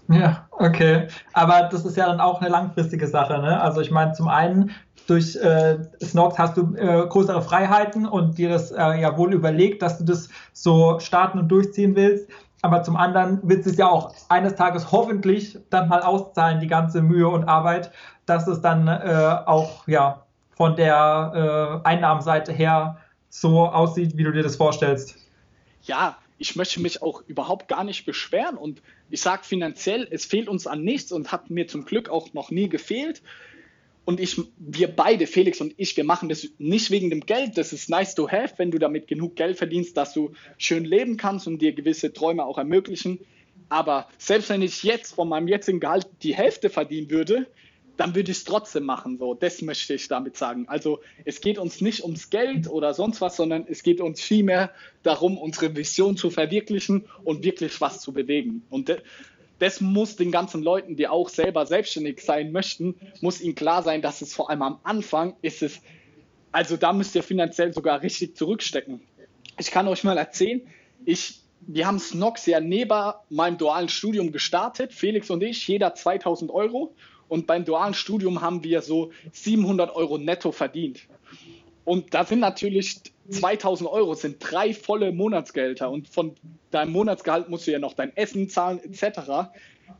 Ja, 0.08 0.48
okay. 0.50 1.08
Aber 1.32 1.68
das 1.70 1.84
ist 1.84 1.96
ja 1.96 2.06
dann 2.06 2.20
auch 2.20 2.40
eine 2.40 2.50
langfristige 2.50 3.06
Sache. 3.06 3.34
Ne? 3.38 3.60
Also 3.60 3.80
ich 3.80 3.90
meine, 3.90 4.12
zum 4.12 4.28
einen 4.28 4.72
durch 5.06 5.36
äh, 5.36 5.78
Snox 6.02 6.38
hast 6.38 6.56
du 6.56 6.74
äh, 6.76 7.06
größere 7.08 7.42
Freiheiten 7.42 8.06
und 8.06 8.38
dir 8.38 8.48
das 8.48 8.70
äh, 8.70 9.00
ja 9.00 9.16
wohl 9.16 9.32
überlegt, 9.32 9.82
dass 9.82 9.98
du 9.98 10.04
das 10.04 10.28
so 10.52 10.98
starten 11.00 11.38
und 11.38 11.48
durchziehen 11.48 11.94
willst. 11.96 12.28
Aber 12.62 12.82
zum 12.84 12.96
anderen 12.96 13.40
wird 13.42 13.66
es 13.66 13.76
ja 13.76 13.88
auch 13.88 14.14
eines 14.28 14.54
Tages 14.54 14.92
hoffentlich 14.92 15.58
dann 15.70 15.88
mal 15.88 16.02
auszahlen, 16.02 16.60
die 16.60 16.68
ganze 16.68 17.02
Mühe 17.02 17.28
und 17.28 17.44
Arbeit, 17.44 17.90
dass 18.26 18.46
es 18.46 18.60
dann 18.60 18.86
äh, 18.86 19.38
auch 19.46 19.86
ja 19.88 20.22
von 20.56 20.76
der 20.76 21.82
äh, 21.84 21.88
Einnahmenseite 21.88 22.52
her 22.52 22.98
so 23.28 23.66
aussieht, 23.66 24.16
wie 24.16 24.22
du 24.22 24.32
dir 24.32 24.44
das 24.44 24.56
vorstellst. 24.56 25.16
Ja, 25.82 26.16
ich 26.38 26.54
möchte 26.54 26.80
mich 26.80 27.02
auch 27.02 27.22
überhaupt 27.26 27.66
gar 27.66 27.82
nicht 27.82 28.04
beschweren 28.04 28.56
und 28.56 28.82
ich 29.10 29.20
sage 29.20 29.42
finanziell, 29.44 30.06
es 30.10 30.24
fehlt 30.24 30.48
uns 30.48 30.66
an 30.66 30.82
nichts 30.82 31.10
und 31.10 31.32
hat 31.32 31.50
mir 31.50 31.66
zum 31.66 31.84
Glück 31.84 32.08
auch 32.08 32.32
noch 32.32 32.50
nie 32.50 32.68
gefehlt 32.68 33.22
und 34.04 34.18
ich, 34.18 34.40
wir 34.58 34.88
beide, 34.88 35.26
Felix 35.26 35.60
und 35.60 35.74
ich, 35.76 35.96
wir 35.96 36.04
machen 36.04 36.28
das 36.28 36.48
nicht 36.58 36.90
wegen 36.90 37.10
dem 37.10 37.20
Geld. 37.20 37.56
Das 37.56 37.72
ist 37.72 37.88
nice 37.88 38.14
to 38.14 38.28
have, 38.28 38.54
wenn 38.56 38.70
du 38.70 38.78
damit 38.78 39.06
genug 39.06 39.36
Geld 39.36 39.58
verdienst, 39.58 39.96
dass 39.96 40.12
du 40.12 40.32
schön 40.58 40.84
leben 40.84 41.16
kannst 41.16 41.46
und 41.46 41.62
dir 41.62 41.72
gewisse 41.72 42.12
Träume 42.12 42.44
auch 42.44 42.58
ermöglichen. 42.58 43.20
Aber 43.68 44.08
selbst 44.18 44.50
wenn 44.50 44.60
ich 44.60 44.82
jetzt 44.82 45.14
von 45.14 45.28
meinem 45.28 45.48
jetzigen 45.48 45.80
Gehalt 45.80 46.06
die 46.22 46.34
Hälfte 46.34 46.68
verdienen 46.68 47.10
würde, 47.10 47.46
dann 47.96 48.14
würde 48.14 48.32
ich 48.32 48.38
es 48.38 48.44
trotzdem 48.44 48.84
machen. 48.84 49.18
So, 49.18 49.34
das 49.34 49.62
möchte 49.62 49.94
ich 49.94 50.08
damit 50.08 50.36
sagen. 50.36 50.66
Also 50.66 51.00
es 51.24 51.40
geht 51.40 51.58
uns 51.58 51.80
nicht 51.80 52.02
ums 52.02 52.30
Geld 52.30 52.68
oder 52.68 52.94
sonst 52.94 53.20
was, 53.20 53.36
sondern 53.36 53.66
es 53.68 53.82
geht 53.82 54.00
uns 54.00 54.20
vielmehr 54.20 54.72
darum, 55.02 55.38
unsere 55.38 55.76
Vision 55.76 56.16
zu 56.16 56.30
verwirklichen 56.30 57.04
und 57.22 57.44
wirklich 57.44 57.80
was 57.80 58.00
zu 58.00 58.12
bewegen. 58.12 58.62
Und 58.70 58.90
das 59.62 59.80
muss 59.80 60.16
den 60.16 60.32
ganzen 60.32 60.60
Leuten, 60.60 60.96
die 60.96 61.06
auch 61.06 61.28
selber 61.28 61.66
selbstständig 61.66 62.20
sein 62.20 62.50
möchten, 62.50 62.96
muss 63.20 63.40
ihnen 63.40 63.54
klar 63.54 63.84
sein, 63.84 64.02
dass 64.02 64.20
es 64.20 64.34
vor 64.34 64.50
allem 64.50 64.60
am 64.60 64.80
Anfang 64.82 65.36
ist 65.40 65.62
es, 65.62 65.80
also 66.50 66.76
da 66.76 66.92
müsst 66.92 67.14
ihr 67.14 67.22
finanziell 67.22 67.72
sogar 67.72 68.02
richtig 68.02 68.36
zurückstecken. 68.36 69.02
Ich 69.60 69.70
kann 69.70 69.86
euch 69.86 70.02
mal 70.02 70.18
erzählen, 70.18 70.62
ich, 71.04 71.42
wir 71.60 71.86
haben 71.86 72.00
Snox 72.00 72.44
ja 72.46 72.58
neben 72.58 73.12
meinem 73.30 73.56
dualen 73.56 73.88
Studium 73.88 74.32
gestartet, 74.32 74.92
Felix 74.92 75.30
und 75.30 75.44
ich, 75.44 75.68
jeder 75.68 75.94
2000 75.94 76.50
Euro. 76.50 76.92
Und 77.28 77.46
beim 77.46 77.64
dualen 77.64 77.94
Studium 77.94 78.40
haben 78.40 78.64
wir 78.64 78.82
so 78.82 79.12
700 79.30 79.94
Euro 79.94 80.18
netto 80.18 80.50
verdient. 80.50 81.02
Und 81.84 82.14
da 82.14 82.24
sind 82.24 82.40
natürlich 82.40 83.00
2000 83.30 83.88
Euro, 83.88 84.14
sind 84.14 84.36
drei 84.40 84.74
volle 84.74 85.12
Monatsgelder. 85.12 85.90
Und 85.90 86.08
von 86.08 86.34
deinem 86.70 86.92
Monatsgehalt 86.92 87.48
musst 87.48 87.66
du 87.66 87.72
ja 87.72 87.78
noch 87.78 87.94
dein 87.94 88.16
Essen 88.16 88.48
zahlen, 88.48 88.80
etc. 88.82 89.50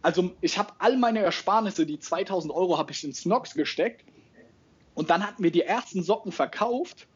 Also 0.02 0.32
ich 0.40 0.58
habe 0.58 0.72
all 0.78 0.96
meine 0.96 1.20
Ersparnisse, 1.20 1.86
die 1.86 1.98
2000 1.98 2.52
Euro, 2.52 2.78
habe 2.78 2.92
ich 2.92 3.04
in 3.04 3.12
Snox 3.12 3.54
gesteckt. 3.54 4.04
Und 4.94 5.10
dann 5.10 5.26
hatten 5.26 5.42
wir 5.42 5.50
die 5.50 5.62
ersten 5.62 6.02
Socken 6.02 6.32
verkauft. 6.32 7.06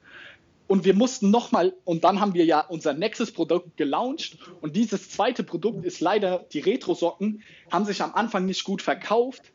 Und 0.69 0.85
wir 0.85 0.95
mussten 0.95 1.31
nochmal, 1.31 1.75
und 1.85 2.03
dann 2.03 2.21
haben 2.21 2.35
wir 2.35 2.45
ja 2.45 2.61
unser 2.61 2.93
nächstes 2.93 3.33
Produkt 3.33 3.77
gelauncht. 3.77 4.39
Und 4.61 4.75
dieses 4.75 5.11
zweite 5.11 5.45
Produkt 5.45 5.85
ist 5.85 6.01
leider, 6.01 6.45
die 6.53 6.61
Retro-Socken, 6.61 7.43
haben 7.71 7.85
sich 7.85 8.03
am 8.03 8.15
Anfang 8.15 8.47
nicht 8.47 8.65
gut 8.65 8.83
verkauft 8.83 9.53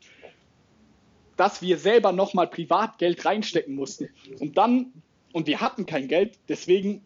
dass 1.36 1.62
wir 1.62 1.78
selber 1.78 2.12
nochmal 2.12 2.46
Privatgeld 2.46 3.24
reinstecken 3.24 3.74
mussten. 3.74 4.10
Und 4.38 4.58
dann, 4.58 4.92
und 5.32 5.46
wir 5.46 5.60
hatten 5.60 5.86
kein 5.86 6.08
Geld, 6.08 6.38
deswegen 6.48 7.02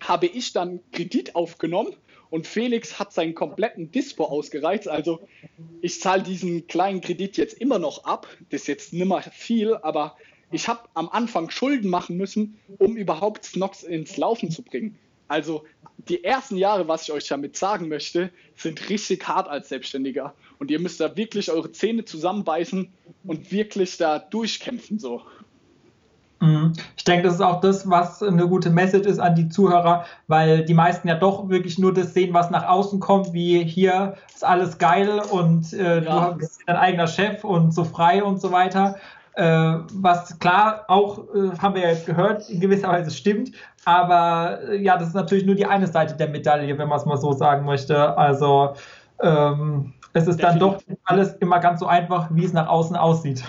habe 0.00 0.26
ich 0.26 0.52
dann 0.52 0.80
Kredit 0.92 1.34
aufgenommen 1.34 1.94
und 2.30 2.46
Felix 2.46 2.98
hat 2.98 3.12
seinen 3.12 3.34
kompletten 3.34 3.90
Dispo 3.90 4.24
ausgereizt. 4.24 4.88
Also 4.88 5.20
ich 5.80 6.00
zahle 6.00 6.22
diesen 6.22 6.66
kleinen 6.66 7.00
Kredit 7.00 7.36
jetzt 7.36 7.54
immer 7.54 7.78
noch 7.78 8.04
ab. 8.04 8.26
Das 8.50 8.62
ist 8.62 8.66
jetzt 8.66 8.92
nimmer 8.92 9.22
viel, 9.22 9.74
aber 9.76 10.16
ich 10.50 10.68
habe 10.68 10.80
am 10.94 11.08
Anfang 11.08 11.50
Schulden 11.50 11.90
machen 11.90 12.16
müssen, 12.16 12.58
um 12.78 12.96
überhaupt 12.96 13.44
Snox 13.44 13.82
ins 13.82 14.16
Laufen 14.16 14.50
zu 14.50 14.62
bringen. 14.62 14.98
Also 15.26 15.64
die 16.08 16.24
ersten 16.24 16.56
Jahre, 16.56 16.88
was 16.88 17.02
ich 17.02 17.12
euch 17.12 17.28
damit 17.28 17.56
sagen 17.56 17.88
möchte, 17.88 18.30
sind 18.56 18.88
richtig 18.88 19.28
hart 19.28 19.48
als 19.48 19.68
Selbstständiger. 19.68 20.34
Und 20.58 20.70
ihr 20.70 20.80
müsst 20.80 21.00
da 21.00 21.16
wirklich 21.16 21.50
eure 21.50 21.70
Zähne 21.72 22.04
zusammenbeißen 22.04 22.90
und 23.24 23.52
wirklich 23.52 23.98
da 23.98 24.18
durchkämpfen 24.18 24.98
so. 24.98 25.22
Mhm. 26.40 26.72
Ich 26.96 27.04
denke, 27.04 27.24
das 27.24 27.34
ist 27.34 27.40
auch 27.40 27.60
das, 27.60 27.88
was 27.88 28.22
eine 28.22 28.46
gute 28.46 28.70
Message 28.70 29.06
ist 29.06 29.18
an 29.18 29.34
die 29.34 29.48
Zuhörer, 29.48 30.04
weil 30.28 30.64
die 30.64 30.74
meisten 30.74 31.08
ja 31.08 31.14
doch 31.14 31.48
wirklich 31.48 31.78
nur 31.78 31.92
das 31.92 32.14
sehen, 32.14 32.32
was 32.32 32.50
nach 32.50 32.66
außen 32.66 33.00
kommt, 33.00 33.32
wie 33.32 33.64
hier 33.64 34.14
ist 34.32 34.44
alles 34.44 34.78
geil 34.78 35.20
und 35.30 35.72
äh, 35.72 36.04
ja. 36.04 36.30
du 36.30 36.38
bist 36.38 36.60
dein 36.66 36.76
eigener 36.76 37.08
Chef 37.08 37.42
und 37.42 37.74
so 37.74 37.84
frei 37.84 38.22
und 38.22 38.40
so 38.40 38.52
weiter. 38.52 38.96
Äh, 39.34 39.78
was 39.94 40.38
klar 40.38 40.84
auch, 40.88 41.18
äh, 41.34 41.56
haben 41.58 41.74
wir 41.74 41.82
ja 41.82 41.88
jetzt 41.90 42.06
gehört, 42.06 42.48
in 42.50 42.60
gewisser 42.60 42.88
Weise 42.88 43.10
stimmt, 43.10 43.52
aber 43.84 44.58
äh, 44.68 44.82
ja, 44.82 44.96
das 44.96 45.08
ist 45.08 45.14
natürlich 45.14 45.46
nur 45.46 45.54
die 45.54 45.66
eine 45.66 45.86
Seite 45.86 46.16
der 46.16 46.28
Medaille, 46.28 46.76
wenn 46.76 46.88
man 46.88 46.98
es 46.98 47.06
mal 47.06 47.16
so 47.16 47.32
sagen 47.32 47.64
möchte. 47.64 48.16
Also 48.16 48.74
ähm, 49.20 49.92
es 50.12 50.26
ist 50.26 50.40
Definitiv. 50.40 50.58
dann 50.58 50.58
doch 50.58 50.82
alles 51.04 51.34
immer 51.34 51.60
ganz 51.60 51.80
so 51.80 51.86
einfach, 51.86 52.28
wie 52.32 52.44
es 52.44 52.52
nach 52.52 52.68
außen 52.68 52.96
aussieht. 52.96 53.44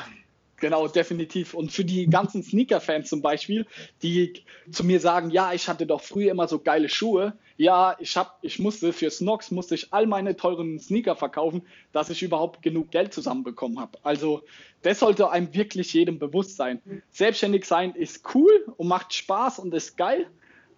Genau, 0.60 0.88
definitiv. 0.88 1.54
Und 1.54 1.72
für 1.72 1.86
die 1.86 2.08
ganzen 2.08 2.44
Sneaker-Fans 2.44 3.10
zum 3.10 3.22
Beispiel, 3.22 3.66
die 4.04 4.44
zu 4.72 4.84
mir 4.84 5.00
sagen, 5.00 5.30
ja, 5.30 5.54
ich 5.54 5.68
hatte 5.68 5.86
doch 5.86 6.02
früher 6.02 6.32
immer 6.32 6.48
so 6.48 6.60
geile 6.60 6.90
Schuhe. 6.90 7.34
Ja, 7.58 7.96
ich 8.00 8.16
hab, 8.18 8.40
ich 8.42 8.60
musste 8.60 8.94
für 8.94 9.10
Snox 9.10 9.52
musste 9.52 9.76
ich 9.76 9.94
all 9.94 10.08
meine 10.08 10.36
teuren 10.36 10.80
Sneaker 10.80 11.16
verkaufen, 11.16 11.64
dass 11.92 12.10
ich 12.10 12.24
überhaupt 12.24 12.62
genug 12.62 12.92
Geld 12.92 13.14
zusammenbekommen 13.14 13.80
habe. 13.80 13.98
Also 14.04 14.44
das 14.82 15.00
sollte 15.00 15.30
einem 15.30 15.54
wirklich 15.54 15.94
jedem 15.94 16.20
bewusst 16.20 16.56
sein. 16.56 16.82
Selbstständig 17.12 17.66
sein 17.66 17.96
ist 17.96 18.24
cool 18.34 18.74
und 18.78 18.88
macht 18.88 19.14
Spaß 19.14 19.60
und 19.60 19.74
ist 19.74 19.98
geil, 19.98 20.28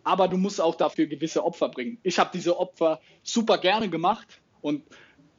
aber 0.03 0.27
du 0.27 0.37
musst 0.37 0.59
auch 0.59 0.75
dafür 0.75 1.05
gewisse 1.05 1.43
Opfer 1.43 1.69
bringen. 1.69 1.99
Ich 2.03 2.17
habe 2.17 2.31
diese 2.33 2.57
Opfer 2.59 2.99
super 3.21 3.57
gerne 3.59 3.89
gemacht 3.89 4.41
und 4.61 4.83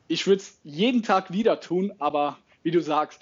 ich 0.09 0.27
würde 0.27 0.43
es 0.43 0.59
jeden 0.63 1.03
Tag 1.03 1.33
wieder 1.33 1.59
tun, 1.61 1.93
aber 1.99 2.39
wie 2.63 2.71
du 2.71 2.81
sagst, 2.81 3.21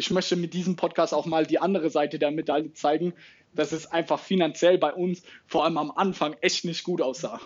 ich 0.00 0.10
möchte 0.10 0.34
mit 0.34 0.54
diesem 0.54 0.76
Podcast 0.76 1.12
auch 1.12 1.26
mal 1.26 1.44
die 1.44 1.58
andere 1.58 1.90
Seite 1.90 2.18
der 2.18 2.30
Medaille 2.30 2.72
zeigen, 2.72 3.12
dass 3.54 3.70
es 3.72 3.86
einfach 3.92 4.18
finanziell 4.18 4.78
bei 4.78 4.94
uns, 4.94 5.22
vor 5.46 5.64
allem 5.64 5.76
am 5.76 5.92
Anfang, 5.94 6.34
echt 6.40 6.64
nicht 6.64 6.84
gut 6.84 7.02
aussah. 7.02 7.38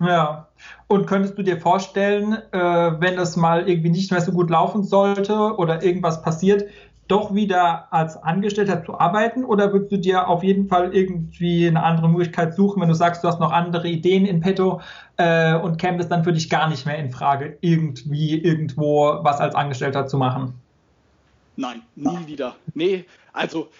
Ja, 0.00 0.48
und 0.86 1.06
könntest 1.06 1.36
du 1.36 1.42
dir 1.42 1.60
vorstellen, 1.60 2.34
äh, 2.52 2.58
wenn 2.58 3.18
es 3.18 3.36
mal 3.36 3.68
irgendwie 3.68 3.90
nicht 3.90 4.12
mehr 4.12 4.20
so 4.20 4.32
gut 4.32 4.50
laufen 4.50 4.84
sollte 4.84 5.34
oder 5.34 5.82
irgendwas 5.82 6.22
passiert, 6.22 6.64
doch 7.08 7.34
wieder 7.34 7.92
als 7.92 8.16
Angestellter 8.16 8.84
zu 8.84 8.98
arbeiten 8.98 9.44
oder 9.44 9.72
würdest 9.72 9.92
du 9.92 9.98
dir 9.98 10.28
auf 10.28 10.42
jeden 10.42 10.68
Fall 10.68 10.94
irgendwie 10.94 11.66
eine 11.66 11.82
andere 11.82 12.08
Möglichkeit 12.08 12.54
suchen, 12.54 12.80
wenn 12.80 12.88
du 12.88 12.94
sagst, 12.94 13.24
du 13.24 13.28
hast 13.28 13.40
noch 13.40 13.52
andere 13.52 13.88
Ideen 13.88 14.26
in 14.26 14.40
petto 14.40 14.80
äh, 15.16 15.54
und 15.54 15.78
käme 15.78 15.98
es 15.98 16.08
dann 16.08 16.22
für 16.22 16.32
dich 16.32 16.48
gar 16.48 16.68
nicht 16.68 16.86
mehr 16.86 16.98
in 16.98 17.10
Frage, 17.10 17.58
irgendwie 17.60 18.40
irgendwo 18.40 19.18
was 19.22 19.40
als 19.40 19.54
Angestellter 19.54 20.06
zu 20.06 20.18
machen? 20.18 20.54
Nein, 21.56 21.82
nie 21.94 22.26
wieder. 22.26 22.56
Nee, 22.74 23.04
also 23.32 23.70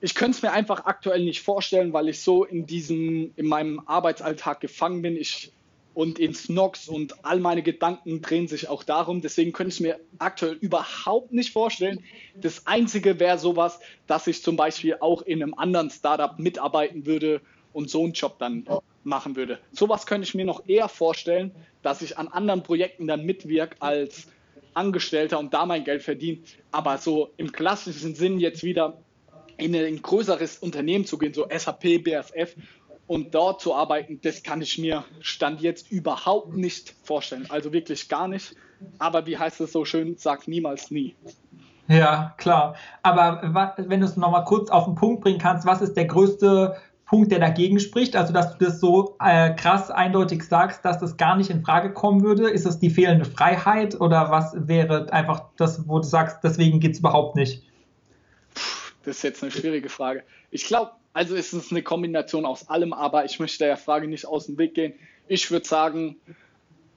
ich 0.00 0.14
könnte 0.14 0.36
es 0.36 0.42
mir 0.42 0.52
einfach 0.52 0.84
aktuell 0.84 1.24
nicht 1.24 1.42
vorstellen, 1.42 1.92
weil 1.92 2.08
ich 2.08 2.20
so 2.20 2.44
in 2.44 2.66
diesem, 2.66 3.32
in 3.36 3.46
meinem 3.46 3.80
Arbeitsalltag 3.86 4.60
gefangen 4.60 5.02
bin. 5.02 5.16
Ich 5.16 5.52
und 5.98 6.20
in 6.20 6.32
Snox 6.32 6.88
und 6.88 7.24
all 7.24 7.40
meine 7.40 7.60
Gedanken 7.60 8.22
drehen 8.22 8.46
sich 8.46 8.68
auch 8.68 8.84
darum. 8.84 9.20
Deswegen 9.20 9.50
könnte 9.50 9.74
ich 9.74 9.80
mir 9.80 9.98
aktuell 10.20 10.52
überhaupt 10.52 11.32
nicht 11.32 11.52
vorstellen. 11.52 12.04
Das 12.36 12.68
Einzige 12.68 13.18
wäre 13.18 13.36
sowas, 13.36 13.80
dass 14.06 14.28
ich 14.28 14.40
zum 14.40 14.54
Beispiel 14.54 14.98
auch 15.00 15.22
in 15.22 15.42
einem 15.42 15.54
anderen 15.54 15.90
Startup 15.90 16.38
mitarbeiten 16.38 17.04
würde 17.04 17.40
und 17.72 17.90
so 17.90 18.04
einen 18.04 18.12
Job 18.12 18.38
dann 18.38 18.64
machen 19.02 19.34
würde. 19.34 19.58
Sowas 19.72 20.06
könnte 20.06 20.24
ich 20.28 20.36
mir 20.36 20.44
noch 20.44 20.68
eher 20.68 20.88
vorstellen, 20.88 21.50
dass 21.82 22.00
ich 22.00 22.16
an 22.16 22.28
anderen 22.28 22.62
Projekten 22.62 23.08
dann 23.08 23.26
mitwirke 23.26 23.82
als 23.82 24.28
Angestellter 24.74 25.38
und 25.38 25.54
da 25.54 25.66
mein 25.66 25.84
Geld 25.84 26.02
verdiene. 26.02 26.38
Aber 26.70 26.98
so 26.98 27.30
im 27.36 27.52
klassischen 27.52 28.14
Sinn 28.14 28.38
jetzt 28.38 28.62
wieder 28.62 28.98
in 29.56 29.74
ein 29.74 30.02
größeres 30.02 30.58
Unternehmen 30.58 31.04
zu 31.04 31.18
gehen, 31.18 31.34
so 31.34 31.46
SAP, 31.50 32.04
BASF 32.04 32.54
und 33.06 33.34
dort 33.34 33.60
zu 33.60 33.74
arbeiten, 33.74 34.20
das 34.22 34.42
kann 34.42 34.62
ich 34.62 34.78
mir 34.78 35.04
Stand 35.20 35.60
jetzt 35.60 35.90
überhaupt 35.90 36.56
nicht 36.56 36.94
vorstellen. 37.02 37.46
Also 37.48 37.72
wirklich 37.72 38.08
gar 38.08 38.28
nicht. 38.28 38.54
Aber 38.98 39.26
wie 39.26 39.36
heißt 39.36 39.60
es 39.60 39.72
so 39.72 39.84
schön, 39.84 40.16
sag 40.16 40.46
niemals 40.46 40.90
nie. 40.90 41.16
Ja, 41.88 42.34
klar. 42.36 42.76
Aber 43.02 43.74
wenn 43.78 44.00
du 44.00 44.06
es 44.06 44.16
nochmal 44.16 44.44
kurz 44.44 44.70
auf 44.70 44.84
den 44.84 44.94
Punkt 44.94 45.22
bringen 45.22 45.38
kannst, 45.38 45.66
was 45.66 45.80
ist 45.80 45.94
der 45.94 46.04
größte 46.04 46.76
Punkt, 47.08 47.32
der 47.32 47.38
dagegen 47.38 47.80
spricht? 47.80 48.14
Also, 48.14 48.32
dass 48.32 48.56
du 48.56 48.66
das 48.66 48.80
so 48.80 49.16
äh, 49.20 49.54
krass 49.54 49.90
eindeutig 49.90 50.44
sagst, 50.44 50.84
dass 50.84 50.98
das 50.98 51.16
gar 51.16 51.36
nicht 51.36 51.50
in 51.50 51.62
Frage 51.62 51.92
kommen 51.92 52.22
würde? 52.22 52.50
Ist 52.50 52.66
es 52.66 52.78
die 52.78 52.90
fehlende 52.90 53.24
Freiheit 53.24 53.98
oder 54.00 54.30
was 54.30 54.54
wäre 54.68 55.10
einfach 55.12 55.44
das, 55.56 55.88
wo 55.88 55.98
du 55.98 56.04
sagst, 56.04 56.38
deswegen 56.44 56.80
geht 56.80 56.92
es 56.92 56.98
überhaupt 56.98 57.34
nicht? 57.34 57.62
Das 59.04 59.16
ist 59.16 59.22
jetzt 59.22 59.42
eine 59.42 59.50
schwierige 59.50 59.88
Frage. 59.88 60.22
Ich 60.50 60.66
glaube, 60.66 60.92
also 61.14 61.34
ist 61.34 61.54
es 61.54 61.70
eine 61.70 61.82
Kombination 61.82 62.44
aus 62.44 62.68
allem, 62.68 62.92
aber 62.92 63.24
ich 63.24 63.40
möchte 63.40 63.64
der 63.64 63.78
Frage 63.78 64.06
nicht 64.06 64.26
aus 64.26 64.46
dem 64.46 64.58
Weg 64.58 64.74
gehen. 64.74 64.92
Ich 65.28 65.50
würde 65.50 65.66
sagen, 65.66 66.16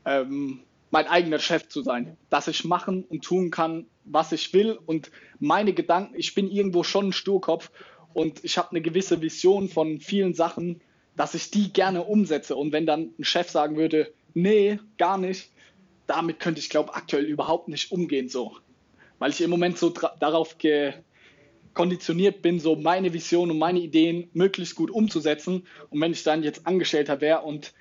ähm, 0.06 0.60
mein 0.90 1.08
eigener 1.08 1.40
Chef 1.40 1.70
zu 1.70 1.82
sein, 1.82 2.18
dass 2.30 2.50
ich 2.50 2.66
machen 2.66 3.06
und 3.10 3.24
tun 3.24 3.50
kann, 3.50 3.86
was 4.04 4.34
ich 4.34 4.54
will 4.54 4.78
und 4.86 5.10
meine 5.40 5.74
Gedanken, 5.74 6.16
ich 6.16 6.36
bin 6.36 6.52
irgendwo 6.52 6.84
schon 6.84 7.08
ein 7.08 7.14
Sturkopf 7.14 7.72
und 8.14 8.44
ich 8.44 8.58
habe 8.58 8.72
eine 8.72 8.82
gewisse 8.82 9.22
Vision 9.22 9.70
von 9.70 10.00
vielen 10.00 10.34
Sachen, 10.34 10.82
dass 11.16 11.36
ich 11.36 11.52
die 11.52 11.74
gerne 11.74 12.04
umsetze 12.04 12.56
und 12.56 12.72
wenn 12.72 12.86
dann 12.86 13.14
ein 13.20 13.24
Chef 13.24 13.50
sagen 13.50 13.78
würde, 13.78 14.14
nee, 14.34 14.80
gar 14.98 15.18
nicht, 15.18 15.50
damit 16.08 16.40
könnte 16.40 16.60
ich 16.60 16.70
glaube 16.70 16.96
aktuell 16.96 17.26
überhaupt 17.26 17.68
nicht 17.68 17.92
umgehen 17.92 18.30
so, 18.30 18.58
weil 19.20 19.32
ich 19.32 19.42
im 19.42 19.50
Moment 19.50 19.78
so 19.78 19.90
darauf 19.90 20.58
konditioniert 21.74 22.42
bin, 22.42 22.60
so 22.60 22.76
meine 22.76 23.14
Vision 23.14 23.52
und 23.52 23.58
meine 23.58 23.80
Ideen 23.80 24.30
möglichst 24.34 24.76
gut 24.76 24.92
umzusetzen 24.92 25.68
und 25.90 26.02
wenn 26.02 26.12
ich 26.12 26.24
dann 26.24 26.44
jetzt 26.44 26.68
Angestellter 26.68 27.22
wäre 27.22 27.42
und 27.42 27.74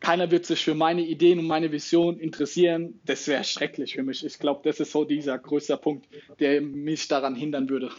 keiner 0.00 0.30
wird 0.30 0.46
sich 0.46 0.62
für 0.62 0.74
meine 0.74 1.02
Ideen 1.02 1.38
und 1.38 1.46
meine 1.46 1.72
Vision 1.72 2.18
interessieren, 2.20 3.00
das 3.06 3.26
wäre 3.28 3.44
schrecklich 3.44 3.94
für 3.94 4.02
mich. 4.02 4.24
Ich 4.24 4.38
glaube, 4.38 4.60
das 4.62 4.78
ist 4.78 4.92
so 4.92 5.04
dieser 5.04 5.38
größte 5.38 5.76
Punkt, 5.78 6.06
der 6.38 6.60
mich 6.60 7.08
daran 7.08 7.34
hindern 7.34 7.68
würde. 7.68 7.90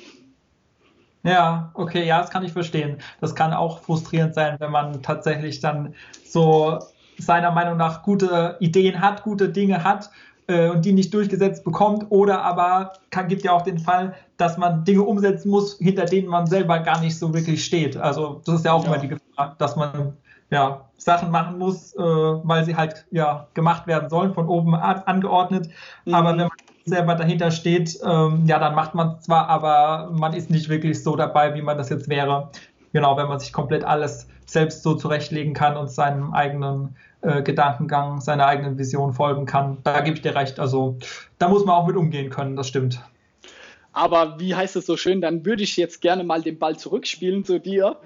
Ja, 1.27 1.71
okay, 1.73 2.05
ja, 2.05 2.21
das 2.21 2.29
kann 2.29 2.43
ich 2.43 2.53
verstehen. 2.53 2.97
Das 3.21 3.35
kann 3.35 3.53
auch 3.53 3.79
frustrierend 3.81 4.33
sein, 4.33 4.55
wenn 4.59 4.71
man 4.71 5.01
tatsächlich 5.01 5.59
dann 5.59 5.93
so 6.25 6.79
seiner 7.17 7.51
Meinung 7.51 7.77
nach 7.77 8.03
gute 8.03 8.57
Ideen 8.59 9.01
hat, 9.01 9.23
gute 9.23 9.49
Dinge 9.49 9.83
hat 9.83 10.09
äh, 10.47 10.69
und 10.69 10.85
die 10.85 10.93
nicht 10.93 11.13
durchgesetzt 11.13 11.63
bekommt. 11.63 12.05
Oder 12.09 12.43
aber 12.43 12.93
kann, 13.09 13.27
gibt 13.27 13.43
ja 13.43 13.51
auch 13.51 13.63
den 13.63 13.79
Fall, 13.79 14.15
dass 14.37 14.57
man 14.57 14.85
Dinge 14.85 15.03
umsetzen 15.03 15.49
muss, 15.49 15.77
hinter 15.79 16.05
denen 16.05 16.27
man 16.27 16.47
selber 16.47 16.79
gar 16.79 16.99
nicht 17.01 17.17
so 17.17 17.33
wirklich 17.33 17.65
steht. 17.65 17.97
Also 17.97 18.41
das 18.45 18.55
ist 18.55 18.65
ja 18.65 18.73
auch 18.73 18.83
ja. 18.83 18.93
immer 18.93 19.01
die 19.01 19.09
Gefahr, 19.09 19.55
dass 19.57 19.75
man 19.75 20.13
ja, 20.49 20.85
Sachen 20.97 21.31
machen 21.31 21.57
muss, 21.57 21.93
äh, 21.95 21.99
weil 21.99 22.63
sie 22.63 22.75
halt 22.75 23.05
ja 23.11 23.47
gemacht 23.53 23.87
werden 23.87 24.09
sollen, 24.09 24.33
von 24.33 24.47
oben 24.47 24.75
an, 24.75 25.03
angeordnet. 25.05 25.69
Mhm. 26.05 26.13
Aber 26.13 26.29
wenn 26.29 26.47
man 26.47 26.66
selber 26.87 27.15
dahinter 27.15 27.51
steht, 27.51 27.99
ähm, 28.03 28.45
ja, 28.47 28.59
dann 28.59 28.75
macht 28.75 28.95
man 28.95 29.15
es 29.17 29.25
zwar, 29.25 29.47
aber 29.47 30.11
man 30.11 30.33
ist 30.33 30.49
nicht 30.49 30.69
wirklich 30.69 31.03
so 31.03 31.15
dabei, 31.15 31.53
wie 31.55 31.61
man 31.61 31.77
das 31.77 31.89
jetzt 31.89 32.09
wäre. 32.09 32.49
Genau, 32.93 33.17
wenn 33.17 33.27
man 33.27 33.39
sich 33.39 33.53
komplett 33.53 33.83
alles 33.83 34.27
selbst 34.45 34.83
so 34.83 34.95
zurechtlegen 34.95 35.53
kann 35.53 35.75
und 35.77 35.91
seinem 35.91 36.33
eigenen 36.33 36.95
äh, 37.21 37.41
Gedankengang, 37.41 38.21
seiner 38.21 38.47
eigenen 38.47 38.77
Vision 38.77 39.13
folgen 39.13 39.45
kann. 39.45 39.77
Da 39.83 39.99
gebe 40.01 40.15
ich 40.15 40.21
dir 40.21 40.35
recht. 40.35 40.59
Also 40.59 40.97
da 41.37 41.49
muss 41.49 41.65
man 41.65 41.75
auch 41.75 41.87
mit 41.87 41.95
umgehen 41.95 42.29
können, 42.29 42.55
das 42.55 42.67
stimmt. 42.67 43.01
Aber 43.91 44.39
wie 44.39 44.55
heißt 44.55 44.75
es 44.75 44.85
so 44.85 44.95
schön, 44.95 45.21
dann 45.21 45.45
würde 45.45 45.63
ich 45.63 45.75
jetzt 45.75 46.01
gerne 46.01 46.23
mal 46.23 46.41
den 46.41 46.59
Ball 46.59 46.77
zurückspielen 46.77 47.43
zu 47.43 47.59
dir 47.59 47.97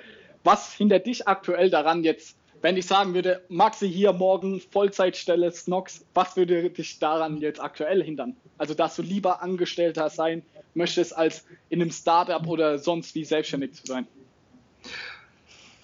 was 0.44 0.74
hindert 0.74 1.06
dich 1.06 1.28
aktuell 1.28 1.70
daran 1.70 2.04
jetzt, 2.04 2.36
wenn 2.62 2.78
ich 2.78 2.86
sagen 2.86 3.14
würde, 3.14 3.42
Maxi 3.50 3.92
hier 3.92 4.14
morgen 4.14 4.60
Vollzeitstelle 4.60 5.52
Snox, 5.52 6.06
was 6.14 6.36
würde 6.36 6.70
dich 6.70 7.00
daran 7.00 7.38
jetzt 7.38 7.62
aktuell 7.62 8.04
hindern? 8.04 8.36
Also, 8.58 8.74
dass 8.74 8.96
du 8.96 9.02
lieber 9.02 9.42
Angestellter 9.42 10.10
sein 10.10 10.44
möchtest, 10.74 11.16
als 11.16 11.46
in 11.70 11.82
einem 11.82 11.92
Startup 11.92 12.46
oder 12.48 12.78
sonst 12.78 13.16
wie 13.16 13.26
selbstständig 13.26 13.74
zu 13.74 13.88
sein? 13.88 14.08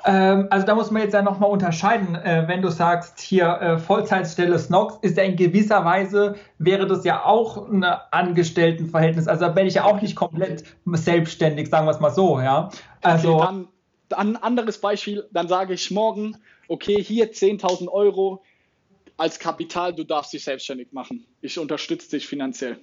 Ähm, 0.05 0.47
also 0.51 0.65
da 0.65 0.75
muss 0.75 0.91
man 0.91 1.01
jetzt 1.01 1.13
ja 1.13 1.21
nochmal 1.21 1.49
unterscheiden, 1.49 2.15
äh, 2.15 2.43
wenn 2.47 2.61
du 2.61 2.69
sagst, 2.69 3.19
hier 3.19 3.47
äh, 3.59 3.77
Vollzeitstelle 3.77 4.57
Snox, 4.57 4.97
ist 5.01 5.17
ja 5.17 5.23
in 5.23 5.35
gewisser 5.35 5.83
Weise, 5.83 6.35
wäre 6.59 6.87
das 6.87 7.03
ja 7.03 7.25
auch 7.25 7.67
ein 7.69 7.83
Angestelltenverhältnis. 7.83 9.27
Also 9.27 9.45
da 9.45 9.51
bin 9.51 9.67
ich 9.67 9.73
ja 9.73 9.83
auch 9.83 9.99
nicht 10.01 10.15
komplett 10.15 10.63
selbstständig, 10.85 11.69
sagen 11.69 11.87
wir 11.87 11.91
es 11.91 11.99
mal 11.99 12.11
so, 12.11 12.39
ja. 12.39 12.69
Also 13.01 13.35
okay, 13.35 13.45
dann 13.45 13.67
ein 14.15 14.35
anderes 14.37 14.79
Beispiel, 14.79 15.27
dann 15.31 15.47
sage 15.47 15.73
ich 15.73 15.91
morgen, 15.91 16.37
okay, 16.67 17.01
hier 17.03 17.31
10.000 17.31 17.87
Euro 17.87 18.43
als 19.17 19.39
Kapital, 19.39 19.93
du 19.93 20.03
darfst 20.03 20.33
dich 20.33 20.43
selbstständig 20.43 20.93
machen. 20.93 21.25
Ich 21.41 21.57
unterstütze 21.57 22.11
dich 22.11 22.27
finanziell. 22.27 22.77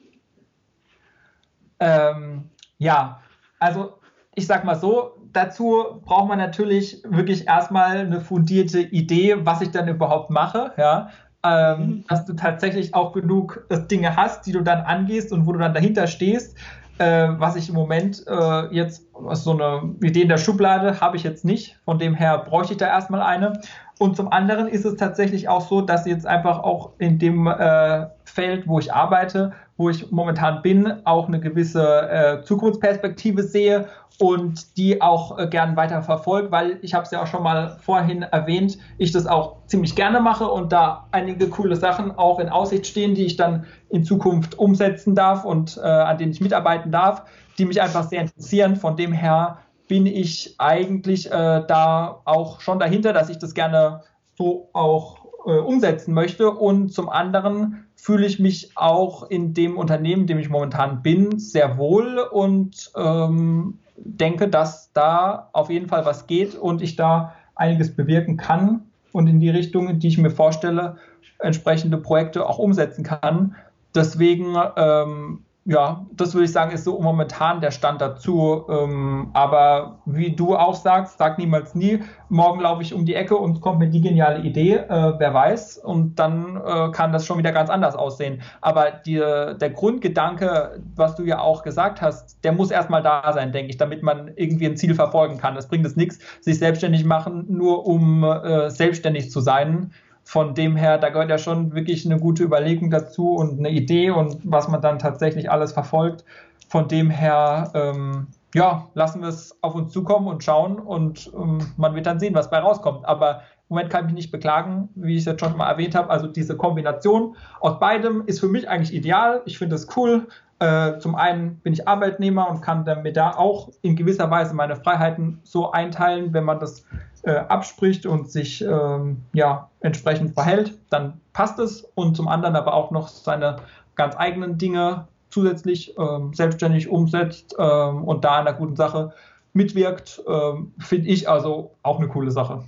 Ähm, 1.80 2.50
ja, 2.78 3.22
also 3.58 3.94
ich 4.34 4.46
sag 4.46 4.64
mal 4.64 4.74
so, 4.74 5.16
dazu 5.32 6.00
braucht 6.04 6.28
man 6.28 6.38
natürlich 6.38 7.02
wirklich 7.04 7.46
erstmal 7.46 7.98
eine 7.98 8.20
fundierte 8.20 8.80
Idee, 8.80 9.36
was 9.46 9.60
ich 9.60 9.70
dann 9.70 9.88
überhaupt 9.88 10.30
mache, 10.30 10.72
ja. 10.76 11.10
Ähm, 11.46 11.78
mhm. 11.78 12.04
Dass 12.08 12.24
du 12.24 12.32
tatsächlich 12.32 12.94
auch 12.94 13.12
genug 13.12 13.66
Dinge 13.90 14.16
hast, 14.16 14.46
die 14.46 14.52
du 14.52 14.62
dann 14.62 14.80
angehst 14.80 15.30
und 15.30 15.46
wo 15.46 15.52
du 15.52 15.58
dann 15.58 15.74
dahinter 15.74 16.06
stehst 16.06 16.56
äh, 16.98 17.28
was 17.38 17.56
ich 17.56 17.68
im 17.68 17.74
Moment 17.74 18.24
äh, 18.26 18.66
jetzt, 18.74 19.06
so 19.32 19.52
eine 19.52 19.94
Idee 20.02 20.22
in 20.22 20.28
der 20.28 20.38
Schublade 20.38 21.00
habe 21.00 21.16
ich 21.16 21.22
jetzt 21.22 21.44
nicht. 21.44 21.78
Von 21.84 21.98
dem 21.98 22.14
her 22.14 22.38
bräuchte 22.38 22.74
ich 22.74 22.78
da 22.78 22.86
erstmal 22.86 23.22
eine. 23.22 23.60
Und 23.98 24.16
zum 24.16 24.32
anderen 24.32 24.68
ist 24.68 24.84
es 24.84 24.96
tatsächlich 24.96 25.48
auch 25.48 25.60
so, 25.68 25.80
dass 25.80 26.06
jetzt 26.06 26.26
einfach 26.26 26.58
auch 26.60 26.92
in 26.98 27.18
dem 27.18 27.46
äh, 27.46 28.06
Feld, 28.24 28.66
wo 28.66 28.78
ich 28.78 28.92
arbeite, 28.92 29.52
wo 29.76 29.90
ich 29.90 30.10
momentan 30.10 30.62
bin, 30.62 31.04
auch 31.04 31.28
eine 31.28 31.40
gewisse 31.40 32.08
äh, 32.08 32.42
Zukunftsperspektive 32.42 33.42
sehe 33.42 33.88
und 34.18 34.76
die 34.76 35.02
auch 35.02 35.38
äh, 35.38 35.48
gern 35.48 35.76
weiter 35.76 36.02
verfolge, 36.02 36.52
weil 36.52 36.78
ich 36.82 36.94
habe 36.94 37.04
es 37.04 37.10
ja 37.10 37.22
auch 37.22 37.26
schon 37.26 37.42
mal 37.42 37.76
vorhin 37.80 38.22
erwähnt, 38.22 38.78
ich 38.98 39.10
das 39.10 39.26
auch 39.26 39.56
ziemlich 39.66 39.96
gerne 39.96 40.20
mache 40.20 40.48
und 40.48 40.72
da 40.72 41.08
einige 41.10 41.48
coole 41.48 41.74
Sachen 41.74 42.12
auch 42.12 42.38
in 42.38 42.48
Aussicht 42.48 42.86
stehen, 42.86 43.14
die 43.14 43.24
ich 43.24 43.36
dann 43.36 43.66
in 43.88 44.04
Zukunft 44.04 44.56
umsetzen 44.58 45.14
darf 45.14 45.44
und 45.44 45.76
äh, 45.78 45.86
an 45.86 46.18
denen 46.18 46.32
ich 46.32 46.40
mitarbeiten 46.40 46.92
darf, 46.92 47.24
die 47.58 47.64
mich 47.64 47.82
einfach 47.82 48.04
sehr 48.04 48.20
interessieren. 48.20 48.76
Von 48.76 48.96
dem 48.96 49.12
her 49.12 49.58
bin 49.88 50.06
ich 50.06 50.54
eigentlich 50.58 51.26
äh, 51.26 51.62
da 51.66 52.20
auch 52.24 52.60
schon 52.60 52.78
dahinter, 52.78 53.12
dass 53.12 53.28
ich 53.28 53.38
das 53.38 53.54
gerne 53.54 54.02
so 54.36 54.70
auch 54.72 55.23
äh, 55.46 55.58
umsetzen 55.58 56.14
möchte. 56.14 56.50
Und 56.50 56.92
zum 56.92 57.08
anderen 57.08 57.86
fühle 57.96 58.26
ich 58.26 58.38
mich 58.38 58.76
auch 58.76 59.28
in 59.30 59.54
dem 59.54 59.76
Unternehmen, 59.76 60.22
in 60.22 60.26
dem 60.26 60.38
ich 60.38 60.50
momentan 60.50 61.02
bin, 61.02 61.38
sehr 61.38 61.78
wohl 61.78 62.18
und 62.18 62.90
ähm, 62.96 63.78
denke, 63.96 64.48
dass 64.48 64.92
da 64.92 65.48
auf 65.52 65.70
jeden 65.70 65.88
Fall 65.88 66.04
was 66.04 66.26
geht 66.26 66.54
und 66.54 66.82
ich 66.82 66.96
da 66.96 67.34
einiges 67.54 67.94
bewirken 67.94 68.36
kann 68.36 68.82
und 69.12 69.28
in 69.28 69.40
die 69.40 69.50
Richtung, 69.50 69.98
die 69.98 70.08
ich 70.08 70.18
mir 70.18 70.30
vorstelle, 70.30 70.96
entsprechende 71.38 71.98
Projekte 71.98 72.46
auch 72.46 72.58
umsetzen 72.58 73.04
kann. 73.04 73.54
Deswegen 73.94 74.56
ähm, 74.76 75.43
ja, 75.66 76.04
das 76.12 76.34
würde 76.34 76.44
ich 76.44 76.52
sagen, 76.52 76.72
ist 76.72 76.84
so 76.84 77.00
momentan 77.00 77.62
der 77.62 77.70
Stand 77.70 78.02
dazu. 78.02 78.66
Ähm, 78.68 79.30
aber 79.32 80.00
wie 80.04 80.36
du 80.36 80.54
auch 80.54 80.74
sagst, 80.74 81.16
sag 81.16 81.38
niemals 81.38 81.74
nie, 81.74 82.00
morgen 82.28 82.60
laufe 82.60 82.82
ich 82.82 82.92
um 82.92 83.06
die 83.06 83.14
Ecke 83.14 83.36
und 83.36 83.62
kommt 83.62 83.78
mir 83.78 83.88
die 83.88 84.02
geniale 84.02 84.42
Idee, 84.42 84.74
äh, 84.74 85.14
wer 85.18 85.32
weiß. 85.32 85.78
Und 85.78 86.18
dann 86.18 86.56
äh, 86.56 86.90
kann 86.90 87.12
das 87.12 87.24
schon 87.24 87.38
wieder 87.38 87.52
ganz 87.52 87.70
anders 87.70 87.96
aussehen. 87.96 88.42
Aber 88.60 88.90
die, 88.90 89.14
der 89.16 89.70
Grundgedanke, 89.70 90.82
was 90.96 91.16
du 91.16 91.22
ja 91.24 91.40
auch 91.40 91.62
gesagt 91.62 92.02
hast, 92.02 92.44
der 92.44 92.52
muss 92.52 92.70
erstmal 92.70 93.02
da 93.02 93.32
sein, 93.32 93.52
denke 93.52 93.70
ich, 93.70 93.78
damit 93.78 94.02
man 94.02 94.32
irgendwie 94.36 94.66
ein 94.66 94.76
Ziel 94.76 94.94
verfolgen 94.94 95.38
kann. 95.38 95.54
Das 95.54 95.68
bringt 95.68 95.86
es 95.86 95.96
nichts, 95.96 96.18
sich 96.40 96.58
selbstständig 96.58 97.06
machen, 97.06 97.46
nur 97.48 97.86
um 97.86 98.22
äh, 98.22 98.68
selbstständig 98.70 99.30
zu 99.30 99.40
sein 99.40 99.92
von 100.24 100.54
dem 100.54 100.74
her, 100.74 100.98
da 100.98 101.10
gehört 101.10 101.30
ja 101.30 101.38
schon 101.38 101.74
wirklich 101.74 102.06
eine 102.06 102.18
gute 102.18 102.42
Überlegung 102.42 102.90
dazu 102.90 103.34
und 103.34 103.58
eine 103.58 103.70
Idee 103.70 104.10
und 104.10 104.38
was 104.44 104.68
man 104.68 104.80
dann 104.80 104.98
tatsächlich 104.98 105.50
alles 105.50 105.72
verfolgt. 105.72 106.24
Von 106.68 106.88
dem 106.88 107.10
her, 107.10 107.70
ähm, 107.74 108.28
ja, 108.54 108.88
lassen 108.94 109.20
wir 109.20 109.28
es 109.28 109.56
auf 109.62 109.74
uns 109.74 109.92
zukommen 109.92 110.26
und 110.26 110.42
schauen 110.42 110.78
und 110.78 111.30
ähm, 111.34 111.58
man 111.76 111.94
wird 111.94 112.06
dann 112.06 112.18
sehen, 112.18 112.34
was 112.34 112.50
bei 112.50 112.58
rauskommt. 112.58 113.04
Aber 113.04 113.42
im 113.68 113.76
Moment 113.76 113.90
kann 113.90 114.04
ich 114.04 114.06
mich 114.06 114.14
nicht 114.14 114.32
beklagen, 114.32 114.88
wie 114.94 115.14
ich 115.14 115.20
es 115.20 115.24
jetzt 115.26 115.40
schon 115.40 115.56
mal 115.56 115.70
erwähnt 115.70 115.94
habe. 115.94 116.10
Also 116.10 116.26
diese 116.26 116.56
Kombination 116.56 117.36
aus 117.60 117.78
beidem 117.78 118.22
ist 118.26 118.40
für 118.40 118.48
mich 118.48 118.68
eigentlich 118.68 118.94
ideal. 118.94 119.42
Ich 119.44 119.58
finde 119.58 119.76
es 119.76 119.88
cool. 119.96 120.26
Äh, 120.58 120.98
zum 120.98 121.14
einen 121.14 121.56
bin 121.58 121.72
ich 121.72 121.88
Arbeitnehmer 121.88 122.48
und 122.48 122.60
kann 122.60 122.84
mir 123.02 123.12
da 123.12 123.32
auch 123.32 123.70
in 123.82 123.96
gewisser 123.96 124.30
Weise 124.30 124.54
meine 124.54 124.76
Freiheiten 124.76 125.40
so 125.42 125.72
einteilen, 125.72 126.32
wenn 126.32 126.44
man 126.44 126.60
das 126.60 126.84
äh, 127.22 127.32
abspricht 127.32 128.06
und 128.06 128.30
sich 128.30 128.62
ähm, 128.62 129.22
ja, 129.32 129.70
entsprechend 129.80 130.34
verhält, 130.34 130.78
dann 130.90 131.20
passt 131.32 131.58
es. 131.58 131.84
Und 131.94 132.16
zum 132.16 132.28
anderen 132.28 132.56
aber 132.56 132.74
auch 132.74 132.90
noch 132.90 133.08
seine 133.08 133.56
ganz 133.96 134.16
eigenen 134.16 134.58
Dinge 134.58 135.08
zusätzlich 135.30 135.96
ähm, 135.98 136.32
selbstständig 136.32 136.88
umsetzt 136.88 137.56
ähm, 137.58 138.04
und 138.04 138.24
da 138.24 138.36
an 138.36 138.46
einer 138.46 138.56
guten 138.56 138.76
Sache 138.76 139.12
mitwirkt, 139.52 140.22
ähm, 140.28 140.72
finde 140.78 141.08
ich 141.08 141.28
also 141.28 141.72
auch 141.82 141.98
eine 141.98 142.08
coole 142.08 142.30
Sache. 142.30 142.64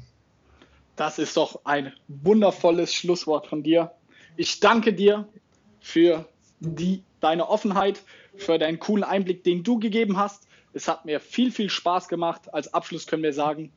Das 0.96 1.18
ist 1.18 1.36
doch 1.36 1.60
ein 1.64 1.92
wundervolles 2.08 2.92
Schlusswort 2.92 3.46
von 3.46 3.62
dir. 3.62 3.92
Ich 4.36 4.60
danke 4.60 4.92
dir 4.92 5.28
für 5.80 6.24
die, 6.60 7.04
deine 7.20 7.48
Offenheit, 7.48 8.02
für 8.36 8.58
deinen 8.58 8.78
coolen 8.78 9.04
Einblick, 9.04 9.44
den 9.44 9.62
du 9.62 9.78
gegeben 9.78 10.18
hast. 10.18 10.46
Es 10.72 10.88
hat 10.88 11.06
mir 11.06 11.20
viel, 11.20 11.50
viel 11.50 11.70
Spaß 11.70 12.08
gemacht. 12.08 12.52
Als 12.52 12.74
Abschluss 12.74 13.06
können 13.06 13.22
wir 13.22 13.32
sagen, 13.32 13.72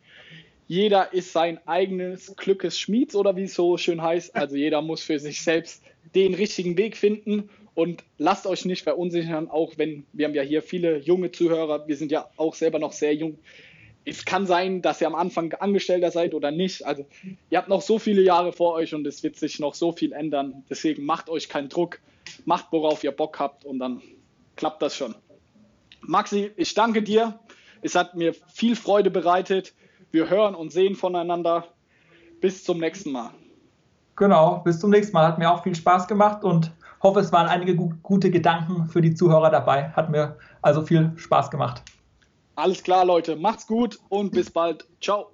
jeder 0.67 1.13
ist 1.13 1.33
sein 1.33 1.59
eigenes 1.65 2.35
Glückes 2.35 2.77
Schmieds 2.77 3.15
oder 3.15 3.35
wie 3.35 3.43
es 3.43 3.55
so 3.55 3.77
schön 3.77 4.01
heißt. 4.01 4.35
Also 4.35 4.55
jeder 4.55 4.81
muss 4.81 5.01
für 5.01 5.19
sich 5.19 5.41
selbst 5.41 5.81
den 6.13 6.33
richtigen 6.33 6.77
Weg 6.77 6.97
finden 6.97 7.49
und 7.79 8.03
lasst 8.17 8.45
euch 8.45 8.65
nicht 8.65 8.83
verunsichern, 8.83 9.49
auch 9.49 9.77
wenn 9.77 10.05
wir 10.11 10.27
haben 10.27 10.35
ja 10.35 10.41
hier 10.41 10.61
viele 10.61 10.97
junge 10.97 11.31
Zuhörer, 11.31 11.87
wir 11.87 11.95
sind 11.95 12.11
ja 12.11 12.29
auch 12.35 12.53
selber 12.53 12.77
noch 12.77 12.91
sehr 12.91 13.15
jung. 13.15 13.39
Es 14.09 14.25
kann 14.25 14.47
sein, 14.47 14.81
dass 14.81 15.01
ihr 15.01 15.07
am 15.07 15.15
Anfang 15.15 15.53
Angestellter 15.53 16.09
seid 16.09 16.33
oder 16.33 16.49
nicht. 16.51 16.85
Also 16.85 17.05
ihr 17.49 17.57
habt 17.57 17.69
noch 17.69 17.81
so 17.81 17.99
viele 17.99 18.21
Jahre 18.23 18.53
vor 18.53 18.73
euch 18.73 18.95
und 18.95 19.05
es 19.05 19.21
wird 19.21 19.35
sich 19.35 19.59
noch 19.59 19.75
so 19.75 19.91
viel 19.91 20.13
ändern. 20.13 20.63
Deswegen 20.69 21.05
macht 21.05 21.29
euch 21.29 21.47
keinen 21.47 21.69
Druck, 21.69 21.99
macht 22.45 22.67
worauf 22.71 23.03
ihr 23.03 23.11
Bock 23.11 23.39
habt 23.39 23.65
und 23.65 23.77
dann 23.77 24.01
klappt 24.55 24.81
das 24.81 24.95
schon. 24.95 25.13
Maxi, 26.01 26.51
ich 26.55 26.73
danke 26.73 27.03
dir. 27.03 27.39
Es 27.81 27.95
hat 27.95 28.15
mir 28.15 28.33
viel 28.51 28.75
Freude 28.75 29.11
bereitet. 29.11 29.73
Wir 30.11 30.29
hören 30.29 30.55
und 30.55 30.71
sehen 30.71 30.95
voneinander. 30.95 31.67
Bis 32.41 32.63
zum 32.63 32.79
nächsten 32.79 33.11
Mal. 33.11 33.29
Genau, 34.15 34.59
bis 34.65 34.79
zum 34.79 34.89
nächsten 34.89 35.13
Mal. 35.13 35.27
Hat 35.27 35.37
mir 35.37 35.51
auch 35.51 35.63
viel 35.63 35.75
Spaß 35.75 36.07
gemacht 36.07 36.43
und 36.43 36.71
hoffe, 37.03 37.19
es 37.19 37.31
waren 37.31 37.47
einige 37.47 37.75
gute 37.75 38.31
Gedanken 38.31 38.87
für 38.87 39.01
die 39.01 39.13
Zuhörer 39.13 39.51
dabei. 39.51 39.89
Hat 39.89 40.09
mir 40.09 40.37
also 40.61 40.81
viel 40.81 41.11
Spaß 41.15 41.51
gemacht. 41.51 41.83
Alles 42.59 42.83
klar, 42.83 43.05
Leute. 43.05 43.37
Macht's 43.37 43.67
gut 43.67 43.99
und 44.09 44.31
bis 44.33 44.51
bald. 44.51 44.85
Ciao. 44.99 45.31